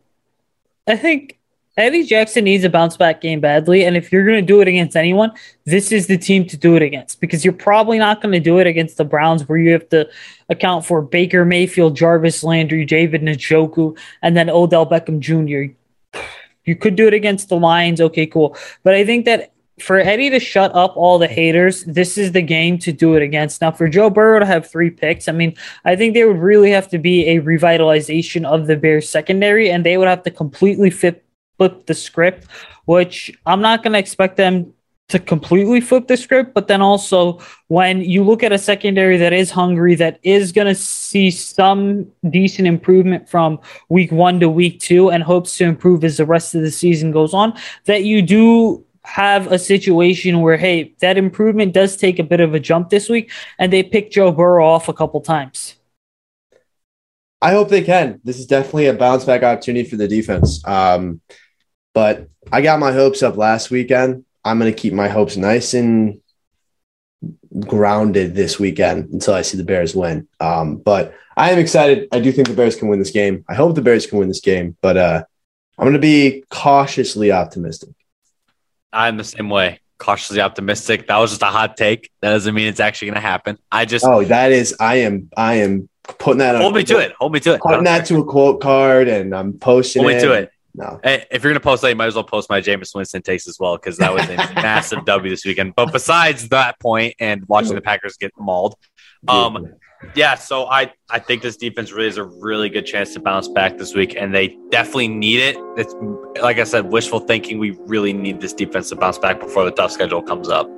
I 0.88 0.96
think 0.96 1.38
Eddie 1.76 2.06
Jackson 2.06 2.46
needs 2.46 2.64
a 2.64 2.70
bounce 2.70 2.96
back 2.96 3.20
game 3.20 3.42
badly, 3.42 3.84
and 3.84 3.98
if 3.98 4.14
you're 4.14 4.26
going 4.26 4.40
to 4.40 4.46
do 4.46 4.62
it 4.62 4.68
against 4.70 4.96
anyone, 4.96 5.34
this 5.66 5.92
is 5.92 6.08
the 6.08 6.18
team 6.18 6.46
to 6.48 6.56
do 6.56 6.78
it 6.78 6.82
against 6.82 7.20
because 7.20 7.44
you're 7.44 7.54
probably 7.54 7.98
not 7.98 8.22
going 8.22 8.32
to 8.32 8.40
do 8.40 8.60
it 8.60 8.66
against 8.66 8.96
the 8.96 9.04
Browns, 9.04 9.48
where 9.48 9.58
you 9.58 9.74
have 9.74 9.90
to 9.90 10.10
account 10.48 10.86
for 10.86 11.02
Baker 11.02 11.44
Mayfield, 11.44 11.98
Jarvis 11.98 12.42
Landry, 12.42 12.86
David 12.86 13.24
Njoku, 13.24 13.98
and 14.22 14.38
then 14.38 14.50
Odell 14.50 14.86
Beckham 14.90 15.20
Jr. 15.20 15.74
You 16.64 16.76
could 16.78 16.96
do 16.96 17.08
it 17.08 17.14
against 17.14 17.50
the 17.50 17.58
Lions, 17.58 18.00
okay, 18.00 18.26
cool, 18.26 18.56
but 18.84 18.96
I 18.96 19.04
think 19.06 19.26
that 19.26 19.52
for 19.82 19.98
Eddie 20.00 20.30
to 20.30 20.40
shut 20.40 20.74
up 20.76 20.96
all 20.96 21.18
the 21.20 21.28
haters, 21.28 21.84
this 21.86 22.18
is 22.18 22.32
the 22.32 22.42
game 22.42 22.78
to 22.80 22.92
do 22.92 23.16
it 23.16 23.22
against. 23.22 23.62
Now, 23.62 23.72
for 23.72 23.88
Joe 23.88 24.10
Burrow 24.10 24.40
to 24.40 24.46
have 24.46 24.70
three 24.70 24.90
picks, 24.90 25.28
I 25.28 25.32
mean, 25.32 25.56
I 25.86 25.96
think 25.96 26.14
there 26.14 26.28
would 26.28 26.42
really 26.42 26.72
have 26.72 26.90
to 26.90 26.98
be 26.98 27.28
a 27.30 27.42
revitalization 27.42 28.46
of 28.46 28.68
the 28.68 28.76
Bears 28.76 29.10
secondary, 29.10 29.70
and 29.70 29.86
they 29.86 29.98
would 29.98 30.08
have 30.08 30.24
to 30.24 30.32
completely 30.32 30.90
flip, 30.90 31.26
flip 31.58 31.86
the 31.86 31.94
script, 31.94 32.48
which 32.86 33.32
I'm 33.46 33.62
not 33.62 33.84
going 33.84 33.94
to 33.94 34.00
expect 34.00 34.38
them 34.38 34.74
to 35.10 35.18
completely 35.18 35.82
flip 35.82 36.08
the 36.08 36.16
script. 36.16 36.54
But 36.54 36.68
then 36.68 36.82
also, 36.82 37.40
when 37.68 38.02
you 38.02 38.24
look 38.24 38.44
at 38.44 38.52
a 38.52 38.60
secondary 38.60 39.18
that 39.18 39.34
is 39.34 39.50
hungry, 39.50 39.96
that 39.96 40.20
is 40.22 40.52
going 40.52 40.68
to 40.68 40.76
see 40.76 41.32
some 41.32 42.08
decent 42.30 42.68
improvement 42.68 43.28
from 43.28 43.60
week 43.90 44.12
one 44.12 44.40
to 44.40 44.50
week 44.50 44.80
two, 44.80 45.10
and 45.10 45.24
hopes 45.24 45.58
to 45.58 45.66
improve 45.66 46.04
as 46.04 46.18
the 46.18 46.26
rest 46.26 46.54
of 46.54 46.62
the 46.62 46.70
season 46.70 47.12
goes 47.12 47.34
on, 47.34 47.58
that 47.86 48.04
you 48.04 48.22
do 48.22 48.86
have 49.10 49.52
a 49.52 49.58
situation 49.58 50.42
where, 50.42 50.58
hey, 50.58 50.94
that 51.02 51.18
improvement 51.18 51.74
does 51.74 51.98
take 51.98 52.20
a 52.20 52.24
bit 52.24 52.40
of 52.40 52.54
a 52.54 52.60
jump 52.60 52.90
this 52.90 53.10
week, 53.10 53.32
and 53.58 53.74
they 53.74 53.84
pick 53.84 54.12
Joe 54.12 54.32
Burrow 54.32 54.66
off 54.66 54.88
a 54.88 54.94
couple 54.94 55.20
times. 55.22 55.76
I 57.42 57.52
hope 57.52 57.70
they 57.70 57.82
can. 57.82 58.22
This 58.24 58.38
is 58.38 58.46
definitely 58.46 58.88
a 58.88 58.94
bounce 58.94 59.26
back 59.26 59.44
opportunity 59.44 59.90
for 59.90 59.96
the 59.96 60.08
defense. 60.08 60.66
Um, 60.68 61.22
but 61.94 62.30
I 62.52 62.62
got 62.62 62.80
my 62.80 62.92
hopes 62.92 63.24
up 63.24 63.38
last 63.38 63.72
weekend. 63.72 64.26
I'm 64.44 64.60
going 64.60 64.72
to 64.72 64.80
keep 64.80 64.94
my 64.94 65.08
hopes 65.08 65.38
nice 65.38 65.74
and 65.74 66.22
grounded 67.62 68.36
this 68.36 68.60
weekend 68.60 69.12
until 69.12 69.34
I 69.34 69.42
see 69.42 69.58
the 69.58 69.64
Bears 69.64 69.96
win. 69.96 70.28
Um, 70.40 70.78
but 70.78 71.16
I 71.36 71.52
am 71.52 71.60
excited. 71.60 72.08
I 72.12 72.20
do 72.20 72.32
think 72.32 72.48
the 72.48 72.54
Bears 72.54 72.76
can 72.76 72.90
win 72.90 73.00
this 73.00 73.12
game. 73.12 73.44
I 73.50 73.56
hope 73.56 73.76
the 73.76 73.82
Bears 73.82 74.06
can 74.06 74.20
win 74.20 74.28
this 74.28 74.42
game, 74.42 74.78
but 74.82 74.98
uh, 74.98 75.24
I'm 75.78 75.86
going 75.86 75.94
to 75.94 76.00
be 76.00 76.44
cautiously 76.50 77.32
optimistic. 77.32 77.90
I'm 78.92 79.18
the 79.18 79.24
same 79.24 79.50
way. 79.50 79.80
Cautiously 79.98 80.42
optimistic. 80.42 81.08
That 81.08 81.18
was 81.18 81.32
just 81.32 81.42
a 81.42 81.48
hot 81.48 81.76
take. 81.76 82.10
That 82.22 82.32
doesn't 82.32 82.56
mean 82.56 82.68
it's 82.68 82.80
actually 82.80 83.08
going 83.08 83.16
to 83.16 83.22
happen. 83.22 83.58
I 83.72 83.86
just 83.86 84.06
oh, 84.06 84.24
that 84.24 84.52
is. 84.52 84.76
I 84.80 84.96
am. 84.98 85.30
I 85.36 85.56
am 85.56 85.90
putting 86.04 86.40
that. 86.40 86.56
On 86.56 86.62
hold 86.62 86.76
me 86.76 86.84
to 86.84 87.00
it. 87.00 87.14
Hold 87.20 87.34
me 87.34 87.40
to 87.42 87.56
it. 87.56 87.62
Putting 87.62 87.84
that 87.84 88.06
to 88.08 88.20
a 88.20 88.24
quote 88.24 88.62
card, 88.62 89.08
and 89.08 89.36
I'm 89.36 89.54
posting. 89.54 90.04
Hold 90.04 90.16
me 90.16 90.22
to 90.22 90.34
it. 90.34 90.52
No. 90.74 91.00
Hey, 91.04 91.26
if 91.32 91.44
you're 91.44 91.52
gonna 91.52 91.60
post 91.60 91.82
that, 91.82 91.90
you 91.90 91.96
might 91.96 92.06
as 92.06 92.16
well 92.16 92.24
post 92.24 92.50
my 92.50 92.62
Jameis 92.62 92.96
Winston 92.96 93.22
takes 93.22 93.48
as 93.48 93.60
well 93.60 93.76
because 93.76 93.98
that 93.98 94.14
was 94.14 94.24
a 94.30 94.36
massive 94.56 95.04
W 95.04 95.30
this 95.30 95.44
weekend. 95.44 95.76
But 95.76 95.92
besides 95.92 96.50
that 96.50 96.80
point 96.80 97.16
and 97.20 97.44
watching 97.48 97.76
the 97.76 97.82
Packers 97.82 98.18
get 98.18 98.32
mauled, 98.38 98.76
um, 99.28 99.74
yeah, 100.16 100.36
so 100.36 100.66
I 100.68 100.94
I 101.10 101.20
think 101.20 101.42
this 101.42 101.58
defense 101.58 101.92
really 101.92 102.08
is 102.08 102.18
a 102.18 102.24
really 102.24 102.70
good 102.70 102.86
chance 102.86 103.14
to 103.14 103.20
bounce 103.20 103.48
back 103.48 103.78
this 103.78 103.94
week, 103.94 104.16
and 104.16 104.34
they 104.34 104.58
definitely 104.72 105.10
need 105.10 105.40
it. 105.40 105.58
It's 105.78 105.94
like 106.42 106.58
I 106.58 106.64
said, 106.64 106.86
wishful 106.86 107.20
thinking. 107.20 107.60
We 107.60 107.72
really 107.82 108.14
need 108.14 108.40
this 108.40 108.54
defense 108.54 108.90
to 108.90 108.96
bounce 108.96 109.18
back 109.18 109.40
before 109.40 109.66
the 109.66 109.72
tough 109.72 109.92
schedule 109.92 110.22
comes 110.22 110.50
up. 110.50 110.70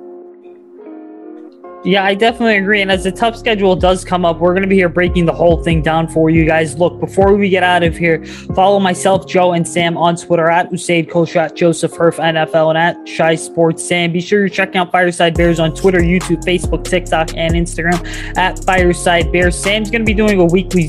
Yeah, 1.84 2.04
I 2.04 2.14
definitely 2.14 2.58
agree. 2.58 2.80
And 2.80 2.92
as 2.92 3.02
the 3.02 3.10
tough 3.10 3.36
schedule 3.36 3.74
does 3.74 4.04
come 4.04 4.24
up, 4.24 4.38
we're 4.38 4.52
going 4.52 4.62
to 4.62 4.68
be 4.68 4.76
here 4.76 4.88
breaking 4.88 5.26
the 5.26 5.32
whole 5.32 5.64
thing 5.64 5.82
down 5.82 6.06
for 6.06 6.30
you 6.30 6.46
guys. 6.46 6.78
Look, 6.78 7.00
before 7.00 7.34
we 7.34 7.48
get 7.48 7.64
out 7.64 7.82
of 7.82 7.96
here, 7.96 8.24
follow 8.54 8.78
myself, 8.78 9.26
Joe, 9.26 9.54
and 9.54 9.66
Sam 9.66 9.96
on 9.96 10.14
Twitter 10.14 10.48
at 10.48 10.70
Usaid 10.70 11.10
Koshat, 11.10 11.56
Joseph 11.56 11.90
Herf 11.92 12.20
NFL, 12.20 12.68
and 12.68 12.78
at 12.78 13.16
Chi 13.16 13.34
Sports 13.34 13.82
Sam. 13.82 14.12
Be 14.12 14.20
sure 14.20 14.38
you're 14.38 14.48
checking 14.48 14.76
out 14.76 14.92
Fireside 14.92 15.34
Bears 15.34 15.58
on 15.58 15.74
Twitter, 15.74 15.98
YouTube, 15.98 16.44
Facebook, 16.44 16.84
TikTok, 16.84 17.36
and 17.36 17.54
Instagram 17.54 18.06
at 18.36 18.64
Fireside 18.64 19.32
Bears. 19.32 19.58
Sam's 19.60 19.90
going 19.90 20.02
to 20.02 20.06
be 20.06 20.14
doing 20.14 20.38
a 20.38 20.44
weekly 20.44 20.88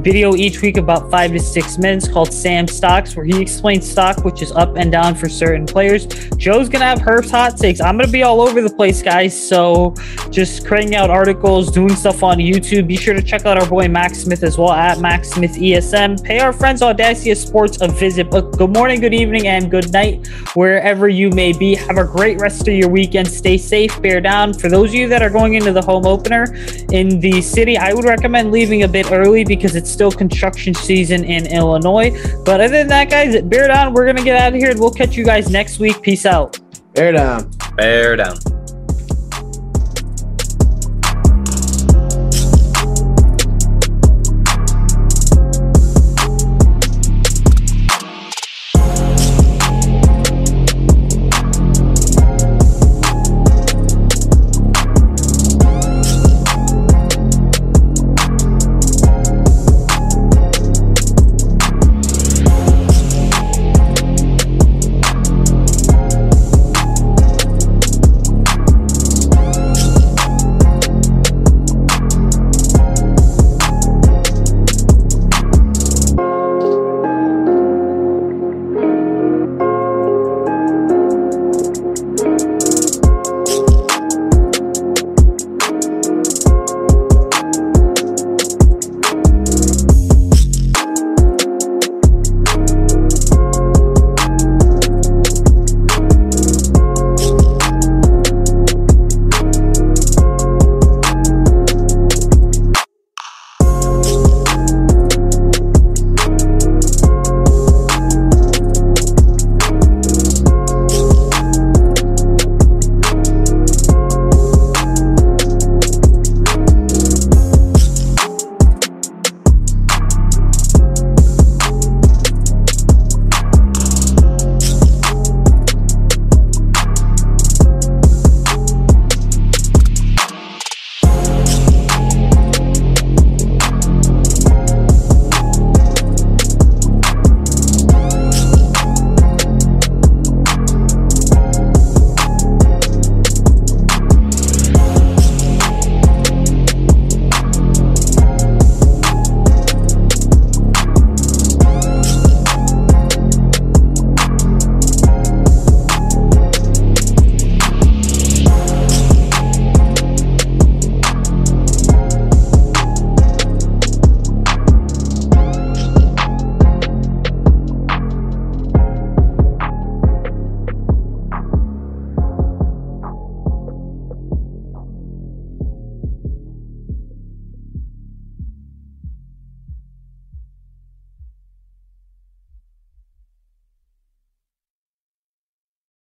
video 0.00 0.34
each 0.34 0.60
week, 0.60 0.76
about 0.76 1.10
five 1.10 1.32
to 1.32 1.40
six 1.40 1.78
minutes, 1.78 2.06
called 2.08 2.30
Sam 2.30 2.68
Stocks, 2.68 3.16
where 3.16 3.24
he 3.24 3.40
explains 3.40 3.90
stock, 3.90 4.22
which 4.22 4.42
is 4.42 4.52
up 4.52 4.76
and 4.76 4.92
down 4.92 5.14
for 5.14 5.30
certain 5.30 5.64
players. 5.64 6.06
Joe's 6.36 6.68
going 6.68 6.80
to 6.80 6.86
have 6.86 6.98
Herf's 6.98 7.30
hot 7.30 7.56
takes. 7.56 7.80
I'm 7.80 7.96
going 7.96 8.06
to 8.06 8.12
be 8.12 8.22
all 8.22 8.42
over 8.42 8.60
the 8.60 8.68
place, 8.68 9.00
guys. 9.00 9.48
So, 9.48 9.94
just 10.30 10.66
cranking 10.66 10.94
out 10.94 11.10
articles, 11.10 11.70
doing 11.70 11.94
stuff 11.94 12.22
on 12.22 12.38
YouTube. 12.38 12.86
Be 12.86 12.96
sure 12.96 13.14
to 13.14 13.22
check 13.22 13.46
out 13.46 13.58
our 13.58 13.68
boy 13.68 13.88
Max 13.88 14.18
Smith 14.18 14.42
as 14.42 14.58
well 14.58 14.72
at 14.72 14.98
Max 15.00 15.30
Smith 15.30 15.52
ESM. 15.52 16.22
Pay 16.22 16.40
our 16.40 16.52
friends 16.52 16.82
Audacia 16.82 17.36
Sports 17.36 17.80
a 17.80 17.88
visit. 17.88 18.30
But 18.30 18.52
good 18.58 18.72
morning, 18.72 19.00
good 19.00 19.14
evening, 19.14 19.46
and 19.46 19.70
good 19.70 19.92
night 19.92 20.26
wherever 20.54 21.08
you 21.08 21.30
may 21.30 21.52
be. 21.52 21.74
Have 21.74 21.98
a 21.98 22.04
great 22.04 22.40
rest 22.40 22.68
of 22.68 22.74
your 22.74 22.88
weekend. 22.88 23.28
Stay 23.28 23.56
safe, 23.56 24.00
bear 24.02 24.20
down. 24.20 24.54
For 24.54 24.68
those 24.68 24.90
of 24.90 24.94
you 24.94 25.08
that 25.08 25.22
are 25.22 25.30
going 25.30 25.54
into 25.54 25.72
the 25.72 25.82
home 25.82 26.06
opener 26.06 26.54
in 26.92 27.20
the 27.20 27.40
city, 27.40 27.76
I 27.76 27.92
would 27.92 28.04
recommend 28.04 28.52
leaving 28.52 28.82
a 28.82 28.88
bit 28.88 29.10
early 29.12 29.44
because 29.44 29.76
it's 29.76 29.90
still 29.90 30.10
construction 30.10 30.74
season 30.74 31.24
in 31.24 31.46
Illinois. 31.46 32.10
But 32.44 32.60
other 32.60 32.78
than 32.78 32.88
that, 32.88 33.10
guys, 33.10 33.40
bear 33.42 33.68
down. 33.68 33.92
We're 33.92 34.06
gonna 34.06 34.24
get 34.24 34.40
out 34.40 34.54
of 34.54 34.58
here. 34.58 34.70
And 34.70 34.80
we'll 34.80 34.90
catch 34.90 35.16
you 35.16 35.24
guys 35.24 35.50
next 35.50 35.78
week. 35.78 36.02
Peace 36.02 36.26
out. 36.26 36.58
Bear 36.94 37.12
down. 37.12 37.50
Bear 37.76 38.16
down. 38.16 38.55